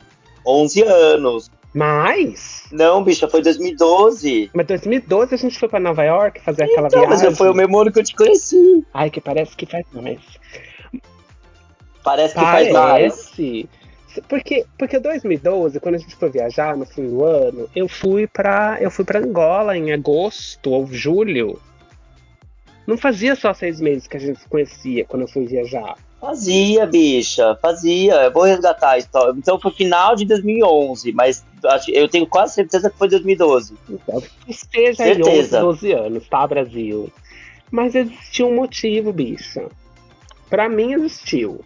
11 0.46 0.84
anos. 0.84 1.52
Mais? 1.76 2.64
Não, 2.72 3.04
bicha, 3.04 3.28
foi 3.28 3.42
2012. 3.42 4.50
Mas 4.54 4.66
2012 4.66 5.36
a 5.36 5.38
gente 5.38 5.60
foi 5.60 5.68
pra 5.68 5.78
Nova 5.78 6.06
York 6.06 6.40
fazer 6.40 6.64
então, 6.64 6.86
aquela 6.86 6.88
viagem. 6.88 7.28
Mas 7.28 7.38
foi 7.38 7.50
o 7.50 7.54
mesmo 7.54 7.78
ano 7.78 7.92
que 7.92 8.00
eu 8.00 8.04
te 8.04 8.16
conheci. 8.16 8.86
Ai, 8.94 9.10
que 9.10 9.20
parece 9.20 9.58
que 9.58 9.66
faz 9.66 9.86
mais. 9.92 10.22
Parece 12.02 12.34
que 12.34 12.40
parece. 12.40 12.72
faz 12.72 12.72
mais. 12.72 13.68
Porque, 14.30 14.66
porque 14.78 15.00
2012, 15.00 15.78
quando 15.82 15.96
a 15.96 15.98
gente 15.98 16.16
foi 16.16 16.30
viajar 16.30 16.78
no 16.78 16.86
fim 16.86 17.10
do 17.10 17.26
ano, 17.26 17.70
eu 17.76 17.90
fui 17.90 18.26
para 18.26 18.78
eu 18.80 18.90
fui 18.90 19.04
para 19.04 19.20
Angola 19.20 19.76
em 19.76 19.92
agosto 19.92 20.72
ou 20.72 20.88
julho. 20.88 21.60
Não 22.88 22.98
fazia 22.98 23.36
só 23.36 23.54
seis 23.54 23.82
meses 23.82 24.08
que 24.08 24.16
a 24.16 24.20
gente 24.20 24.40
se 24.40 24.48
conhecia 24.48 25.04
quando 25.04 25.24
eu 25.24 25.28
fui 25.28 25.46
viajar. 25.46 25.98
Fazia, 26.26 26.88
bicha, 26.88 27.56
fazia. 27.62 28.16
Eu 28.16 28.32
vou 28.32 28.44
resgatar 28.44 28.92
a 28.92 28.98
história. 28.98 29.36
Então 29.38 29.60
foi 29.60 29.72
final 29.72 30.16
de 30.16 30.26
2011, 30.26 31.12
mas 31.12 31.46
eu 31.88 32.10
tenho 32.10 32.26
quase 32.26 32.56
certeza 32.56 32.90
que 32.90 32.98
foi 32.98 33.08
2012. 33.08 33.76
Então, 33.88 34.24
esteja 34.48 35.04
certeza. 35.04 35.60
aí 35.60 35.64
11, 35.66 35.82
12 35.82 35.92
anos, 35.92 36.28
tá, 36.28 36.48
Brasil? 36.48 37.12
Mas 37.70 37.94
existiu 37.94 38.48
um 38.48 38.56
motivo, 38.56 39.14
bicha. 39.14 39.68
Para 40.50 40.68
mim 40.68 40.94
existiu. 40.94 41.64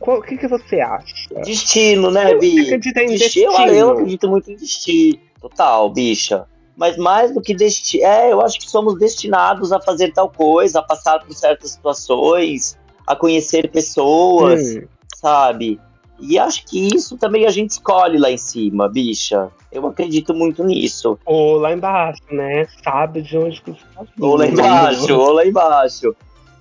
O 0.00 0.22
que, 0.22 0.38
que 0.38 0.48
você 0.48 0.80
acha? 0.80 1.34
Destino, 1.44 2.10
né, 2.10 2.34
Bi? 2.36 2.64
Você 2.64 2.74
acredita 2.74 3.02
em 3.02 3.08
destino? 3.08 3.50
destino? 3.50 3.68
Eu, 3.68 3.74
eu 3.74 3.90
acredito 3.90 4.28
muito 4.28 4.50
em 4.50 4.56
destino. 4.56 5.18
Total, 5.42 5.90
bicha. 5.90 6.46
Mas 6.74 6.96
mais 6.96 7.34
do 7.34 7.42
que 7.42 7.54
destino. 7.54 8.04
É, 8.04 8.32
eu 8.32 8.40
acho 8.40 8.58
que 8.58 8.70
somos 8.70 8.98
destinados 8.98 9.72
a 9.72 9.80
fazer 9.80 10.10
tal 10.12 10.30
coisa, 10.30 10.78
a 10.78 10.82
passar 10.82 11.20
por 11.20 11.34
certas 11.34 11.72
situações, 11.72 12.78
a 13.06 13.14
conhecer 13.16 13.70
pessoas, 13.70 14.76
Hum. 14.76 14.82
sabe? 15.16 15.80
E 16.20 16.38
acho 16.38 16.64
que 16.66 16.94
isso 16.94 17.18
também 17.18 17.44
a 17.44 17.50
gente 17.50 17.70
escolhe 17.70 18.18
lá 18.18 18.30
em 18.30 18.38
cima, 18.38 18.88
bicha. 18.88 19.50
Eu 19.72 19.86
acredito 19.86 20.32
muito 20.32 20.62
nisso. 20.62 21.18
Ou 21.26 21.58
lá 21.58 21.72
embaixo, 21.72 22.22
né? 22.30 22.66
Sabe 22.84 23.20
de 23.20 23.36
onde 23.36 23.60
que 23.60 23.72
você 23.72 23.80
tá 23.94 24.02
vindo. 24.02 24.24
Ou 24.24 24.36
lá 24.36 24.46
embaixo, 24.46 25.16
ou 25.18 25.32
lá 25.32 25.44
embaixo. 25.44 26.14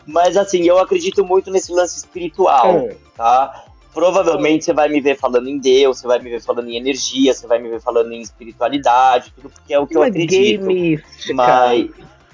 Mas 0.07 0.35
assim, 0.35 0.63
eu 0.63 0.79
acredito 0.79 1.23
muito 1.23 1.51
nesse 1.51 1.71
lance 1.71 1.97
espiritual, 1.97 2.77
Hum. 2.77 2.89
tá? 3.15 3.65
Provavelmente 3.93 4.65
você 4.65 4.73
vai 4.73 4.89
me 4.89 4.99
ver 4.99 5.15
falando 5.17 5.47
em 5.47 5.59
Deus, 5.59 5.99
você 5.99 6.07
vai 6.07 6.17
me 6.17 6.31
ver 6.31 6.41
falando 6.41 6.67
em 6.67 6.75
energia, 6.75 7.31
você 7.31 7.45
vai 7.45 7.59
me 7.59 7.69
ver 7.69 7.79
falando 7.79 8.11
em 8.11 8.21
espiritualidade, 8.21 9.31
tudo 9.35 9.49
porque 9.51 9.71
é 9.71 9.79
o 9.79 9.85
que 9.85 9.95
eu 9.95 10.01
Uma 10.01 10.07
acredito. 10.07 10.31
gay 10.31 10.57
mística. 10.57 11.33
Mas 11.35 11.89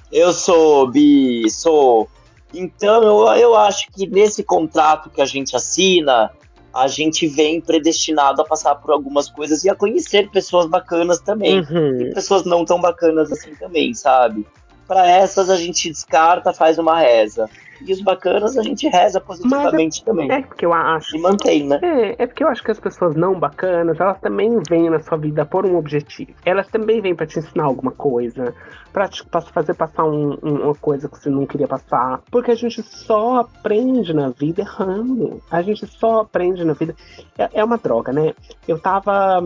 eu 0.09 0.31
sou 0.31 0.87
bi, 0.89 1.49
sou. 1.49 2.07
Então 2.53 3.03
eu, 3.03 3.41
eu 3.41 3.55
acho 3.55 3.87
que 3.91 4.07
nesse 4.07 4.43
contrato 4.43 5.09
que 5.09 5.21
a 5.21 5.25
gente 5.25 5.55
assina, 5.55 6.31
a 6.73 6.87
gente 6.87 7.27
vem 7.27 7.59
predestinado 7.59 8.41
a 8.41 8.45
passar 8.45 8.75
por 8.75 8.91
algumas 8.91 9.29
coisas 9.29 9.63
e 9.63 9.69
a 9.69 9.75
conhecer 9.75 10.29
pessoas 10.29 10.65
bacanas 10.67 11.19
também. 11.19 11.59
Uhum. 11.59 12.01
E 12.01 12.13
pessoas 12.13 12.45
não 12.45 12.65
tão 12.65 12.79
bacanas 12.79 13.31
assim 13.31 13.55
também, 13.55 13.93
sabe? 13.93 14.45
Para 14.87 15.07
essas 15.07 15.49
a 15.49 15.55
gente 15.55 15.89
descarta, 15.89 16.53
faz 16.53 16.77
uma 16.77 16.99
reza. 16.99 17.49
E 17.85 17.93
os 17.93 18.01
bacanas 18.01 18.57
a 18.57 18.63
gente 18.63 18.87
reza 18.87 19.19
positivamente 19.21 20.03
também. 20.03 20.31
É 20.31 20.41
porque 20.41 20.65
eu 20.65 20.73
acho. 20.73 21.15
E 21.15 21.21
mantém, 21.21 21.67
né? 21.67 21.79
É, 21.81 22.23
é 22.23 22.27
porque 22.27 22.43
eu 22.43 22.47
acho 22.47 22.63
que 22.63 22.71
as 22.71 22.79
pessoas 22.79 23.15
não 23.15 23.39
bacanas, 23.39 23.99
elas 23.99 24.19
também 24.19 24.51
vêm 24.69 24.89
na 24.89 24.99
sua 24.99 25.17
vida 25.17 25.45
por 25.45 25.65
um 25.65 25.75
objetivo. 25.77 26.31
Elas 26.45 26.67
também 26.67 27.01
vêm 27.01 27.15
pra 27.15 27.25
te 27.25 27.39
ensinar 27.39 27.63
alguma 27.65 27.91
coisa, 27.91 28.53
pra 28.91 29.07
te 29.07 29.23
pra 29.25 29.41
fazer 29.41 29.73
passar 29.75 30.03
um- 30.05 30.37
um- 30.43 30.63
uma 30.65 30.75
coisa 30.75 31.07
que 31.07 31.17
você 31.17 31.29
não 31.29 31.45
queria 31.45 31.67
passar. 31.67 32.21
Porque 32.31 32.51
a 32.51 32.55
gente 32.55 32.81
só 32.83 33.37
aprende 33.41 34.13
na 34.13 34.29
vida 34.29 34.61
errando. 34.61 35.41
A 35.49 35.61
gente 35.61 35.85
só 35.87 36.21
aprende 36.21 36.63
na 36.65 36.73
vida. 36.73 36.95
É, 37.37 37.49
é 37.53 37.63
uma 37.63 37.77
droga, 37.77 38.11
né? 38.11 38.33
Eu 38.67 38.79
tava. 38.79 39.41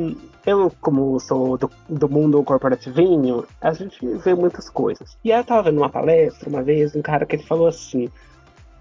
Eu, 0.45 0.69
como 0.81 1.17
sou 1.21 1.57
do, 1.57 1.69
do 1.87 2.09
mundo 2.09 2.43
corporativinho, 2.43 3.45
a 3.61 3.71
gente 3.71 4.05
vê 4.17 4.35
muitas 4.35 4.69
coisas. 4.69 5.15
E 5.23 5.31
aí 5.31 5.39
eu 5.39 5.43
tava 5.45 5.63
vendo 5.63 5.77
uma 5.77 5.89
palestra 5.89 6.49
uma 6.49 6.61
vez, 6.61 6.93
um 6.95 7.01
cara 7.01 7.25
que 7.25 7.37
ele 7.37 7.43
falou 7.43 7.67
assim. 7.67 8.09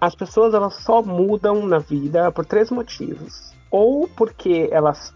As 0.03 0.17
pessoas 0.17 0.53
elas 0.53 0.75
só 0.83 1.01
mudam 1.01 1.65
na 1.65 1.79
vida 1.79 2.33
por 2.33 2.45
três 2.45 2.73
motivos. 2.73 3.55
Ou 3.71 4.09
porque 4.09 4.69
elas 4.73 5.15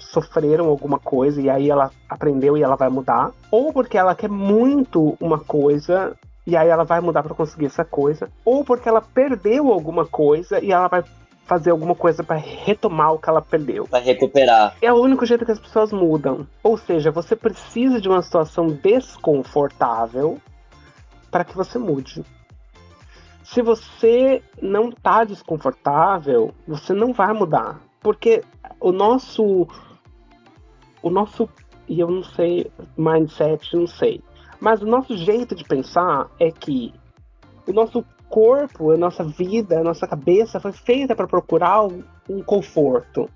sofreram 0.00 0.66
alguma 0.66 0.98
coisa 0.98 1.40
e 1.40 1.48
aí 1.48 1.70
ela 1.70 1.92
aprendeu 2.08 2.56
e 2.56 2.62
ela 2.64 2.74
vai 2.74 2.88
mudar, 2.88 3.30
ou 3.48 3.72
porque 3.72 3.96
ela 3.96 4.12
quer 4.12 4.28
muito 4.28 5.16
uma 5.20 5.38
coisa 5.38 6.16
e 6.44 6.56
aí 6.56 6.68
ela 6.68 6.82
vai 6.82 7.00
mudar 7.00 7.22
para 7.22 7.32
conseguir 7.32 7.66
essa 7.66 7.84
coisa, 7.84 8.28
ou 8.44 8.64
porque 8.64 8.88
ela 8.88 9.00
perdeu 9.00 9.72
alguma 9.72 10.04
coisa 10.04 10.58
e 10.58 10.72
ela 10.72 10.88
vai 10.88 11.04
fazer 11.44 11.70
alguma 11.70 11.94
coisa 11.94 12.24
para 12.24 12.36
retomar 12.36 13.12
o 13.12 13.18
que 13.20 13.30
ela 13.30 13.40
perdeu. 13.40 13.86
Vai 13.88 14.02
recuperar. 14.02 14.74
É 14.82 14.92
o 14.92 15.00
único 15.00 15.24
jeito 15.24 15.46
que 15.46 15.52
as 15.52 15.60
pessoas 15.60 15.92
mudam. 15.92 16.44
Ou 16.60 16.76
seja, 16.76 17.12
você 17.12 17.36
precisa 17.36 18.00
de 18.00 18.08
uma 18.08 18.20
situação 18.20 18.66
desconfortável 18.66 20.38
para 21.30 21.44
que 21.44 21.56
você 21.56 21.78
mude. 21.78 22.24
Se 23.44 23.60
você 23.60 24.42
não 24.60 24.90
tá 24.90 25.22
desconfortável, 25.22 26.54
você 26.66 26.94
não 26.94 27.12
vai 27.12 27.32
mudar. 27.34 27.78
Porque 28.00 28.42
o 28.80 28.90
nosso. 28.90 29.68
O 31.02 31.10
nosso. 31.10 31.48
E 31.86 32.00
eu 32.00 32.10
não 32.10 32.24
sei, 32.24 32.70
mindset, 32.96 33.76
não 33.76 33.86
sei. 33.86 34.22
Mas 34.58 34.80
o 34.80 34.86
nosso 34.86 35.14
jeito 35.14 35.54
de 35.54 35.62
pensar 35.62 36.30
é 36.40 36.50
que 36.50 36.94
o 37.68 37.72
nosso 37.72 38.02
corpo, 38.30 38.90
a 38.90 38.96
nossa 38.96 39.22
vida, 39.22 39.78
a 39.78 39.84
nossa 39.84 40.06
cabeça 40.06 40.58
foi 40.58 40.72
feita 40.72 41.14
para 41.14 41.26
procurar 41.26 41.84
um, 41.84 42.42
conforto. 42.42 43.28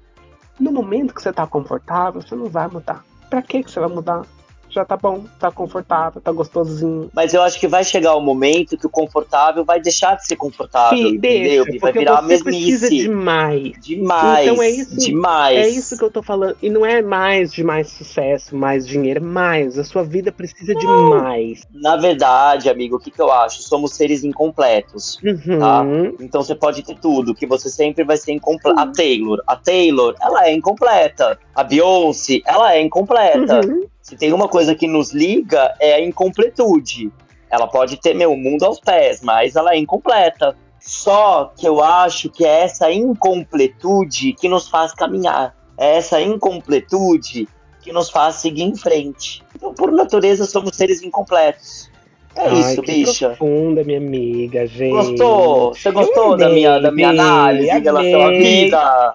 No 0.59 0.73
momento 0.73 1.15
que 1.15 1.23
você 1.23 1.33
tá 1.33 1.47
confortável, 1.47 2.23
você 2.23 2.35
não 2.35 2.47
vai 2.47 2.67
mudar. 2.67 3.05
Pra 3.29 3.43
que 3.43 3.63
que 3.63 3.71
você 3.71 3.79
vai 3.79 3.91
mudar? 3.91 4.23
Já 4.71 4.85
tá 4.85 4.97
bom, 4.97 5.25
tá 5.41 5.51
confortável, 5.51 6.21
tá 6.21 6.31
gostosinho. 6.31 7.11
Mas 7.15 7.33
eu 7.33 7.43
acho 7.43 7.59
que 7.59 7.67
vai 7.67 7.83
chegar 7.85 8.15
o 8.15 8.21
momento 8.21 8.77
que 8.77 8.87
o 8.87 8.91
confortável 8.91 9.65
vai 9.65 9.81
deixar 9.81 10.17
de 10.17 10.27
ser 10.27 10.37
confortável, 10.37 10.99
Sim, 10.99 11.15
entendeu? 11.15 11.65
deixa, 11.65 11.79
vai 11.81 11.93
virar 11.93 12.19
a 12.19 12.21
você 12.23 12.43
precisa 12.45 12.83
mesmice. 12.91 13.03
de 13.05 13.09
mais. 13.09 13.73
Demais. 13.81 14.47
Então 14.49 14.63
é 14.63 14.71
isso- 14.71 14.97
demais. 14.99 15.59
É 15.59 15.69
isso 15.69 15.97
que 15.97 16.05
eu 16.05 16.11
tô 16.11 16.23
falando. 16.23 16.57
E 16.63 16.69
não 16.69 16.85
é 16.85 17.01
mais 17.01 17.53
de 17.53 17.65
mais 17.65 17.89
sucesso, 17.89 18.55
mais 18.57 18.87
dinheiro, 18.87 19.23
mais. 19.25 19.79
A 19.79 19.85
sua 19.85 20.03
vida 20.05 20.31
precisa 20.31 20.75
de 20.75 20.87
mais. 20.87 21.63
Na 21.73 21.97
verdade, 21.97 22.69
amigo, 22.69 22.97
o 22.97 22.99
que, 22.99 23.11
que 23.11 23.21
eu 23.23 23.33
acho? 23.33 23.63
Somos 23.63 23.93
seres 23.95 24.23
incompletos. 24.25 25.19
Uhum. 25.25 25.59
Tá. 25.59 25.85
Então 26.21 26.43
você 26.43 26.55
pode 26.55 26.83
ter 26.83 26.99
tudo, 26.99 27.35
que 27.35 27.47
você 27.47 27.69
sempre 27.71 28.05
vai 28.05 28.17
ser 28.17 28.33
incompleto. 28.33 28.79
A 28.79 28.87
Taylor, 28.87 29.43
a 29.47 29.57
Taylor, 29.57 30.15
ela 30.21 30.47
é 30.47 30.53
incompleta. 30.53 31.39
A 31.55 31.65
Beyoncé, 31.65 32.41
ela 32.47 32.75
é 32.75 32.83
incompleta. 32.83 33.61
Uhum. 33.67 33.87
Se 34.09 34.17
tem 34.17 34.33
uma 34.33 34.49
coisa 34.49 34.75
que 34.75 34.87
nos 34.87 35.13
liga, 35.13 35.75
é 35.79 35.93
a 35.93 36.01
incompletude. 36.03 37.13
Ela 37.51 37.67
pode 37.67 37.99
ter 38.01 38.15
meu 38.15 38.35
mundo 38.35 38.65
aos 38.65 38.81
pés, 38.81 39.21
mas 39.23 39.55
ela 39.55 39.75
é 39.75 39.77
incompleta. 39.77 40.57
Só 40.81 41.53
que 41.55 41.69
eu 41.69 41.85
acho 41.85 42.31
que 42.31 42.43
é 42.43 42.63
essa 42.63 42.91
incompletude 42.91 44.33
que 44.33 44.49
nos 44.49 44.67
faz 44.67 44.95
caminhar. 44.95 45.55
É 45.77 45.97
essa 45.97 46.23
incompletude 46.23 47.47
que 47.83 47.93
nos 47.93 48.09
faz 48.09 48.37
seguir 48.37 48.63
em 48.63 48.75
frente. 48.75 49.43
Então, 49.55 49.75
por 49.75 49.93
natureza, 49.93 50.47
somos 50.47 50.75
seres 50.75 51.03
incompletos. 51.03 51.91
É 52.35 52.49
Ai, 52.49 52.61
isso, 52.61 52.81
que 52.81 52.93
bicha. 52.93 53.29
profunda, 53.29 53.85
minha 53.85 53.99
amiga, 53.99 54.67
gente. 54.67 54.93
Gostou? 54.93 55.75
Você 55.75 55.91
gostou 55.91 56.35
da 56.35 56.49
minha, 56.49 56.79
da 56.79 56.91
minha 56.91 57.11
amei, 57.11 57.21
análise 57.21 57.71
em 57.71 57.83
relação 57.83 58.23
à 58.23 58.31
vida? 58.31 59.15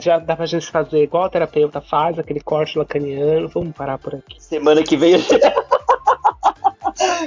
Já 0.00 0.18
dá 0.18 0.36
pra 0.36 0.46
gente 0.46 0.66
fazer 0.70 1.02
igual 1.02 1.24
o 1.24 1.30
terapeuta 1.30 1.80
faz, 1.80 2.18
aquele 2.18 2.40
corte 2.40 2.78
lacaniano. 2.78 3.48
Vamos 3.48 3.74
parar 3.76 3.98
por 3.98 4.14
aqui. 4.14 4.42
Semana 4.42 4.82
que 4.82 4.96
vem. 4.96 5.16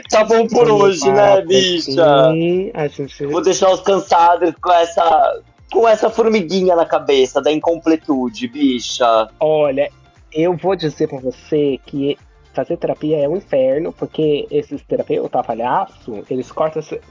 tá 0.10 0.24
bom 0.24 0.48
por 0.48 0.68
Vamos 0.68 0.84
hoje, 0.84 1.12
né, 1.12 1.42
bicha? 1.42 2.28
aqui. 2.30 2.72
A 2.74 2.88
gente. 2.88 3.26
Vou 3.26 3.42
deixar 3.42 3.72
os 3.72 3.82
cansados 3.82 4.54
com 4.62 4.72
essa. 4.72 5.42
Com 5.72 5.88
essa 5.88 6.10
formiguinha 6.10 6.76
na 6.76 6.86
cabeça 6.86 7.42
da 7.42 7.52
incompletude, 7.52 8.48
bicha. 8.48 9.28
Olha, 9.40 9.90
eu 10.32 10.56
vou 10.56 10.76
dizer 10.76 11.08
pra 11.08 11.20
você 11.20 11.80
que 11.86 12.18
fazer 12.54 12.78
terapia 12.78 13.18
é 13.18 13.28
um 13.28 13.38
inferno, 13.38 13.92
porque 13.92 14.48
esses 14.52 14.84
terapeutas 14.84 15.46
palhaço, 15.46 16.24
eles 16.30 16.52
cortam 16.52 16.80
esse- 16.80 17.02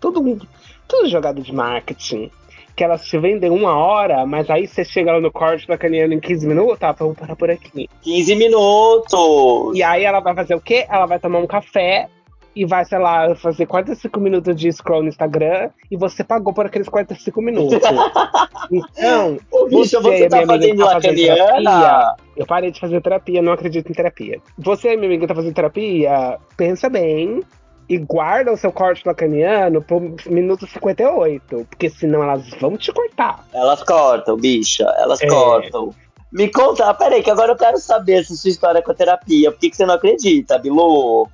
tudo, 0.00 0.40
tudo 0.86 1.08
jogado 1.08 1.42
de 1.42 1.52
marketing. 1.52 2.30
Que 2.78 2.84
elas 2.84 3.04
te 3.04 3.18
vendem 3.18 3.50
uma 3.50 3.76
hora, 3.76 4.24
mas 4.24 4.48
aí 4.48 4.68
você 4.68 4.84
chega 4.84 5.10
lá 5.10 5.20
no 5.20 5.32
corte 5.32 5.68
lacaniano 5.68 6.14
em 6.14 6.20
15 6.20 6.46
minutos, 6.46 6.78
tá, 6.78 6.92
vamos 6.92 7.18
parar 7.18 7.34
por 7.34 7.50
aqui. 7.50 7.90
15 8.02 8.36
minutos. 8.36 9.76
E 9.76 9.82
aí 9.82 10.04
ela 10.04 10.20
vai 10.20 10.32
fazer 10.32 10.54
o 10.54 10.60
quê? 10.60 10.86
Ela 10.88 11.04
vai 11.04 11.18
tomar 11.18 11.40
um 11.40 11.46
café 11.48 12.08
e 12.54 12.64
vai, 12.64 12.84
sei 12.84 12.98
lá, 12.98 13.34
fazer 13.34 13.66
45 13.66 14.20
minutos 14.20 14.54
de 14.54 14.70
scroll 14.70 15.02
no 15.02 15.08
Instagram 15.08 15.70
e 15.90 15.96
você 15.96 16.22
pagou 16.22 16.54
por 16.54 16.66
aqueles 16.66 16.88
45 16.88 17.42
minutos. 17.42 17.80
então, 18.70 19.38
Ô, 19.50 19.66
bicha, 19.66 20.00
Você, 20.00 20.18
você 20.18 20.28
tá 20.28 20.36
minha 20.44 20.54
amiga, 20.54 20.54
fazendo 20.54 20.84
tá 20.84 21.00
fazendo 21.00 21.28
lacaniana? 21.28 22.16
eu 22.36 22.46
parei 22.46 22.70
de 22.70 22.78
fazer 22.78 23.02
terapia, 23.02 23.42
não 23.42 23.54
acredito 23.54 23.90
em 23.90 23.94
terapia. 23.94 24.40
Você, 24.56 24.94
minha 24.94 25.08
amiga, 25.08 25.26
tá 25.26 25.34
fazendo 25.34 25.54
terapia? 25.54 26.38
Pensa 26.56 26.88
bem 26.88 27.42
e 27.88 27.96
guarda 27.98 28.52
o 28.52 28.56
seu 28.56 28.70
corte 28.70 29.02
lacaniano 29.06 29.80
pro 29.82 30.14
minuto 30.26 30.66
58, 30.66 31.66
porque 31.70 31.88
senão 31.88 32.22
elas 32.22 32.48
vão 32.60 32.76
te 32.76 32.92
cortar. 32.92 33.46
Elas 33.52 33.82
cortam, 33.82 34.36
bicha. 34.36 34.84
Elas 34.98 35.20
É. 35.22 35.26
cortam. 35.26 35.94
Me 36.30 36.48
conta, 36.50 36.92
peraí, 36.92 37.22
que 37.22 37.30
agora 37.30 37.52
eu 37.52 37.56
quero 37.56 37.78
saber 37.78 38.20
essa 38.20 38.34
sua 38.34 38.50
história 38.50 38.82
com 38.82 38.90
a 38.92 38.94
terapia. 38.94 39.50
Por 39.50 39.58
que, 39.58 39.70
que 39.70 39.76
você 39.76 39.86
não 39.86 39.94
acredita, 39.94 40.58
Bilu? 40.58 41.26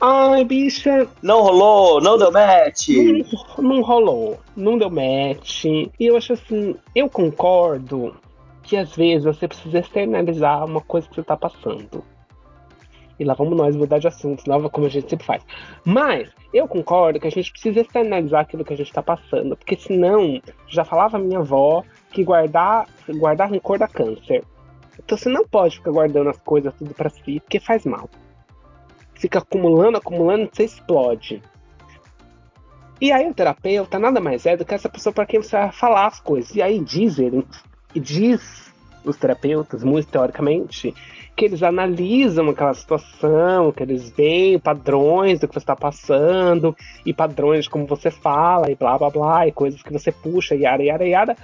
Ai, 0.00 0.44
bicha, 0.44 1.06
Não 1.22 1.42
rolou? 1.42 2.00
Não 2.00 2.18
deu 2.18 2.30
match? 2.30 2.88
não, 2.88 3.62
não 3.76 3.82
rolou, 3.82 4.38
não 4.54 4.78
deu 4.78 4.90
match. 4.90 5.64
E 5.64 5.90
eu 6.00 6.16
acho 6.16 6.34
assim, 6.34 6.74
eu 6.94 7.08
concordo 7.08 8.14
que 8.62 8.76
às 8.76 8.94
vezes 8.94 9.24
você 9.24 9.46
precisa 9.48 9.78
externalizar 9.78 10.64
uma 10.64 10.80
coisa 10.80 11.08
que 11.08 11.14
você 11.14 11.22
tá 11.22 11.36
passando. 11.36 12.04
E 13.18 13.24
lá 13.24 13.34
vamos 13.34 13.56
nós 13.56 13.74
mudar 13.74 13.98
de 13.98 14.08
assunto, 14.08 14.46
nova 14.46 14.68
como 14.68 14.86
a 14.86 14.90
gente 14.90 15.08
sempre 15.08 15.24
faz. 15.24 15.42
Mas 15.84 16.30
eu 16.52 16.68
concordo 16.68 17.18
que 17.18 17.26
a 17.26 17.30
gente 17.30 17.50
precisa 17.50 17.80
externalizar 17.80 18.42
aquilo 18.42 18.64
que 18.64 18.72
a 18.72 18.76
gente 18.76 18.92
tá 18.92 19.02
passando, 19.02 19.56
porque 19.56 19.76
senão, 19.76 20.40
já 20.68 20.84
falava 20.84 21.18
minha 21.18 21.38
avó 21.38 21.82
que 22.10 22.22
guardar, 22.22 22.86
guardar 23.08 23.50
rancor 23.50 23.78
dá 23.78 23.88
câncer. 23.88 24.44
Então 24.98 25.16
você 25.16 25.28
não 25.28 25.46
pode 25.46 25.76
ficar 25.76 25.92
guardando 25.92 26.30
as 26.30 26.38
coisas 26.38 26.74
tudo 26.74 26.94
pra 26.94 27.08
si, 27.08 27.40
porque 27.40 27.60
faz 27.60 27.84
mal. 27.84 28.08
Fica 29.14 29.38
acumulando, 29.38 29.96
acumulando, 29.96 30.48
você 30.52 30.64
explode. 30.64 31.42
E 33.00 33.12
aí 33.12 33.28
o 33.28 33.34
terapeuta 33.34 33.98
nada 33.98 34.20
mais 34.20 34.46
é 34.46 34.56
do 34.56 34.64
que 34.64 34.74
essa 34.74 34.88
pessoa 34.88 35.12
para 35.12 35.26
quem 35.26 35.42
você 35.42 35.56
vai 35.56 35.72
falar 35.72 36.06
as 36.06 36.20
coisas. 36.20 36.54
E 36.54 36.62
aí 36.62 36.78
dizem, 36.80 37.44
e 37.94 38.00
diz 38.00 38.74
os 39.10 39.16
terapeutas, 39.16 39.84
muito 39.84 40.08
teoricamente, 40.08 40.94
que 41.34 41.44
eles 41.44 41.62
analisam 41.62 42.48
aquela 42.48 42.74
situação, 42.74 43.70
que 43.70 43.82
eles 43.82 44.10
veem 44.10 44.58
padrões 44.58 45.38
do 45.38 45.46
que 45.46 45.54
você 45.54 45.58
está 45.58 45.76
passando, 45.76 46.74
e 47.04 47.12
padrões 47.12 47.64
de 47.64 47.70
como 47.70 47.86
você 47.86 48.10
fala, 48.10 48.70
e 48.70 48.74
blá 48.74 48.98
blá 48.98 49.10
blá, 49.10 49.46
e 49.46 49.52
coisas 49.52 49.82
que 49.82 49.92
você 49.92 50.10
puxa, 50.10 50.54
yara, 50.54 50.82
yara, 50.82 51.06
yara, 51.06 51.36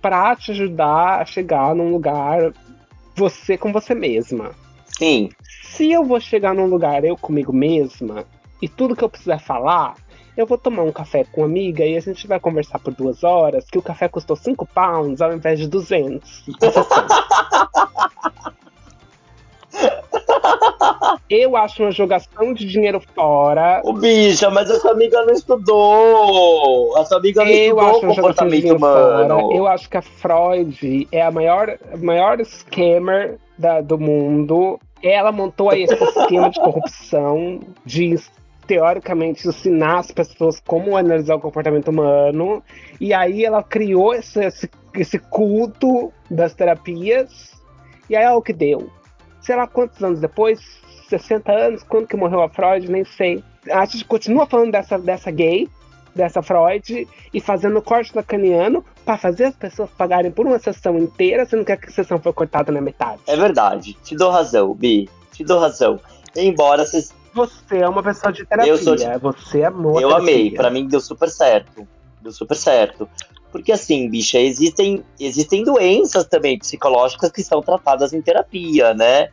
pra 0.00 0.36
te 0.36 0.52
ajudar 0.52 1.20
a 1.20 1.24
chegar 1.24 1.74
num 1.74 1.90
lugar 1.90 2.52
você 3.16 3.56
com 3.56 3.72
você 3.72 3.94
mesma. 3.94 4.52
Sim. 4.86 5.30
Se 5.62 5.90
eu 5.90 6.04
vou 6.04 6.20
chegar 6.20 6.54
num 6.54 6.66
lugar 6.66 7.04
eu 7.04 7.16
comigo 7.16 7.52
mesma, 7.52 8.24
e 8.62 8.68
tudo 8.68 8.94
que 8.94 9.02
eu 9.02 9.08
precisar 9.08 9.38
falar, 9.38 9.94
eu 10.36 10.46
vou 10.46 10.58
tomar 10.58 10.82
um 10.82 10.92
café 10.92 11.24
com 11.24 11.42
uma 11.42 11.46
amiga 11.46 11.84
e 11.84 11.96
a 11.96 12.00
gente 12.00 12.26
vai 12.26 12.40
conversar 12.40 12.78
por 12.78 12.92
duas 12.92 13.22
horas, 13.22 13.66
que 13.70 13.78
o 13.78 13.82
café 13.82 14.08
custou 14.08 14.36
5 14.36 14.66
pounds 14.66 15.20
ao 15.20 15.32
invés 15.32 15.58
de 15.58 15.68
200. 15.68 16.44
Eu 21.28 21.56
acho 21.56 21.82
uma 21.82 21.90
jogação 21.90 22.52
de 22.52 22.66
dinheiro 22.66 23.00
fora. 23.14 23.80
Ô, 23.84 23.92
bicha, 23.92 24.50
mas 24.50 24.70
a 24.70 24.78
sua 24.78 24.92
amiga 24.92 25.24
não 25.24 25.32
estudou. 25.32 26.96
A 26.96 27.04
sua 27.04 27.18
amiga 27.18 27.44
não 27.44 27.50
eu 27.50 27.76
estudou 27.76 27.88
acho 27.88 27.98
o 27.98 28.14
comportamento 28.14 28.78
fora. 28.78 29.34
humano. 29.34 29.52
Eu 29.52 29.66
acho 29.66 29.88
que 29.88 29.96
a 29.96 30.02
Freud 30.02 31.08
é 31.10 31.22
a 31.22 31.30
maior, 31.30 31.76
maior 32.00 32.38
scammer 32.44 33.38
da, 33.58 33.80
do 33.80 33.98
mundo. 33.98 34.78
Ela 35.02 35.32
montou 35.32 35.70
aí 35.70 35.84
esse 35.84 35.94
esquema 35.94 36.50
de 36.50 36.60
corrupção, 36.60 37.60
de 37.84 38.14
teoricamente 38.66 39.46
ensinar 39.46 39.98
as 39.98 40.10
pessoas 40.10 40.60
como 40.66 40.96
analisar 40.96 41.36
o 41.36 41.40
comportamento 41.40 41.88
humano. 41.88 42.62
E 43.00 43.12
aí 43.12 43.44
ela 43.44 43.62
criou 43.62 44.14
esse, 44.14 44.44
esse, 44.44 44.70
esse 44.94 45.18
culto 45.18 46.12
das 46.30 46.54
terapias. 46.54 47.52
E 48.08 48.16
aí 48.16 48.24
é 48.24 48.32
o 48.32 48.42
que 48.42 48.52
deu. 48.52 48.90
Sei 49.40 49.54
lá 49.56 49.66
quantos 49.66 50.02
anos 50.02 50.20
depois, 50.20 50.60
60 51.08 51.52
anos, 51.52 51.82
quando 51.82 52.06
que 52.06 52.16
morreu 52.16 52.42
a 52.42 52.48
Freud, 52.48 52.90
nem 52.90 53.04
sei. 53.04 53.42
A 53.70 53.84
gente 53.84 54.04
continua 54.04 54.46
falando 54.46 54.72
dessa, 54.72 54.98
dessa 54.98 55.30
gay, 55.30 55.68
dessa 56.14 56.42
Freud, 56.42 57.06
e 57.32 57.40
fazendo 57.40 57.80
corte 57.82 58.12
lacaniano 58.14 58.84
para 59.04 59.18
fazer 59.18 59.44
as 59.44 59.56
pessoas 59.56 59.90
pagarem 59.90 60.30
por 60.30 60.46
uma 60.46 60.58
sessão 60.58 60.98
inteira, 60.98 61.44
sendo 61.44 61.64
que 61.64 61.72
a 61.72 61.78
sessão 61.90 62.18
foi 62.18 62.32
cortada 62.32 62.70
na 62.72 62.80
metade. 62.80 63.20
É 63.26 63.36
verdade. 63.36 63.94
Te 64.02 64.16
dou 64.16 64.30
razão, 64.30 64.74
Bi. 64.74 65.08
Te 65.32 65.44
dou 65.44 65.58
razão. 65.60 65.98
Embora 66.36 66.84
vocês 66.84 67.12
você 67.34 67.78
é 67.78 67.88
uma 67.88 68.02
pessoa 68.02 68.32
de 68.32 68.44
terapia. 68.46 68.72
Eu 68.72 68.78
sou 68.78 68.96
de- 68.96 69.04
Você 69.18 69.62
amou. 69.64 69.98
a 69.98 70.02
Eu 70.02 70.14
amei, 70.14 70.50
pra 70.52 70.70
mim 70.70 70.86
deu 70.86 71.00
super 71.00 71.28
certo. 71.28 71.86
Deu 72.22 72.32
super 72.32 72.56
certo. 72.56 73.08
Porque 73.52 73.70
assim, 73.70 74.08
bicha, 74.08 74.38
existem, 74.38 75.04
existem 75.20 75.62
doenças 75.64 76.24
também 76.26 76.58
psicológicas 76.58 77.30
que 77.30 77.42
são 77.42 77.60
tratadas 77.60 78.12
em 78.12 78.20
terapia, 78.22 78.94
né? 78.94 79.28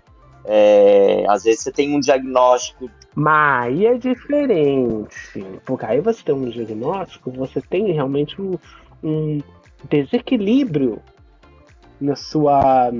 É, 0.46 1.24
às 1.28 1.44
vezes 1.44 1.62
você 1.62 1.72
tem 1.72 1.96
um 1.96 2.00
diagnóstico. 2.00 2.90
Mas 3.16 3.64
aí 3.66 3.86
é 3.86 3.98
diferente. 3.98 5.44
Porque 5.66 5.86
aí 5.86 6.00
você 6.02 6.24
tem 6.24 6.36
um 6.36 6.50
diagnóstico, 6.50 7.32
você 7.32 7.62
tem 7.62 7.92
realmente 7.92 8.42
um, 8.42 8.54
um 9.04 9.40
desequilíbrio 9.90 11.02
na 12.00 12.16
sua 12.16 12.92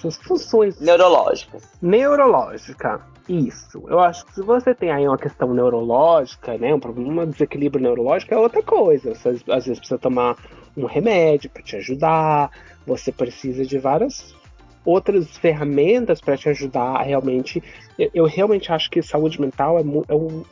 suas 0.00 0.16
funções 0.16 0.80
neurológicas. 0.80 1.62
neurológica. 1.80 3.00
Isso. 3.28 3.84
Eu 3.86 4.00
acho 4.00 4.26
que 4.26 4.34
se 4.34 4.42
você 4.42 4.74
tem 4.74 4.90
aí 4.90 5.06
uma 5.06 5.16
questão 5.16 5.54
neurológica, 5.54 6.58
né, 6.58 6.74
um 6.74 6.80
problema, 6.80 7.22
um 7.22 7.26
desequilíbrio 7.26 7.82
neurológico 7.82 8.34
é 8.34 8.36
outra 8.36 8.62
coisa. 8.62 9.14
Você 9.14 9.28
às 9.28 9.64
vezes 9.64 9.78
precisa 9.78 9.98
tomar 9.98 10.36
um 10.76 10.86
remédio 10.86 11.48
para 11.50 11.62
te 11.62 11.76
ajudar. 11.76 12.50
Você 12.86 13.12
precisa 13.12 13.64
de 13.64 13.78
várias 13.78 14.34
outras 14.84 15.36
ferramentas 15.36 16.20
para 16.20 16.36
te 16.36 16.48
ajudar 16.48 17.02
realmente. 17.02 17.62
Eu, 17.98 18.10
eu 18.14 18.24
realmente 18.24 18.72
acho 18.72 18.90
que 18.90 19.02
saúde 19.02 19.40
mental 19.40 19.78
é, 19.78 19.82
é 20.08 20.14
um 20.14 20.44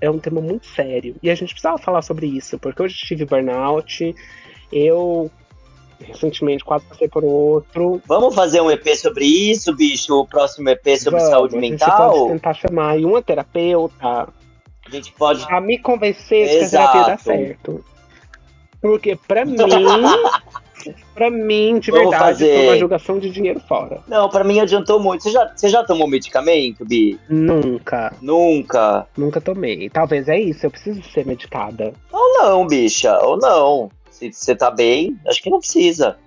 é 0.00 0.10
um 0.10 0.18
tema 0.18 0.40
muito 0.40 0.66
sério 0.66 1.14
e 1.22 1.30
a 1.30 1.34
gente 1.34 1.50
precisava 1.50 1.78
falar 1.78 2.02
sobre 2.02 2.26
isso 2.26 2.58
porque 2.58 2.82
eu 2.82 2.88
já 2.88 2.96
tive 3.06 3.24
burnout. 3.24 4.14
Eu 4.72 5.30
recentemente 6.02 6.64
quase 6.64 6.84
passei 6.86 7.08
por 7.08 7.24
outro. 7.24 8.00
Vamos 8.06 8.34
fazer 8.34 8.60
um 8.60 8.70
EP 8.70 8.86
sobre 8.96 9.24
isso, 9.24 9.74
bicho? 9.74 10.14
O 10.20 10.26
próximo 10.26 10.68
EP 10.68 10.84
sobre 10.98 11.18
Vamos, 11.20 11.30
saúde 11.34 11.56
A 11.56 11.60
gente 11.60 11.70
mental? 11.72 12.12
pode 12.12 12.32
tentar 12.32 12.54
chamar 12.54 12.96
uma 12.98 13.22
terapeuta 13.22 14.06
A 14.06 14.90
gente 14.90 15.12
pode. 15.12 15.44
a 15.48 15.60
me 15.60 15.78
convencer 15.78 16.48
de 16.48 16.58
que 16.58 16.64
a 16.64 16.68
terapia 16.70 17.00
dá 17.02 17.06
Exato. 17.14 17.22
certo. 17.24 17.84
Porque 18.80 19.16
pra 19.28 19.44
mim, 19.46 19.56
pra 21.14 21.30
mim, 21.30 21.78
de 21.78 21.90
Vamos 21.92 22.10
verdade, 22.10 22.32
fazer. 22.40 22.56
foi 22.56 22.66
uma 22.66 22.78
jogação 22.78 23.18
de 23.20 23.30
dinheiro 23.30 23.60
fora. 23.60 24.00
Não, 24.08 24.28
pra 24.28 24.42
mim 24.42 24.58
adiantou 24.58 24.98
muito. 24.98 25.22
Você 25.22 25.30
já, 25.30 25.52
você 25.54 25.68
já 25.68 25.84
tomou 25.84 26.08
medicamento, 26.08 26.84
Bi? 26.84 27.16
Nunca, 27.28 28.12
Nunca. 28.20 29.06
nunca 29.16 29.40
tomei. 29.40 29.88
Talvez 29.88 30.28
é 30.28 30.40
isso, 30.40 30.66
eu 30.66 30.70
preciso 30.72 31.00
ser 31.12 31.24
medicada. 31.24 31.92
Ou 32.10 32.32
não, 32.42 32.66
bicha, 32.66 33.16
ou 33.20 33.38
não. 33.38 33.88
Se 34.30 34.44
você 34.44 34.54
tá 34.54 34.70
bem, 34.70 35.18
acho 35.26 35.42
que 35.42 35.50
não 35.50 35.58
precisa. 35.58 36.18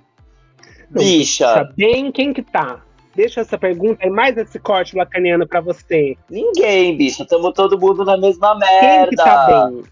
Não, 0.90 1.02
bicha, 1.04 1.46
Tá 1.46 1.64
bem? 1.76 2.12
Quem 2.12 2.34
que 2.34 2.42
tá? 2.42 2.82
Deixa 3.16 3.42
essa 3.42 3.58
pergunta 3.58 4.06
e 4.06 4.10
mais 4.10 4.36
esse 4.38 4.60
corte 4.60 4.96
lacaniano 4.96 5.48
pra 5.48 5.62
você. 5.62 6.18
ninguém, 6.30 6.98
bicha. 6.98 7.26
Tamo 7.26 7.54
todo 7.54 7.80
mundo 7.80 8.04
na 8.04 8.18
mesma 8.18 8.58
Quem 8.60 8.70
merda. 8.90 9.10
que 9.10 9.16
tá 9.16 9.68
bem? 9.70 9.84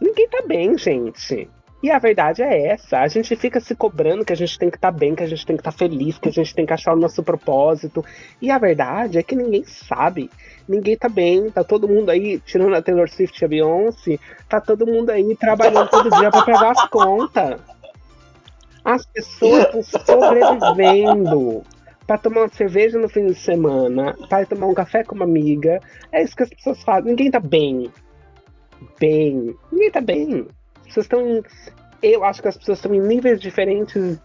Ninguém 0.00 0.28
tá 0.28 0.42
bem, 0.46 0.76
gente. 0.76 1.48
E 1.84 1.90
a 1.90 1.98
verdade 1.98 2.40
é 2.40 2.68
essa. 2.68 3.00
A 3.00 3.08
gente 3.08 3.36
fica 3.36 3.60
se 3.60 3.74
cobrando 3.74 4.24
que 4.24 4.32
a 4.32 4.36
gente 4.36 4.58
tem 4.58 4.70
que 4.70 4.78
estar 4.78 4.90
bem, 4.90 5.14
que 5.14 5.22
a 5.22 5.26
gente 5.26 5.44
tem 5.44 5.54
que 5.54 5.60
estar 5.60 5.70
feliz, 5.70 6.16
que 6.16 6.30
a 6.30 6.32
gente 6.32 6.54
tem 6.54 6.64
que 6.64 6.72
achar 6.72 6.94
o 6.94 6.98
nosso 6.98 7.22
propósito. 7.22 8.02
E 8.40 8.50
a 8.50 8.56
verdade 8.56 9.18
é 9.18 9.22
que 9.22 9.36
ninguém 9.36 9.64
sabe. 9.64 10.30
Ninguém 10.66 10.96
tá 10.96 11.10
bem. 11.10 11.50
Tá 11.50 11.62
todo 11.62 11.86
mundo 11.86 12.08
aí, 12.08 12.40
tirando 12.40 12.74
a 12.74 12.80
Taylor 12.80 13.06
Swift 13.10 13.38
e 13.38 13.44
a 13.44 13.48
Beyoncé, 13.48 14.18
tá 14.48 14.62
todo 14.62 14.86
mundo 14.86 15.10
aí 15.10 15.36
trabalhando 15.36 15.90
todo 15.90 16.08
dia 16.08 16.30
pra 16.30 16.40
pagar 16.40 16.70
as 16.70 16.88
contas. 16.88 17.60
As 18.82 19.04
pessoas 19.04 19.74
estão 19.74 19.82
sobrevivendo. 19.82 21.64
Pra 22.06 22.16
tomar 22.16 22.40
uma 22.44 22.48
cerveja 22.48 22.98
no 22.98 23.10
fim 23.10 23.26
de 23.26 23.34
semana, 23.34 24.16
pra 24.26 24.46
tomar 24.46 24.68
um 24.68 24.74
café 24.74 25.04
com 25.04 25.16
uma 25.16 25.26
amiga. 25.26 25.82
É 26.10 26.22
isso 26.22 26.34
que 26.34 26.44
as 26.44 26.48
pessoas 26.48 26.82
fazem. 26.82 27.10
Ninguém 27.10 27.30
tá 27.30 27.40
bem 27.40 27.92
bem. 28.98 29.54
Ninguém 29.72 29.90
tá 29.90 30.00
bem. 30.00 30.46
As 30.98 31.06
pessoas 31.06 31.06
estão 31.06 31.20
em. 31.26 31.42
Eu 32.02 32.24
acho 32.24 32.42
que 32.42 32.48
as 32.48 32.56
pessoas 32.56 32.78
estão 32.78 32.94
em 32.94 33.00
níveis 33.00 33.40
diferentes 33.40 34.18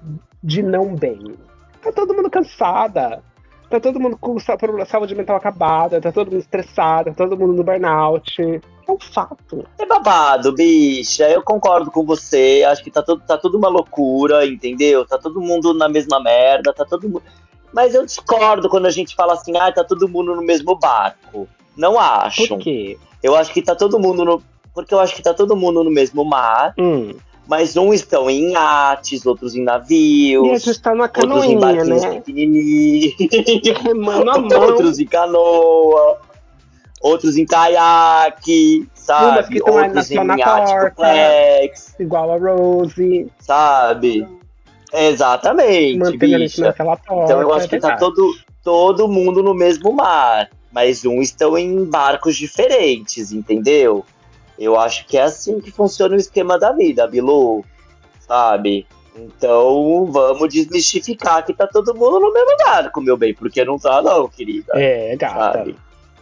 de 0.43 0.61
não 0.61 0.95
bem. 0.95 1.35
Tá 1.81 1.91
todo 1.91 2.13
mundo 2.13 2.29
cansada. 2.29 3.23
Tá 3.69 3.79
todo 3.79 3.99
mundo 3.99 4.17
com 4.17 4.37
saúde 4.39 5.15
mental 5.15 5.37
acabada. 5.37 6.01
Tá 6.01 6.11
todo 6.11 6.31
mundo 6.31 6.41
estressado. 6.41 7.11
Tá 7.11 7.15
todo 7.15 7.37
mundo 7.37 7.53
no 7.53 7.63
burnout. 7.63 8.41
É 8.41 8.91
um 8.91 8.99
fato. 8.99 9.65
É 9.77 9.85
babado, 9.85 10.53
bicha. 10.53 11.29
Eu 11.29 11.41
concordo 11.41 11.89
com 11.89 12.05
você. 12.05 12.63
Acho 12.67 12.83
que 12.83 12.91
tá 12.91 13.01
tudo, 13.01 13.23
tá 13.25 13.37
tudo 13.37 13.57
uma 13.57 13.69
loucura, 13.69 14.45
entendeu? 14.45 15.05
Tá 15.05 15.17
todo 15.17 15.39
mundo 15.39 15.73
na 15.73 15.87
mesma 15.87 16.21
merda, 16.21 16.73
tá 16.73 16.85
todo 16.85 17.07
mundo. 17.07 17.23
Mas 17.71 17.93
eu 17.93 18.05
discordo 18.05 18.67
quando 18.67 18.87
a 18.87 18.91
gente 18.91 19.15
fala 19.15 19.33
assim, 19.33 19.55
ah, 19.57 19.71
tá 19.71 19.83
todo 19.83 20.09
mundo 20.09 20.35
no 20.35 20.41
mesmo 20.41 20.75
barco. 20.75 21.47
Não 21.77 21.99
acho. 21.99 22.47
Por 22.47 22.59
quê? 22.59 22.97
Eu 23.21 23.35
acho 23.35 23.53
que 23.53 23.61
tá 23.61 23.75
todo 23.75 23.99
mundo 23.99 24.25
no. 24.25 24.43
Porque 24.83 24.93
eu 24.93 24.99
acho 24.99 25.15
que 25.15 25.21
tá 25.21 25.33
todo 25.33 25.55
mundo 25.55 25.83
no 25.83 25.91
mesmo 25.91 26.23
mar, 26.23 26.73
Hum. 26.77 27.13
mas 27.47 27.75
uns 27.75 27.95
estão 27.95 28.29
em 28.29 28.51
iates, 28.53 29.25
outros 29.25 29.55
em 29.55 29.61
E 29.61 29.63
navios, 29.63 30.63
gente 30.63 30.79
tá 30.81 30.91
numa 30.95 31.03
outros 31.05 31.43
em 31.45 31.59
canoinha, 31.59 31.83
né? 31.83 32.23
Remando 33.83 34.29
a 34.31 34.37
mão. 34.39 34.61
outros 34.61 34.99
em 34.99 35.05
canoa, 35.05 36.17
outros 37.01 37.37
em 37.37 37.45
caiaque, 37.45 38.87
sabe? 38.93 39.59
na- 39.59 39.71
Outros 39.71 40.11
em 40.11 40.23
na 40.23 40.35
iate 40.37 40.89
duplex, 40.89 41.95
Igual 41.99 42.31
a 42.31 42.37
Rose. 42.37 43.27
sabe? 43.39 44.27
Exatamente, 44.93 45.97
Mantendo 45.99 46.39
bicha. 46.39 46.75
Então 47.23 47.41
eu 47.41 47.53
é 47.53 47.57
acho 47.57 47.69
que 47.69 47.79
tá 47.79 47.95
todo, 47.97 48.33
todo 48.63 49.07
mundo 49.07 49.43
no 49.43 49.53
mesmo 49.53 49.91
mar, 49.93 50.49
mas 50.71 51.05
uns 51.05 51.25
estão 51.29 51.57
em 51.57 51.85
barcos 51.85 52.35
diferentes, 52.35 53.31
entendeu? 53.31 54.03
Eu 54.59 54.77
acho 54.77 55.07
que 55.07 55.17
é 55.17 55.23
assim 55.23 55.61
que 55.61 55.71
funciona 55.71 56.15
o 56.15 56.19
esquema 56.19 56.59
da 56.59 56.73
vida, 56.73 57.07
Bilu, 57.07 57.63
sabe? 58.19 58.85
Então 59.15 60.05
vamos 60.05 60.53
desmistificar 60.53 61.45
que 61.45 61.53
tá 61.53 61.65
todo 61.65 61.95
mundo 61.95 62.19
no 62.19 62.33
mesmo 62.33 62.57
barco, 62.57 63.01
meu 63.01 63.15
bem, 63.15 63.33
porque 63.33 63.63
não 63.63 63.79
tá 63.79 64.01
não, 64.01 64.27
querida, 64.27 64.73
É, 64.75 65.15
gata. 65.15 65.59
sabe? 65.59 65.75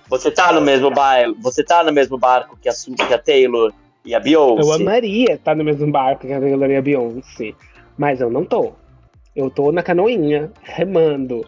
Você 0.08 0.32
tá 0.32 0.54
no 0.54 0.62
mesmo 0.62 0.92
barco, 0.92 1.36
você 1.42 1.64
tá 1.64 1.84
no 1.84 1.92
mesmo 1.92 2.18
barco 2.18 2.58
que 2.62 2.70
a, 2.70 2.74
que 2.74 3.14
a 3.14 3.18
Taylor 3.18 3.74
e 4.06 4.14
a 4.16 4.20
Beyoncé? 4.20 4.62
Eu 4.62 4.74
amaria 4.74 5.34
estar 5.34 5.56
no 5.56 5.64
mesmo 5.64 5.92
barco 5.92 6.28
que 6.28 6.34
a 6.34 6.40
Taylor 6.40 6.70
e 6.70 6.76
a 6.78 6.82
Beyoncé, 6.82 7.54
mas 7.98 8.22
eu 8.22 8.30
não 8.30 8.46
tô. 8.46 8.74
Eu 9.36 9.50
tô 9.50 9.72
na 9.72 9.84
canoinha, 9.84 10.52
remando. 10.64 11.46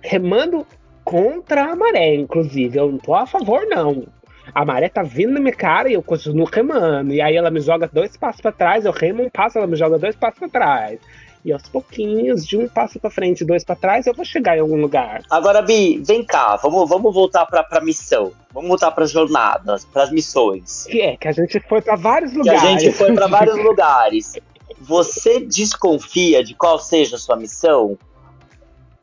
Remando 0.00 0.66
contra 1.04 1.72
a 1.72 1.76
maré, 1.76 2.14
inclusive. 2.14 2.78
Eu 2.78 2.92
não 2.92 2.98
tô 2.98 3.14
a 3.14 3.26
favor, 3.26 3.66
não. 3.66 4.06
A 4.54 4.64
maré 4.64 4.88
tá 4.88 5.02
vindo 5.02 5.32
na 5.32 5.40
minha 5.40 5.54
cara 5.54 5.88
e 5.88 5.94
eu 5.94 6.02
continuo 6.02 6.46
remando. 6.46 7.12
E 7.12 7.20
aí 7.20 7.36
ela 7.36 7.50
me 7.50 7.60
joga 7.60 7.88
dois 7.92 8.16
passos 8.16 8.40
para 8.40 8.52
trás, 8.52 8.84
eu 8.84 8.92
remo 8.92 9.22
um 9.22 9.30
passo, 9.30 9.58
ela 9.58 9.66
me 9.66 9.76
joga 9.76 9.98
dois 9.98 10.16
passos 10.16 10.38
para 10.38 10.48
trás. 10.48 11.00
E 11.44 11.52
aos 11.52 11.68
pouquinhos, 11.68 12.46
de 12.46 12.56
um 12.56 12.68
passo 12.68 12.98
para 12.98 13.10
frente, 13.10 13.44
dois 13.44 13.64
para 13.64 13.76
trás, 13.76 14.06
eu 14.06 14.12
vou 14.12 14.24
chegar 14.24 14.56
em 14.56 14.60
algum 14.60 14.80
lugar. 14.80 15.22
Agora, 15.30 15.62
Bi, 15.62 16.02
vem 16.04 16.24
cá, 16.24 16.56
vamos, 16.56 16.88
vamos 16.88 17.14
voltar 17.14 17.46
para 17.46 17.64
a 17.70 17.80
missão. 17.80 18.32
Vamos 18.52 18.68
voltar 18.68 18.90
para 18.90 19.04
as 19.04 19.10
jornadas, 19.10 19.84
para 19.84 20.02
as 20.02 20.10
missões. 20.10 20.84
Que 20.86 21.00
é, 21.00 21.16
que 21.16 21.28
a 21.28 21.32
gente 21.32 21.60
foi 21.60 21.80
para 21.80 21.96
vários 21.96 22.32
lugares. 22.32 22.60
Que 22.60 22.66
a 22.66 22.78
gente 22.78 22.92
foi 22.92 23.12
para 23.14 23.28
vários 23.28 23.56
lugares. 23.56 24.34
Você 24.80 25.40
desconfia 25.40 26.42
de 26.42 26.54
qual 26.54 26.78
seja 26.78 27.16
a 27.16 27.18
sua 27.18 27.36
missão? 27.36 27.96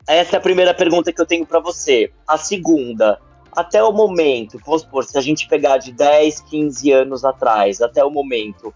Essa 0.06 0.36
é 0.36 0.38
a 0.38 0.42
primeira 0.42 0.72
pergunta 0.72 1.12
que 1.12 1.20
eu 1.20 1.26
tenho 1.26 1.44
para 1.44 1.58
você. 1.58 2.12
A 2.28 2.38
segunda, 2.38 3.18
até 3.56 3.82
o 3.82 3.90
momento, 3.92 4.60
vamos 4.64 4.82
supor, 4.82 5.04
se 5.04 5.16
a 5.16 5.20
gente 5.20 5.48
pegar 5.48 5.78
de 5.78 5.92
10, 5.92 6.40
15 6.42 6.92
anos 6.92 7.24
atrás, 7.24 7.80
até 7.80 8.04
o 8.04 8.10
momento, 8.10 8.72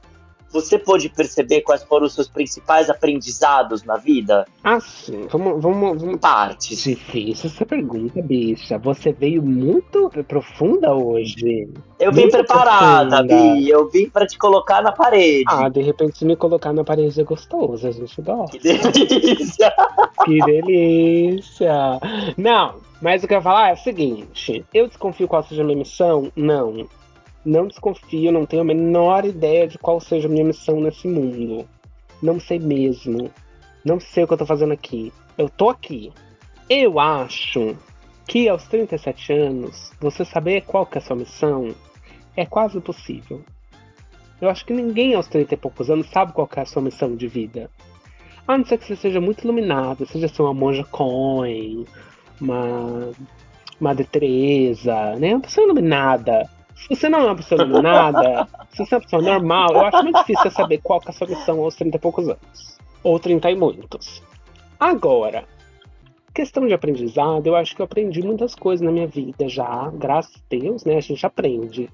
você 0.53 0.77
pôde 0.79 1.09
perceber 1.09 1.61
quais 1.61 1.85
foram 1.85 2.07
os 2.07 2.15
seus 2.15 2.29
principais 2.29 2.91
aprendizados 2.91 3.85
na 3.85 3.97
vida? 3.97 4.45
Ah, 4.65 4.81
sim. 4.81 5.27
Vamos, 5.31 5.63
vamos, 5.63 6.01
vamos... 6.01 6.19
Partes. 6.19 6.83
Difícil 6.83 7.49
essa 7.49 7.65
pergunta, 7.65 8.21
bicha. 8.21 8.77
Você 8.79 9.13
veio 9.13 9.43
muito 9.43 10.11
profunda 10.27 10.93
hoje. 10.93 11.69
Eu 12.01 12.11
vim 12.11 12.23
muito 12.23 12.33
preparada, 12.33 13.25
profunda. 13.25 13.55
Bi. 13.55 13.69
Eu 13.69 13.89
vim 13.89 14.11
para 14.11 14.27
te 14.27 14.37
colocar 14.37 14.83
na 14.83 14.91
parede. 14.91 15.45
Ah, 15.47 15.69
de 15.69 15.83
repente 15.83 16.25
me 16.25 16.35
colocar 16.35 16.73
na 16.73 16.83
parede 16.83 17.21
é 17.21 17.25
gostoso, 17.25 17.87
a 17.87 17.93
gente 17.93 18.21
gosta. 18.21 18.59
Que 18.59 18.77
delícia! 18.77 19.73
Que 20.25 20.39
delícia! 20.41 22.01
Não, 22.37 22.75
mas 23.01 23.23
o 23.23 23.29
que 23.29 23.35
eu 23.35 23.39
ia 23.39 23.43
falar 23.43 23.71
é 23.71 23.73
o 23.73 23.79
seguinte: 23.79 24.65
eu 24.73 24.87
desconfio 24.87 25.29
qual 25.29 25.43
seja 25.43 25.63
a 25.63 25.65
minha 25.65 25.79
missão? 25.79 26.31
Não. 26.37 26.89
Não 27.45 27.67
desconfio, 27.67 28.31
não 28.31 28.45
tenho 28.45 28.63
a 28.63 28.65
menor 28.65 29.25
ideia 29.25 29.67
de 29.67 29.79
qual 29.79 29.99
seja 29.99 30.29
a 30.29 30.31
minha 30.31 30.45
missão 30.45 30.81
nesse 30.81 31.09
mundo. 31.09 31.67
Não 32.23 32.39
sei 32.39 32.59
mesmo. 32.59 33.31
Não 33.83 33.99
sei 33.99 34.25
o 34.25 34.27
que 34.27 34.35
eu 34.35 34.39
tô 34.39 34.45
fazendo 34.45 34.75
aqui. 34.75 35.11
Eu 35.39 35.49
tô 35.49 35.71
aqui. 35.71 36.13
Eu 36.69 37.01
acho 37.01 37.77
que 38.29 38.49
aos 38.49 38.65
37 38.69 39.33
anos, 39.33 39.91
você 39.99 40.25
saber 40.25 40.61
qual 40.63 40.85
que 40.85 40.99
é 40.99 41.01
a 41.01 41.05
sua 41.05 41.17
missão 41.17 41.75
é 42.37 42.45
quase 42.45 42.77
impossível. 42.77 43.43
Eu 44.41 44.51
acho 44.51 44.65
que 44.65 44.73
ninguém 44.73 45.15
aos 45.15 45.27
30 45.27 45.55
e 45.55 45.57
poucos 45.57 45.91
anos 45.91 46.09
sabe 46.11 46.33
qual 46.33 46.49
é 46.55 46.61
a 46.61 46.67
sua 46.67 46.83
missão 46.83 47.17
de 47.17 47.27
vida. 47.27 47.71
A 48.47 48.57
não 48.57 48.65
ser 48.65 48.79
que 48.79 48.87
você 48.87 48.97
seja 48.97 49.21
muito 49.21 49.45
iluminado, 49.45 50.07
seja 50.07 50.29
ser 50.29 50.43
uma 50.43 50.55
monja 50.55 50.85
coin, 50.85 51.85
uma 52.41 53.11
Madre 53.81 54.05
Teresa, 54.05 55.17
né? 55.17 55.35
Uma 55.35 55.41
pessoa 55.41 55.65
iluminada. 55.65 56.49
Se 56.75 56.89
você 56.89 57.09
não 57.09 57.21
é 57.21 57.25
uma 57.27 57.37
pessoa 57.37 57.63
iluminada, 57.63 58.49
se 58.71 58.85
você 58.85 58.95
é 58.95 58.99
uma 58.99 59.03
pessoa 59.03 59.23
normal, 59.23 59.69
eu 59.73 59.85
acho 59.87 60.03
muito 60.03 60.19
difícil 60.21 60.43
você 60.43 60.51
saber 60.51 60.79
qual 60.83 61.01
que 61.01 61.09
é 61.09 61.11
a 61.11 61.13
sua 61.15 61.27
missão 61.27 61.61
aos 61.61 61.75
30 61.75 61.97
e 61.97 62.01
poucos 62.01 62.29
anos. 62.29 62.79
Ou 63.03 63.19
30 63.19 63.51
e 63.51 63.57
muitos. 63.57 64.23
Agora, 64.79 65.45
questão 66.35 66.67
de 66.67 66.75
aprendizado, 66.75 67.47
eu 67.47 67.57
acho 67.57 67.75
que 67.75 67.83
eu 67.83 67.85
aprendi 67.85 68.23
muitas 68.23 68.55
coisas 68.55 68.85
na 68.85 68.93
minha 68.93 69.07
vida 69.07 69.49
já, 69.49 69.91
graças 69.95 70.37
a 70.37 70.41
Deus, 70.49 70.85
né? 70.85 70.97
A 70.97 71.01
gente 71.01 71.25
aprende. 71.25 71.89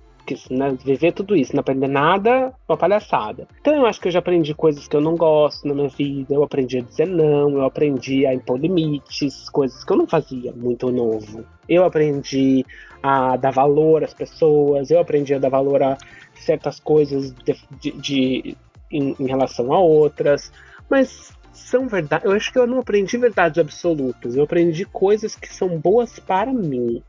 Né, 0.50 0.76
viver 0.84 1.12
tudo 1.12 1.36
isso, 1.36 1.54
não 1.54 1.60
aprender 1.60 1.88
nada, 1.88 2.52
uma 2.68 2.76
palhaçada. 2.76 3.46
Então 3.60 3.74
eu 3.74 3.86
acho 3.86 4.00
que 4.00 4.08
eu 4.08 4.12
já 4.12 4.18
aprendi 4.18 4.54
coisas 4.54 4.88
que 4.88 4.96
eu 4.96 5.00
não 5.00 5.16
gosto 5.16 5.66
na 5.68 5.74
minha 5.74 5.88
vida, 5.88 6.34
eu 6.34 6.42
aprendi 6.42 6.78
a 6.78 6.82
dizer 6.82 7.06
não, 7.06 7.50
eu 7.50 7.64
aprendi 7.64 8.26
a 8.26 8.34
impor 8.34 8.58
limites, 8.58 9.48
coisas 9.50 9.84
que 9.84 9.92
eu 9.92 9.96
não 9.96 10.06
fazia 10.06 10.52
muito 10.52 10.90
novo. 10.90 11.44
Eu 11.68 11.84
aprendi 11.84 12.64
a 13.02 13.36
dar 13.36 13.52
valor 13.52 14.02
às 14.02 14.14
pessoas, 14.14 14.90
eu 14.90 14.98
aprendi 14.98 15.34
a 15.34 15.38
dar 15.38 15.48
valor 15.48 15.82
a 15.82 15.96
certas 16.34 16.80
coisas 16.80 17.32
de, 17.32 17.56
de, 17.80 17.92
de 17.92 18.56
em, 18.90 19.14
em 19.18 19.26
relação 19.26 19.72
a 19.72 19.78
outras, 19.78 20.52
mas 20.88 21.32
são 21.52 21.88
verdades. 21.88 22.24
Eu 22.24 22.32
acho 22.32 22.52
que 22.52 22.58
eu 22.58 22.66
não 22.66 22.80
aprendi 22.80 23.16
verdades 23.16 23.58
absolutas. 23.58 24.36
Eu 24.36 24.44
aprendi 24.44 24.84
coisas 24.84 25.34
que 25.34 25.52
são 25.52 25.78
boas 25.78 26.18
para 26.18 26.52
mim, 26.52 27.02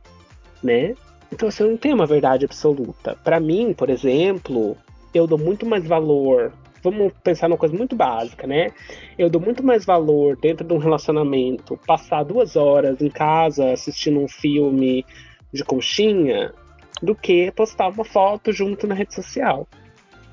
né? 0.63 0.95
Então 1.32 1.51
você 1.51 1.63
não 1.63 1.78
tem 1.78 1.93
uma 1.93 2.05
verdade 2.05 2.45
absoluta. 2.45 3.17
Para 3.23 3.39
mim, 3.39 3.73
por 3.73 3.89
exemplo, 3.89 4.78
eu 5.13 5.28
dou 5.28 5.38
muito 5.38 5.65
mais 5.65 5.86
valor. 5.86 6.53
Vamos 6.84 7.11
pensar 7.23 7.49
numa 7.49 7.57
coisa 7.57 7.75
muito 7.75 7.95
básica, 7.95 8.47
né? 8.47 8.71
Eu 9.17 9.30
dou 9.30 9.41
muito 9.41 9.63
mais 9.63 9.86
valor 9.86 10.38
dentro 10.38 10.65
de 10.65 10.73
um 10.73 10.78
relacionamento 10.78 11.78
passar 11.86 12.23
duas 12.23 12.55
horas 12.55 13.01
em 13.01 13.09
casa 13.09 13.71
assistindo 13.71 14.19
um 14.19 14.28
filme 14.28 15.05
de 15.51 15.63
conchinha 15.63 16.53
do 17.01 17.15
que 17.15 17.51
postar 17.51 17.89
uma 17.89 18.05
foto 18.05 18.51
junto 18.51 18.88
na 18.88 18.95
rede 18.95 19.13
social. 19.13 19.67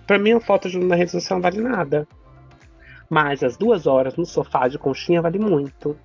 Para 0.07 0.18
mim, 0.18 0.32
uma 0.32 0.40
foto 0.40 0.68
junto 0.68 0.86
na 0.86 0.97
rede 0.97 1.11
social 1.11 1.38
não 1.38 1.42
vale 1.42 1.61
nada. 1.61 2.07
Mas 3.09 3.42
as 3.42 3.57
duas 3.57 3.86
horas 3.86 4.16
no 4.16 4.24
sofá 4.24 4.68
de 4.68 4.78
conchinha 4.78 5.22
vale 5.22 5.38
muito. 5.38 5.97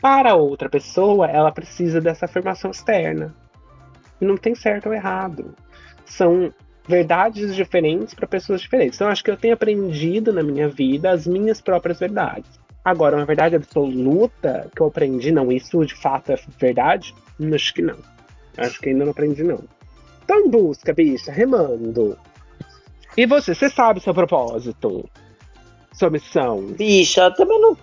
Para 0.00 0.34
outra 0.34 0.68
pessoa, 0.68 1.26
ela 1.26 1.52
precisa 1.52 2.00
dessa 2.00 2.26
afirmação 2.26 2.70
externa. 2.70 3.34
Não 4.24 4.36
tem 4.36 4.54
certo 4.54 4.86
ou 4.86 4.94
errado. 4.94 5.54
São 6.04 6.52
verdades 6.86 7.54
diferentes 7.54 8.14
para 8.14 8.26
pessoas 8.26 8.60
diferentes. 8.60 8.96
Então, 8.96 9.08
acho 9.08 9.24
que 9.24 9.30
eu 9.30 9.36
tenho 9.36 9.54
aprendido 9.54 10.32
na 10.32 10.42
minha 10.42 10.68
vida 10.68 11.10
as 11.10 11.26
minhas 11.26 11.60
próprias 11.60 11.98
verdades. 11.98 12.50
Agora, 12.84 13.16
uma 13.16 13.24
verdade 13.24 13.56
absoluta 13.56 14.70
que 14.74 14.82
eu 14.82 14.86
aprendi, 14.86 15.32
não, 15.32 15.50
isso 15.50 15.84
de 15.86 15.94
fato 15.94 16.32
é 16.32 16.38
verdade? 16.58 17.14
Acho 17.52 17.72
que 17.72 17.80
não. 17.80 17.96
Acho 18.58 18.78
que 18.80 18.90
ainda 18.90 19.04
não 19.04 19.12
aprendi, 19.12 19.42
não. 19.42 19.64
Então, 20.22 20.40
em 20.40 20.50
busca, 20.50 20.92
bicha, 20.92 21.32
remando. 21.32 22.18
E 23.16 23.26
você, 23.26 23.54
você 23.54 23.70
sabe 23.70 24.00
seu 24.00 24.12
propósito? 24.12 25.08
Sua 25.92 26.10
missão? 26.10 26.66
Bicha, 26.72 27.30
também 27.30 27.60
não. 27.60 27.76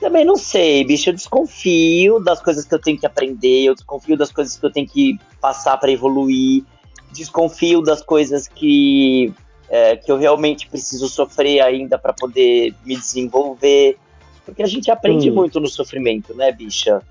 Também 0.00 0.24
não 0.24 0.36
sei, 0.36 0.84
bicho. 0.84 1.08
Eu 1.10 1.14
desconfio 1.14 2.20
das 2.20 2.40
coisas 2.42 2.64
que 2.64 2.74
eu 2.74 2.78
tenho 2.78 2.98
que 2.98 3.06
aprender, 3.06 3.64
eu 3.64 3.74
desconfio 3.74 4.16
das 4.16 4.30
coisas 4.30 4.56
que 4.56 4.64
eu 4.66 4.70
tenho 4.70 4.86
que 4.86 5.18
passar 5.40 5.76
para 5.78 5.90
evoluir, 5.90 6.64
desconfio 7.12 7.80
das 7.80 8.02
coisas 8.02 8.46
que, 8.46 9.32
é, 9.70 9.96
que 9.96 10.12
eu 10.12 10.18
realmente 10.18 10.68
preciso 10.68 11.08
sofrer 11.08 11.60
ainda 11.62 11.98
para 11.98 12.12
poder 12.12 12.74
me 12.84 12.94
desenvolver. 12.96 13.96
Porque 14.44 14.62
a 14.62 14.66
gente 14.66 14.90
aprende 14.90 15.30
Hum. 15.30 15.34
muito 15.34 15.58
no 15.58 15.66
sofrimento, 15.66 16.34
né, 16.34 16.52
bicha? 16.52 17.02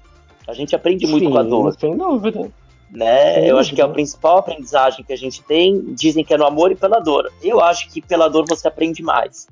A 0.47 0.53
gente 0.53 0.75
aprende 0.75 1.07
muito 1.07 1.25
Sim, 1.25 1.31
com 1.31 1.37
a 1.39 1.43
dor, 1.43 1.75
Sem 1.79 1.97
dúvida. 1.97 2.51
né? 2.91 3.33
Sem 3.33 3.47
Eu 3.47 3.57
acho 3.57 3.73
que 3.73 3.81
é 3.81 3.83
a 3.83 3.87
dúvida. 3.87 3.95
principal 3.95 4.37
aprendizagem 4.37 5.03
que 5.03 5.11
a 5.11 5.17
gente 5.17 5.41
tem. 5.43 5.81
Dizem 5.95 6.23
que 6.23 6.33
é 6.33 6.37
no 6.37 6.45
amor 6.45 6.71
e 6.71 6.75
pela 6.75 6.99
dor. 6.99 7.29
Eu 7.41 7.59
acho 7.61 7.89
que 7.89 7.99
pela 7.99 8.27
dor 8.29 8.45
você 8.47 8.67
aprende 8.67 9.01
mais. 9.01 9.47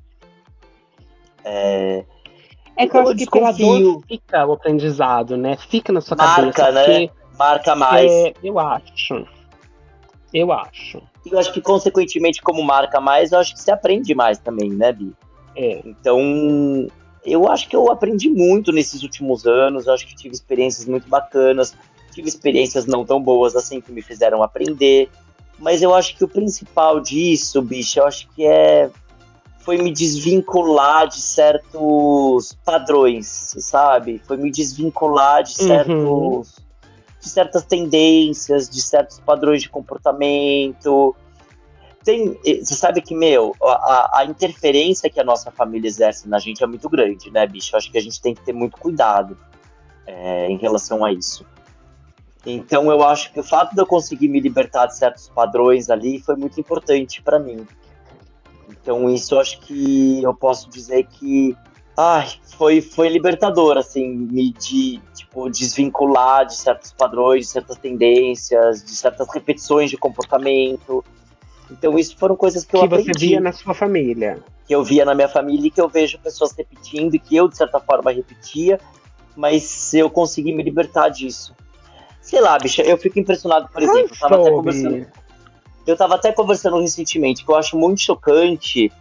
É, 1.43 2.05
É 2.77 2.87
que 2.87 2.97
eu 2.97 3.01
acho 3.01 3.15
que 3.15 3.29
pela 3.29 3.51
dor 3.51 4.01
fica 4.07 4.45
o 4.45 4.53
aprendizado, 4.53 5.37
né? 5.37 5.57
Fica 5.57 5.93
na 5.93 6.01
sua 6.01 6.17
Marca, 6.17 6.51
cabeça. 6.51 6.71
né? 6.71 7.07
Porque, 7.07 7.11
marca 7.37 7.75
mais. 7.75 8.11
é, 8.11 8.33
eu 8.43 8.59
acho. 8.59 9.27
Eu 10.33 10.51
acho. 10.51 11.01
E 11.25 11.31
eu 11.31 11.39
acho 11.39 11.53
que, 11.53 11.61
consequentemente, 11.61 12.41
como 12.41 12.63
marca 12.63 12.99
mais, 12.99 13.31
eu 13.31 13.39
acho 13.39 13.53
que 13.53 13.61
você 13.61 13.71
aprende 13.71 14.15
mais 14.15 14.39
também, 14.39 14.69
né, 14.71 14.91
Bi? 14.91 15.13
É. 15.55 15.81
Então, 15.85 16.19
eu 17.23 17.47
acho 17.47 17.69
que 17.69 17.75
eu 17.75 17.91
aprendi 17.91 18.29
muito 18.29 18.71
nesses 18.71 19.03
últimos 19.03 19.45
anos. 19.45 19.85
Eu 19.85 19.93
acho 19.93 20.07
que 20.07 20.15
tive 20.15 20.33
experiências 20.33 20.87
muito 20.87 21.07
bacanas. 21.07 21.75
Tive 22.11 22.27
experiências 22.27 22.85
não 22.85 23.05
tão 23.05 23.21
boas 23.21 23.55
assim 23.55 23.79
que 23.79 23.91
me 23.91 24.01
fizeram 24.01 24.41
aprender. 24.41 25.09
Mas 25.59 25.81
eu 25.81 25.93
acho 25.93 26.17
que 26.17 26.23
o 26.23 26.27
principal 26.27 26.99
disso, 26.99 27.61
bicho, 27.61 27.99
eu 27.99 28.07
acho 28.07 28.27
que 28.29 28.45
é. 28.45 28.89
Foi 29.63 29.77
me 29.77 29.91
desvincular 29.91 31.07
de 31.07 31.21
certos 31.21 32.57
padrões, 32.65 33.27
sabe? 33.59 34.21
Foi 34.27 34.37
me 34.37 34.51
desvincular 34.51 35.43
de 35.43 35.51
Uhum. 35.61 35.67
certos. 35.67 36.63
de 37.21 37.29
certas 37.29 37.63
tendências, 37.63 38.69
de 38.69 38.81
certos 38.81 39.17
padrões 39.21 39.61
de 39.61 39.69
comportamento. 39.69 41.15
Tem, 42.03 42.37
você 42.43 42.75
sabe 42.75 43.01
que, 43.01 43.15
meu, 43.15 43.55
a, 43.63 44.19
a 44.19 44.25
interferência 44.25 45.09
que 45.09 45.21
a 45.21 45.23
nossa 45.23 45.49
família 45.49 45.87
exerce 45.87 46.27
na 46.27 46.37
gente 46.37 46.61
é 46.61 46.67
muito 46.67 46.89
grande, 46.89 47.31
né, 47.31 47.47
bicho? 47.47 47.73
Eu 47.73 47.77
acho 47.77 47.89
que 47.89 47.97
a 47.97 48.01
gente 48.01 48.21
tem 48.21 48.35
que 48.35 48.41
ter 48.43 48.51
muito 48.51 48.75
cuidado 48.77 49.37
é, 50.05 50.47
em 50.51 50.57
relação 50.57 51.05
a 51.05 51.13
isso. 51.13 51.45
Então, 52.45 52.91
eu 52.91 53.01
acho 53.01 53.31
que 53.31 53.39
o 53.39 53.43
fato 53.43 53.73
de 53.73 53.79
eu 53.81 53.85
conseguir 53.85 54.27
me 54.27 54.41
libertar 54.41 54.87
de 54.87 54.97
certos 54.97 55.29
padrões 55.29 55.89
ali 55.89 56.19
foi 56.19 56.35
muito 56.35 56.59
importante 56.59 57.21
para 57.21 57.39
mim. 57.39 57.65
Então, 58.83 59.09
isso 59.09 59.33
eu 59.35 59.39
acho 59.39 59.59
que 59.61 60.21
eu 60.21 60.33
posso 60.35 60.69
dizer 60.69 61.07
que 61.07 61.55
ai, 61.97 62.27
foi, 62.57 62.81
foi 62.81 63.07
libertador, 63.07 63.77
assim, 63.77 64.07
me 64.09 64.51
de, 64.51 64.99
tipo, 65.15 65.49
desvincular 65.49 66.45
de 66.45 66.55
certos 66.55 66.91
padrões, 66.91 67.45
de 67.45 67.51
certas 67.53 67.77
tendências, 67.77 68.83
de 68.83 68.91
certas 68.91 69.27
repetições 69.33 69.89
de 69.89 69.95
comportamento. 69.97 71.03
Então, 71.71 71.97
isso 71.97 72.17
foram 72.17 72.35
coisas 72.35 72.65
que 72.65 72.75
eu 72.75 72.81
Que 72.81 72.85
aprendi, 72.87 73.13
você 73.13 73.27
via 73.27 73.39
na 73.39 73.51
sua 73.53 73.73
família. 73.73 74.39
que 74.67 74.75
eu 74.75 74.83
via 74.83 75.05
na 75.05 75.15
minha 75.15 75.29
família 75.29 75.67
e 75.67 75.71
que 75.71 75.79
eu 75.79 75.87
vejo 75.87 76.19
pessoas 76.19 76.51
repetindo 76.57 77.15
e 77.15 77.19
que 77.19 77.35
eu, 77.35 77.47
de 77.47 77.55
certa 77.57 77.79
forma, 77.79 78.11
repetia, 78.11 78.79
mas 79.35 79.93
eu 79.93 80.09
consegui 80.09 80.53
me 80.53 80.61
libertar 80.61 81.09
disso. 81.09 81.55
Sei 82.21 82.39
lá, 82.41 82.57
bicha, 82.57 82.81
eu 82.83 82.97
fico 82.97 83.19
impressionado, 83.19 83.67
por 83.69 83.81
exemplo, 83.81 84.11
eu 84.13 84.19
tava 84.19 84.41
até 84.41 84.49
conversando, 84.51 85.07
Eu 85.85 85.97
tava 85.97 86.15
até 86.15 86.31
conversando 86.31 86.79
recentemente 86.79 87.43
que 87.43 87.51
eu 87.51 87.55
acho 87.55 87.77
muito 87.77 88.01
chocante 88.01 88.91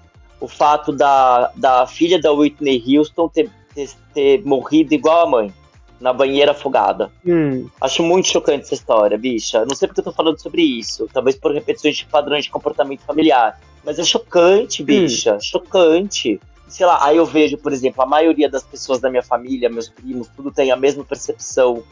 o 0.41 0.49
fato 0.49 0.93
da, 0.93 1.53
da 1.55 1.87
filha 1.87 2.21
da 2.21 2.33
Whitney 2.33 2.83
Houston 2.87 3.29
ter, 3.29 3.49
ter, 3.75 3.91
ter 4.13 4.45
morrido 4.45 4.93
igual 4.93 5.27
a 5.27 5.31
mãe, 5.31 5.55
na 6.01 6.13
banheira 6.13 6.51
afogada. 6.51 7.13
Hum. 7.25 7.69
Acho 7.81 8.03
muito 8.03 8.27
chocante 8.27 8.65
essa 8.65 8.75
história, 8.75 9.17
bicha. 9.17 9.65
Não 9.65 9.77
sei 9.77 9.87
porque 9.87 10.01
eu 10.01 10.05
tô 10.05 10.13
falando 10.13 10.41
sobre 10.41 10.63
isso. 10.63 11.09
Talvez 11.13 11.37
por 11.37 11.53
repetições 11.53 11.97
de 11.97 12.07
padrões 12.07 12.45
de 12.45 12.51
comportamento 12.51 13.03
familiar. 13.03 13.61
Mas 13.85 14.01
é 14.01 14.05
chocante, 14.05 14.83
bicha. 14.83 15.37
Hum. 15.37 15.41
Chocante. 15.41 16.41
Sei 16.67 16.85
lá, 16.85 17.07
aí 17.07 17.19
eu 17.19 17.27
vejo, 17.27 17.57
por 17.57 17.73
exemplo, 17.73 18.03
a 18.03 18.07
maioria 18.07 18.49
das 18.49 18.65
pessoas 18.65 18.99
da 18.99 19.09
minha 19.09 19.23
família, 19.23 19.69
meus 19.69 19.89
primos, 19.89 20.27
tudo 20.35 20.51
tem 20.51 20.73
a 20.73 20.77
mesma 20.77 21.05
percepção 21.05 21.85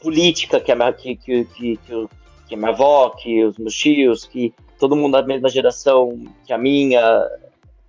política 0.00 0.60
que 0.60 0.70
a 0.70 0.76
minha, 0.76 0.92
que, 0.92 1.16
que, 1.16 1.44
que, 1.46 1.76
que, 1.78 2.08
que 2.48 2.56
minha 2.56 2.70
avó, 2.70 3.10
que 3.10 3.44
os 3.44 3.58
meus 3.58 3.74
tios, 3.74 4.24
que 4.24 4.54
todo 4.78 4.96
mundo 4.96 5.12
da 5.12 5.22
mesma 5.22 5.48
geração 5.48 6.18
que 6.46 6.52
a 6.52 6.58
minha, 6.58 7.00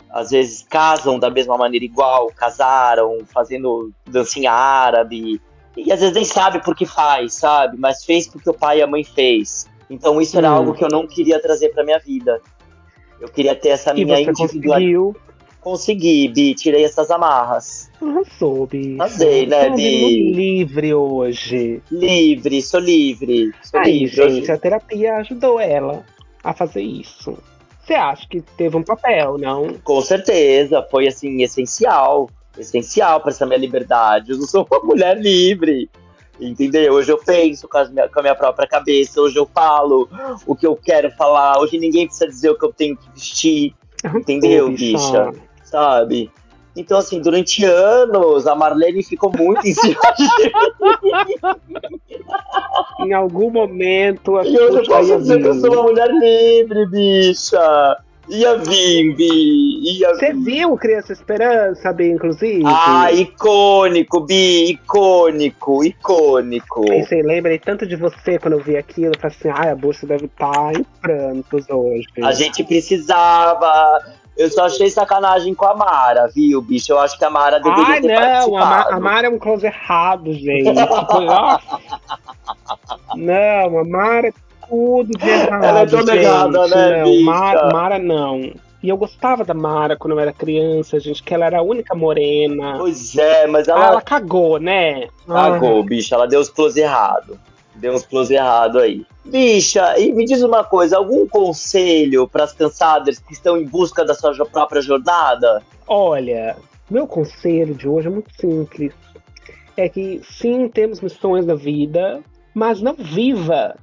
às 0.10 0.32
vezes 0.32 0.66
casam 0.70 1.18
da 1.18 1.30
mesma 1.30 1.58
maneira 1.58 1.86
igual, 1.86 2.32
casaram, 2.36 3.20
fazendo 3.26 3.92
dancinha 4.06 4.52
árabe, 4.52 5.42
e 5.78 5.92
às 5.92 6.00
vezes 6.00 6.14
nem 6.14 6.26
sabe 6.26 6.64
por 6.64 6.76
que 6.76 6.86
faz, 6.86 7.34
sabe? 7.34 7.78
Mas 7.78 8.04
fez 8.04 8.28
porque 8.28 8.50
o 8.50 8.54
pai 8.54 8.80
e 8.80 8.82
a 8.82 8.88
mãe 8.88 9.04
fez. 9.04 9.68
Então 9.90 10.22
isso 10.22 10.38
era 10.38 10.52
hum. 10.52 10.56
algo 10.56 10.74
que 10.74 10.84
eu 10.84 10.90
não 10.90 11.08
queria 11.08 11.42
trazer 11.42 11.70
para 11.70 11.84
minha 11.84 12.00
vida. 12.00 12.42
Eu 13.20 13.30
queria 13.30 13.56
ter 13.56 13.70
essa 13.70 13.92
e 13.92 14.06
minha 14.06 14.20
individualidade. 14.20 15.20
Consegui, 15.62 16.30
Bi, 16.30 16.56
tirei 16.56 16.84
essas 16.86 17.12
amarras. 17.12 17.92
Arrasou, 18.02 18.66
Bi. 18.66 18.96
Fazei, 18.98 19.46
né, 19.46 19.70
Bi? 19.72 20.32
livre 20.32 20.94
hoje. 20.94 21.82
Livre, 21.92 22.62
sou 22.62 22.80
livre. 22.80 23.52
Sou 23.62 23.80
Aí, 23.80 24.00
livre. 24.00 24.16
gente, 24.16 24.42
hoje. 24.44 24.52
a 24.52 24.58
terapia 24.58 25.16
ajudou 25.18 25.60
ela 25.60 26.06
a 26.44 26.54
fazer 26.54 26.82
isso. 26.82 27.38
Você 27.84 27.94
acha 27.94 28.28
que 28.28 28.42
teve 28.42 28.78
um 28.78 28.84
papel, 28.84 29.38
não? 29.38 29.74
Com 29.84 30.02
certeza, 30.02 30.86
foi 30.90 31.08
assim, 31.08 31.42
essencial. 31.42 32.30
Essencial 32.58 33.20
para 33.20 33.32
essa 33.32 33.46
minha 33.46 33.60
liberdade. 33.60 34.32
Eu 34.32 34.38
não 34.38 34.46
sou 34.48 34.66
uma 34.72 34.82
mulher 34.84 35.18
livre. 35.20 35.90
Entendeu? 36.40 36.94
Hoje 36.94 37.12
eu 37.12 37.18
penso 37.18 37.68
com 37.68 37.78
a, 37.78 37.86
minha, 37.86 38.08
com 38.08 38.20
a 38.20 38.22
minha 38.22 38.36
própria 38.36 38.66
cabeça, 38.66 39.20
hoje 39.20 39.36
eu 39.36 39.46
falo 39.46 40.08
o 40.48 40.56
que 40.56 40.66
eu 40.66 40.74
quero 40.74 41.12
falar, 41.12 41.60
hoje 41.60 41.78
ninguém 41.78 42.06
precisa 42.06 42.28
dizer 42.30 42.50
o 42.50 42.58
que 42.58 42.64
eu 42.64 42.72
tenho 42.72 42.96
que 42.96 43.12
vestir. 43.12 43.76
Entendeu, 44.16 44.72
bicha? 44.72 45.34
Sabe? 45.70 46.32
Então, 46.76 46.98
assim, 46.98 47.22
durante 47.22 47.66
anos, 47.66 48.48
a 48.48 48.56
Marlene 48.56 49.04
ficou 49.04 49.32
muito 49.36 49.68
em 49.68 49.74
cima 49.74 50.00
Em 53.02 53.14
algum 53.14 53.50
momento, 53.52 54.38
a 54.38 54.46
E 54.46 54.56
eu 54.56 54.84
posso 54.86 55.18
dizer 55.18 55.42
que 55.42 55.48
eu 55.48 55.56
sou 55.56 55.74
uma 55.74 55.84
mulher 55.84 56.10
livre, 56.10 56.86
bicha. 56.88 57.98
Ia 58.30 58.58
vir, 58.58 59.16
Bi. 59.16 59.98
Ia 59.98 60.14
Você 60.14 60.34
viu 60.34 60.78
Criança 60.78 61.12
Esperança, 61.12 61.92
Bi, 61.92 62.12
inclusive? 62.12 62.62
Ah, 62.64 63.12
icônico, 63.12 64.22
Bi. 64.22 64.70
Icônico, 64.70 65.84
icônico. 65.84 66.86
Você 66.86 67.24
lembra 67.24 67.58
tanto 67.58 67.88
de 67.88 67.96
você 67.96 68.38
quando 68.38 68.54
eu 68.54 68.64
vi 68.64 68.78
aquilo. 68.78 69.14
Eu 69.16 69.20
falei 69.20 69.36
assim, 69.36 69.50
ai, 69.50 69.72
a 69.72 69.76
bolsa 69.76 70.06
deve 70.06 70.26
estar 70.26 70.52
tá 70.52 70.72
em 70.74 70.86
prantos 71.02 71.66
hoje. 71.70 72.06
A 72.24 72.32
gente 72.32 72.64
precisava. 72.64 74.00
Eu 74.40 74.50
só 74.50 74.68
achei 74.68 74.90
sacanagem 74.90 75.54
com 75.54 75.66
a 75.66 75.76
Mara, 75.76 76.30
viu, 76.34 76.62
bicho? 76.62 76.94
Eu 76.94 77.00
acho 77.00 77.20
que 77.20 77.26
a 77.26 77.30
Mara 77.30 77.60
deveria 77.60 77.96
Ai, 77.96 78.02
ter 78.02 78.18
não, 78.18 78.58
a, 78.58 78.66
Ma 78.66 78.82
a 78.84 78.98
Mara 78.98 79.28
é 79.28 79.30
um 79.30 79.38
close 79.38 79.66
errado, 79.66 80.32
gente. 80.34 80.64
não, 83.18 83.80
a 83.80 83.84
Mara 83.84 84.30
é 84.30 84.34
tudo 84.66 85.12
de 85.12 85.28
errado. 85.28 85.64
Ela 85.66 85.82
é 85.82 85.86
toda 85.86 86.16
errada, 86.16 86.68
né, 86.70 87.04
não, 87.04 87.22
Mara, 87.22 87.70
Mara 87.70 88.00
não. 88.00 88.54
E 88.82 88.88
eu 88.88 88.96
gostava 88.96 89.44
da 89.44 89.54
Mara 89.54 89.98
quando 89.98 90.14
eu 90.14 90.20
era 90.22 90.32
criança, 90.32 90.98
gente, 91.02 91.22
que 91.22 91.34
ela 91.34 91.46
era 91.46 91.60
a 91.60 91.62
única 91.62 91.94
morena. 91.94 92.76
Pois 92.78 93.18
é, 93.18 93.46
mas 93.46 93.68
ela. 93.68 93.84
Ah, 93.84 93.88
ela 93.88 94.02
cagou, 94.02 94.58
né? 94.58 95.10
Cagou, 95.28 95.82
ah. 95.82 95.86
bicho. 95.86 96.16
Ela 96.16 96.26
deu 96.26 96.40
os 96.40 96.48
close 96.48 96.80
errado. 96.80 97.38
Deu 97.80 97.94
uns 97.94 98.06
close 98.06 98.34
errado 98.34 98.80
aí. 98.80 99.06
Bicha, 99.26 99.98
e 99.98 100.12
me 100.12 100.26
diz 100.26 100.44
uma 100.44 100.64
coisa: 100.64 100.98
algum 100.98 101.28
conselho 101.28 102.28
para 102.28 102.44
as 102.44 102.54
cansadas 102.54 103.20
que 103.20 103.34
estão 103.34 103.58
em 103.58 103.66
busca 103.66 104.04
da 104.04 104.14
sua 104.14 104.34
própria 104.46 104.82
jornada? 104.82 105.64
Olha, 105.88 106.58
meu 106.90 107.08
conselho 107.08 107.74
de 107.74 107.88
hoje 107.88 108.08
é 108.08 108.12
muito 108.12 108.32
simples. 108.36 108.94
É 109.78 109.88
que 109.88 110.22
sim, 110.30 110.68
temos 110.68 111.00
missões 111.00 111.46
na 111.46 111.56
vida, 111.56 112.22
mas 112.54 112.82
não 112.82 112.94
viva 112.94 113.78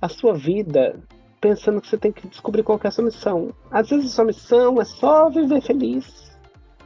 a 0.00 0.08
sua 0.08 0.32
vida 0.32 0.98
pensando 1.40 1.78
que 1.78 1.88
você 1.88 1.98
tem 1.98 2.10
que 2.10 2.26
descobrir 2.26 2.62
qual 2.62 2.80
é 2.82 2.88
a 2.88 2.90
sua 2.90 3.04
missão. 3.04 3.50
Às 3.70 3.90
vezes 3.90 4.12
a 4.12 4.14
sua 4.14 4.24
missão 4.24 4.80
é 4.80 4.84
só 4.86 5.28
viver 5.28 5.60
feliz. 5.60 6.23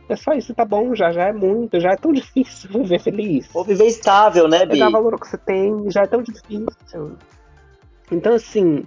É 0.08 0.16
só 0.16 0.32
isso, 0.32 0.54
tá 0.54 0.64
bom, 0.64 0.94
já, 0.94 1.12
já 1.12 1.28
é 1.28 1.32
muito, 1.32 1.78
já 1.78 1.92
é 1.92 1.96
tão 1.96 2.12
difícil 2.14 2.70
viver 2.70 3.00
feliz. 3.00 3.48
Ou 3.54 3.64
viver 3.64 3.86
estável, 3.86 4.48
né, 4.48 4.64
Bi? 4.64 4.78
dar 4.78 4.90
valor 4.90 5.12
ao 5.12 5.18
que 5.18 5.28
você 5.28 5.38
tem, 5.38 5.90
já 5.90 6.02
é 6.02 6.06
tão 6.06 6.22
difícil. 6.22 7.16
Então, 8.10 8.34
assim, 8.34 8.84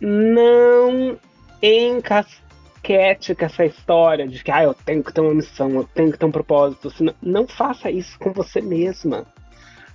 não 0.00 1.18
encasquete 1.62 3.34
com 3.34 3.44
essa 3.44 3.64
história 3.64 4.28
de 4.28 4.44
que 4.44 4.50
ah, 4.50 4.64
eu 4.64 4.74
tenho 4.74 5.02
que 5.02 5.12
ter 5.12 5.22
uma 5.22 5.34
missão, 5.34 5.70
eu 5.70 5.88
tenho 5.94 6.12
que 6.12 6.18
ter 6.18 6.26
um 6.26 6.32
propósito. 6.32 6.88
Assim, 6.88 7.06
não 7.22 7.46
faça 7.46 7.90
isso 7.90 8.18
com 8.18 8.32
você 8.32 8.60
mesma. 8.60 9.26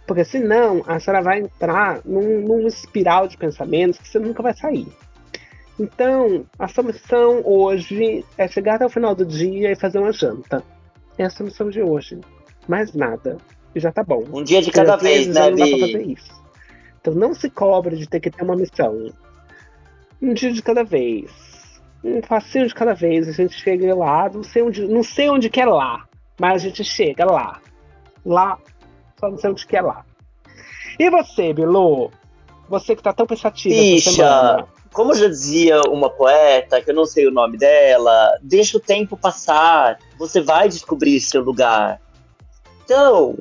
Porque 0.07 0.25
senão 0.25 0.83
a 0.87 0.99
senhora 0.99 1.21
vai 1.21 1.39
entrar 1.39 2.01
num, 2.03 2.41
num 2.41 2.65
espiral 2.65 3.27
de 3.27 3.37
pensamentos 3.37 3.99
que 3.99 4.07
você 4.07 4.17
nunca 4.17 4.41
vai 4.41 4.55
sair. 4.55 4.87
Então, 5.79 6.45
a 6.57 6.67
sua 6.67 6.83
missão 6.83 7.41
hoje 7.45 8.25
é 8.37 8.47
chegar 8.47 8.75
até 8.75 8.85
o 8.85 8.89
final 8.89 9.15
do 9.15 9.25
dia 9.25 9.71
e 9.71 9.75
fazer 9.75 9.99
uma 9.99 10.11
janta. 10.11 10.61
Essa 11.17 11.41
é 11.41 11.43
a 11.43 11.45
missão 11.45 11.69
de 11.69 11.81
hoje. 11.81 12.19
Mais 12.67 12.93
nada. 12.93 13.37
E 13.73 13.79
já 13.79 13.91
tá 13.91 14.03
bom. 14.03 14.23
Um 14.33 14.43
dia 14.43 14.61
de 14.61 14.71
cada 14.71 14.97
vez, 14.97 15.27
né, 15.27 15.49
não 15.49 15.57
dá 15.57 15.67
pra 15.67 15.79
fazer 15.79 16.01
isso. 16.01 16.41
Então 16.99 17.13
não 17.13 17.33
se 17.33 17.49
cobre 17.49 17.95
de 17.95 18.07
ter 18.07 18.19
que 18.19 18.29
ter 18.29 18.43
uma 18.43 18.55
missão. 18.55 19.11
Um 20.21 20.33
dia 20.33 20.51
de 20.51 20.61
cada 20.61 20.83
vez. 20.83 21.31
Um 22.03 22.19
passinho 22.21 22.67
de 22.67 22.73
cada 22.73 22.93
vez. 22.93 23.27
A 23.29 23.31
gente 23.31 23.55
chega 23.55 23.95
lá. 23.95 24.29
Não 24.29 24.43
sei 24.43 24.61
onde, 24.61 24.85
não 24.85 25.03
sei 25.03 25.29
onde 25.29 25.49
que 25.49 25.61
é 25.61 25.65
lá. 25.65 26.05
Mas 26.39 26.61
a 26.61 26.65
gente 26.67 26.83
chega 26.83 27.25
lá. 27.25 27.61
Lá 28.25 28.57
só 29.19 29.29
não 29.29 29.37
sei 29.37 29.49
onde 29.49 29.67
que 29.67 29.75
é 29.75 29.81
lá. 29.81 30.05
E 30.97 31.09
você, 31.09 31.53
Bilu? 31.53 32.11
Você 32.69 32.95
que 32.95 33.03
tá 33.03 33.11
tão 33.11 33.25
pensativa 33.25 33.75
Bicha, 33.75 34.67
como 34.93 35.13
já 35.13 35.27
dizia 35.27 35.81
uma 35.89 36.09
poeta, 36.09 36.81
que 36.81 36.89
eu 36.89 36.95
não 36.95 37.05
sei 37.05 37.27
o 37.27 37.31
nome 37.31 37.57
dela, 37.57 38.37
deixa 38.41 38.77
o 38.77 38.81
tempo 38.81 39.15
passar, 39.15 39.99
você 40.17 40.41
vai 40.41 40.67
descobrir 40.67 41.19
seu 41.19 41.43
lugar. 41.43 42.01
Então, 42.83 43.37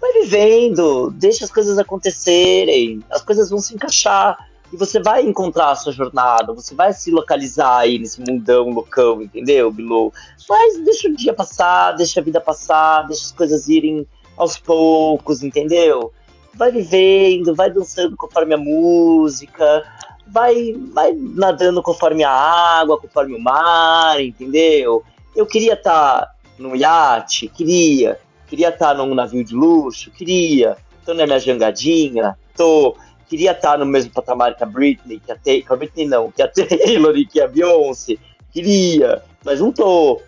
vai 0.00 0.12
vivendo, 0.12 1.10
deixa 1.10 1.44
as 1.44 1.50
coisas 1.50 1.78
acontecerem, 1.78 3.02
as 3.10 3.22
coisas 3.22 3.50
vão 3.50 3.58
se 3.58 3.74
encaixar 3.74 4.48
e 4.72 4.76
você 4.76 5.00
vai 5.00 5.22
encontrar 5.22 5.70
a 5.70 5.76
sua 5.76 5.92
jornada, 5.92 6.52
você 6.52 6.74
vai 6.74 6.92
se 6.92 7.10
localizar 7.10 7.78
aí 7.78 7.98
nesse 7.98 8.20
mundão 8.20 8.68
loucão, 8.68 9.22
entendeu, 9.22 9.72
Bilu? 9.72 10.12
Mas 10.48 10.78
deixa 10.84 11.08
o 11.08 11.16
dia 11.16 11.32
passar, 11.32 11.92
deixa 11.92 12.20
a 12.20 12.22
vida 12.22 12.40
passar, 12.40 13.06
deixa 13.06 13.24
as 13.24 13.32
coisas 13.32 13.68
irem 13.68 14.06
aos 14.36 14.58
poucos, 14.58 15.42
entendeu? 15.42 16.12
Vai 16.54 16.70
vivendo, 16.70 17.54
vai 17.54 17.70
dançando 17.70 18.16
conforme 18.16 18.54
a 18.54 18.58
música, 18.58 19.84
vai, 20.30 20.74
vai 20.92 21.12
nadando 21.12 21.82
conforme 21.82 22.24
a 22.24 22.30
água, 22.30 22.98
conforme 22.98 23.34
o 23.34 23.40
mar, 23.40 24.20
entendeu? 24.20 25.02
Eu 25.34 25.46
queria 25.46 25.74
estar 25.74 26.20
tá 26.20 26.34
num 26.58 26.74
iate, 26.74 27.48
queria. 27.48 28.18
Queria 28.46 28.70
estar 28.70 28.88
tá 28.88 28.94
num 28.94 29.14
navio 29.14 29.44
de 29.44 29.54
luxo, 29.54 30.10
queria. 30.10 30.76
Tô 31.04 31.14
na 31.14 31.26
minha 31.26 31.38
jangadinha, 31.38 32.36
tô. 32.56 32.96
Queria 33.28 33.52
estar 33.52 33.72
tá 33.72 33.78
no 33.78 33.86
mesmo 33.86 34.10
patamar 34.10 34.56
que 34.56 34.64
a 34.64 34.66
Britney, 34.66 35.20
que 35.20 35.32
a, 35.32 35.36
que 35.36 35.64
a 35.68 35.76
Britney 35.76 36.06
não, 36.06 36.30
que 36.30 36.42
a 36.42 36.48
Taylor 36.50 37.16
e 37.16 37.26
que 37.26 37.40
a 37.40 37.46
Beyoncé. 37.46 38.16
Queria, 38.50 39.22
mas 39.44 39.60
não 39.60 39.70
tô. 39.70 40.20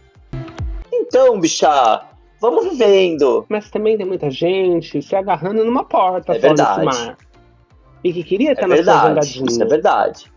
Então, 0.93 1.41
bicha, 1.41 2.05
Vamos 2.41 2.71
vivendo. 2.71 3.45
Mas 3.49 3.71
também 3.71 3.99
tem 3.99 4.07
muita 4.07 4.31
gente 4.31 5.03
se 5.03 5.15
agarrando 5.15 5.63
numa 5.63 5.85
porta 5.85 6.35
é 6.35 6.39
verdade. 6.39 6.85
mar. 6.85 7.19
E 8.03 8.13
que 8.13 8.25
queria 8.25 8.53
estar 8.53 8.65
é 8.65 8.69
na 8.69 8.75
verdade, 8.77 9.01
sua 9.01 9.09
jangadinha. 9.09 9.47
Isso 9.47 9.63
é 9.63 9.67
verdade. 9.67 10.33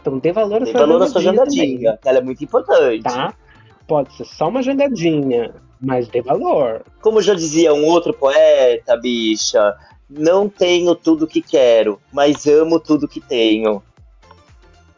Então 0.00 0.18
dê 0.18 0.32
valor 0.32 0.62
à 0.62 0.64
dê 0.64 0.72
sua 0.72 0.80
valor 0.80 0.92
jangadinha. 0.92 1.04
À 1.04 1.08
sua 1.08 1.22
jangadinha 1.22 1.98
ela 2.04 2.18
é 2.18 2.22
muito 2.22 2.44
importante. 2.44 3.02
Tá? 3.02 3.34
Pode 3.86 4.12
ser 4.14 4.24
só 4.24 4.48
uma 4.48 4.62
jangadinha, 4.62 5.54
mas 5.80 6.08
dê 6.08 6.20
valor. 6.20 6.82
Como 7.00 7.22
já 7.22 7.34
dizia 7.34 7.72
um 7.72 7.86
outro 7.86 8.12
poeta, 8.12 8.96
bicha, 8.96 9.76
não 10.08 10.48
tenho 10.48 10.94
tudo 10.94 11.26
que 11.26 11.42
quero, 11.42 12.00
mas 12.12 12.46
amo 12.46 12.80
tudo 12.80 13.08
que 13.08 13.20
tenho. 13.20 13.82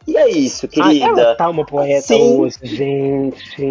E 0.06 0.16
é 0.16 0.28
isso, 0.28 0.66
querida. 0.66 1.04
Ah, 1.04 1.08
ela 1.08 1.34
tá 1.36 1.48
uma 1.48 1.64
poeta 1.64 2.02
Sim. 2.02 2.38
hoje, 2.38 2.58
gente. 2.64 3.60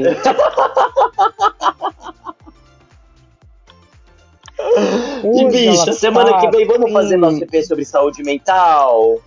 e 5.23 5.47
bicha, 5.49 5.93
semana 5.93 6.39
que 6.39 6.49
vem 6.49 6.65
vamos 6.65 6.91
fazer 6.91 7.17
nosso 7.17 7.43
EP 7.43 7.63
sobre 7.63 7.85
saúde 7.85 8.23
mental? 8.23 9.19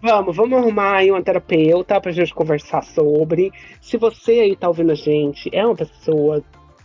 Vamos, 0.00 0.36
vamos 0.36 0.58
arrumar 0.58 0.98
aí 0.98 1.10
uma 1.10 1.22
terapeuta 1.22 2.00
pra 2.00 2.12
gente 2.12 2.32
conversar 2.32 2.84
sobre. 2.84 3.50
Se 3.80 3.96
você 3.96 4.32
aí 4.32 4.56
tá 4.56 4.68
ouvindo 4.68 4.92
a 4.92 4.94
gente, 4.94 5.50
é 5.52 5.64
uma 5.66 5.74
pessoa 5.74 6.42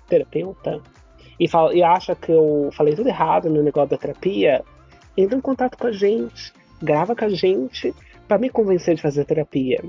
terapeuta 0.08 0.82
e, 1.40 1.48
fala, 1.48 1.74
e 1.76 1.84
acha 1.84 2.16
que 2.16 2.32
eu 2.32 2.70
falei 2.74 2.96
tudo 2.96 3.10
errado 3.10 3.50
no 3.50 3.62
negócio 3.62 3.92
da 3.92 3.98
terapia, 3.98 4.64
entra 5.16 5.38
em 5.38 5.42
contato 5.42 5.78
com 5.78 5.88
a 5.88 5.92
gente, 5.92 6.52
grava 6.82 7.16
com 7.16 7.26
a 7.26 7.30
gente 7.30 7.94
para 8.28 8.40
me 8.40 8.50
convencer 8.50 8.96
de 8.96 9.02
fazer 9.02 9.26
terapia. 9.26 9.84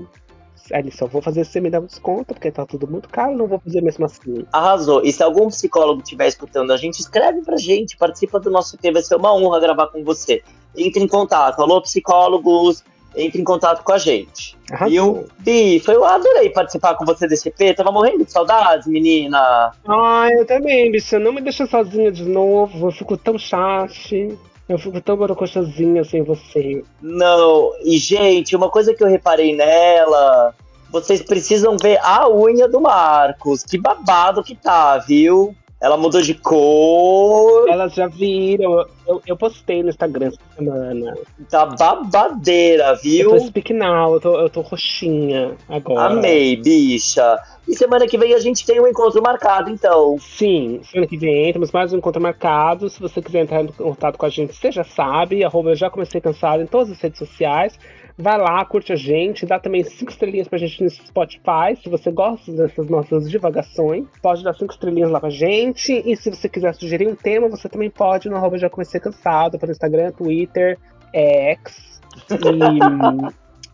Aí 0.71 0.91
só 0.91 1.05
vou 1.05 1.21
fazer 1.21 1.45
se 1.45 1.51
você 1.51 1.61
me 1.61 1.69
dá 1.69 1.79
um 1.79 1.85
desconto, 1.85 2.33
porque 2.33 2.51
tá 2.51 2.65
tudo 2.65 2.87
muito 2.87 3.09
caro, 3.09 3.37
não 3.37 3.47
vou 3.47 3.59
fazer 3.59 3.81
mesmo 3.81 4.05
assim. 4.05 4.45
Arrasou. 4.51 5.03
E 5.03 5.11
se 5.11 5.21
algum 5.23 5.47
psicólogo 5.47 6.01
estiver 6.01 6.27
escutando 6.27 6.71
a 6.71 6.77
gente, 6.77 6.99
escreve 6.99 7.41
pra 7.41 7.57
gente, 7.57 7.97
participa 7.97 8.39
do 8.39 8.49
nosso 8.49 8.77
TV, 8.77 8.93
vai 8.93 9.01
ser 9.03 9.15
uma 9.15 9.33
honra 9.33 9.59
gravar 9.59 9.87
com 9.87 10.03
você. 10.03 10.41
Entre 10.75 11.03
em 11.03 11.07
contato. 11.07 11.61
Alô, 11.61 11.81
psicólogos, 11.81 12.83
entre 13.15 13.41
em 13.41 13.43
contato 13.43 13.83
com 13.83 13.93
a 13.93 13.97
gente. 13.97 14.57
Viu? 14.87 15.25
Bi, 15.39 15.79
foi, 15.79 15.95
eu 15.95 16.03
adorei 16.03 16.49
participar 16.49 16.95
com 16.95 17.05
você 17.05 17.27
desse 17.27 17.49
EP. 17.49 17.75
Tava 17.75 17.91
morrendo 17.91 18.25
de 18.25 18.31
saudades, 18.31 18.87
menina. 18.87 19.71
Ah, 19.87 20.27
eu 20.31 20.45
também, 20.45 20.91
bicho. 20.91 21.17
Não 21.19 21.31
me 21.31 21.41
deixa 21.41 21.65
sozinha 21.65 22.11
de 22.11 22.25
novo. 22.25 22.87
Eu 22.87 22.91
fico 22.91 23.15
tão 23.15 23.37
chate. 23.37 24.37
Eu 24.67 24.79
fico 24.79 24.99
tão 24.99 25.15
borocochazinha 25.15 26.03
sem 26.03 26.23
você. 26.23 26.83
Não, 27.01 27.71
e 27.83 27.97
gente, 27.97 28.55
uma 28.55 28.69
coisa 28.69 28.93
que 28.93 29.03
eu 29.03 29.07
reparei 29.07 29.55
nela. 29.55 30.55
Vocês 30.91 31.21
precisam 31.21 31.77
ver 31.79 31.99
a 32.01 32.27
unha 32.29 32.67
do 32.67 32.81
Marcos. 32.81 33.63
Que 33.63 33.77
babado 33.77 34.43
que 34.43 34.55
tá, 34.55 34.97
viu? 34.97 35.55
Ela 35.81 35.97
mudou 35.97 36.21
de 36.21 36.33
cor. 36.33 37.67
Elas 37.69 37.93
já 37.93 38.07
viram. 38.07 38.85
Eu, 39.07 39.21
eu 39.27 39.37
postei 39.37 39.83
no 39.83 39.89
Instagram 39.89 40.27
essa 40.27 40.39
semana. 40.55 41.15
Tá 41.49 41.65
babadeira, 41.65 42.95
viu? 42.95 43.31
Eu 43.31 43.39
tô 43.39 43.47
speak 43.47 43.73
now, 43.73 44.13
eu 44.13 44.19
tô, 44.19 44.39
eu 44.39 44.49
tô 44.49 44.61
roxinha 44.61 45.55
agora. 45.67 46.13
Amei, 46.13 46.55
bicha. 46.55 47.37
E 47.67 47.75
semana 47.75 48.07
que 48.07 48.17
vem 48.17 48.33
a 48.33 48.39
gente 48.39 48.65
tem 48.65 48.79
um 48.79 48.87
encontro 48.87 49.21
marcado, 49.21 49.69
então. 49.69 50.17
Sim, 50.19 50.81
semana 50.83 51.07
que 51.07 51.17
vem 51.17 51.51
temos 51.51 51.71
mais 51.71 51.91
um 51.91 51.97
encontro 51.97 52.21
marcado. 52.21 52.89
Se 52.89 52.99
você 52.99 53.21
quiser 53.21 53.41
entrar 53.41 53.63
em 53.63 53.67
contato 53.67 54.17
com 54.17 54.25
a 54.25 54.29
gente, 54.29 54.55
você 54.55 54.71
já 54.71 54.83
sabe. 54.83 55.43
Arroba 55.43 55.71
eu 55.71 55.75
já 55.75 55.89
comecei 55.89 56.21
cansado 56.21 56.63
em 56.63 56.67
todas 56.67 56.91
as 56.91 56.99
redes 56.99 57.19
sociais. 57.19 57.77
Vai 58.17 58.37
lá, 58.37 58.63
curte 58.63 58.93
a 58.93 58.95
gente, 58.95 59.45
dá 59.45 59.59
também 59.59 59.83
cinco 59.83 60.09
estrelinhas 60.09 60.47
pra 60.47 60.57
gente 60.57 60.81
no 60.81 60.89
Spotify. 60.89 61.75
Se 61.83 61.89
você 61.89 62.09
gosta 62.11 62.49
dessas 62.53 62.87
nossas 62.87 63.29
divagações, 63.29 64.05
pode 64.21 64.41
dar 64.41 64.53
cinco 64.53 64.71
estrelinhas 64.71 65.11
lá 65.11 65.19
pra 65.19 65.29
gente. 65.29 65.91
E 66.05 66.15
se 66.15 66.29
você 66.29 66.47
quiser 66.47 66.73
sugerir 66.75 67.07
um 67.07 67.15
tema, 67.15 67.49
você 67.49 67.67
também 67.67 67.89
pode 67.89 68.29
no 68.29 68.37
arroba 68.37 68.57
já 68.57 68.69
comecei 68.69 69.01
cansado, 69.01 69.59
pelo 69.59 69.71
Instagram, 69.73 70.11
Twitter, 70.13 70.77
X 71.13 72.01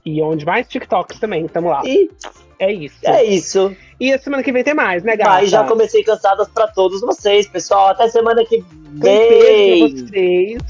e, 0.03 0.09
e 0.17 0.21
onde 0.23 0.43
mais? 0.43 0.67
TikToks 0.67 1.19
também, 1.19 1.47
tamo 1.47 1.69
lá. 1.69 1.83
E 1.85 2.09
é 2.57 2.71
isso. 2.71 2.97
É 3.03 3.23
isso. 3.23 3.75
E 3.99 4.11
a 4.11 4.17
semana 4.17 4.41
que 4.41 4.51
vem 4.51 4.63
tem 4.63 4.73
mais, 4.73 5.03
né, 5.03 5.15
gata? 5.15 5.29
Mas 5.29 5.51
já 5.51 5.63
comecei 5.65 6.03
cansadas 6.03 6.47
pra 6.49 6.67
todos 6.67 7.01
vocês, 7.01 7.47
pessoal. 7.47 7.89
Até 7.89 8.07
semana 8.07 8.43
que 8.43 8.57
vem. 8.57 8.65
Um 8.89 8.99
beijo 8.99 9.95
pra 9.95 10.07
vocês. 10.07 10.63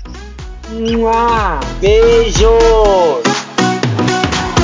Mua. 0.72 1.60
Beijo! 1.80 3.51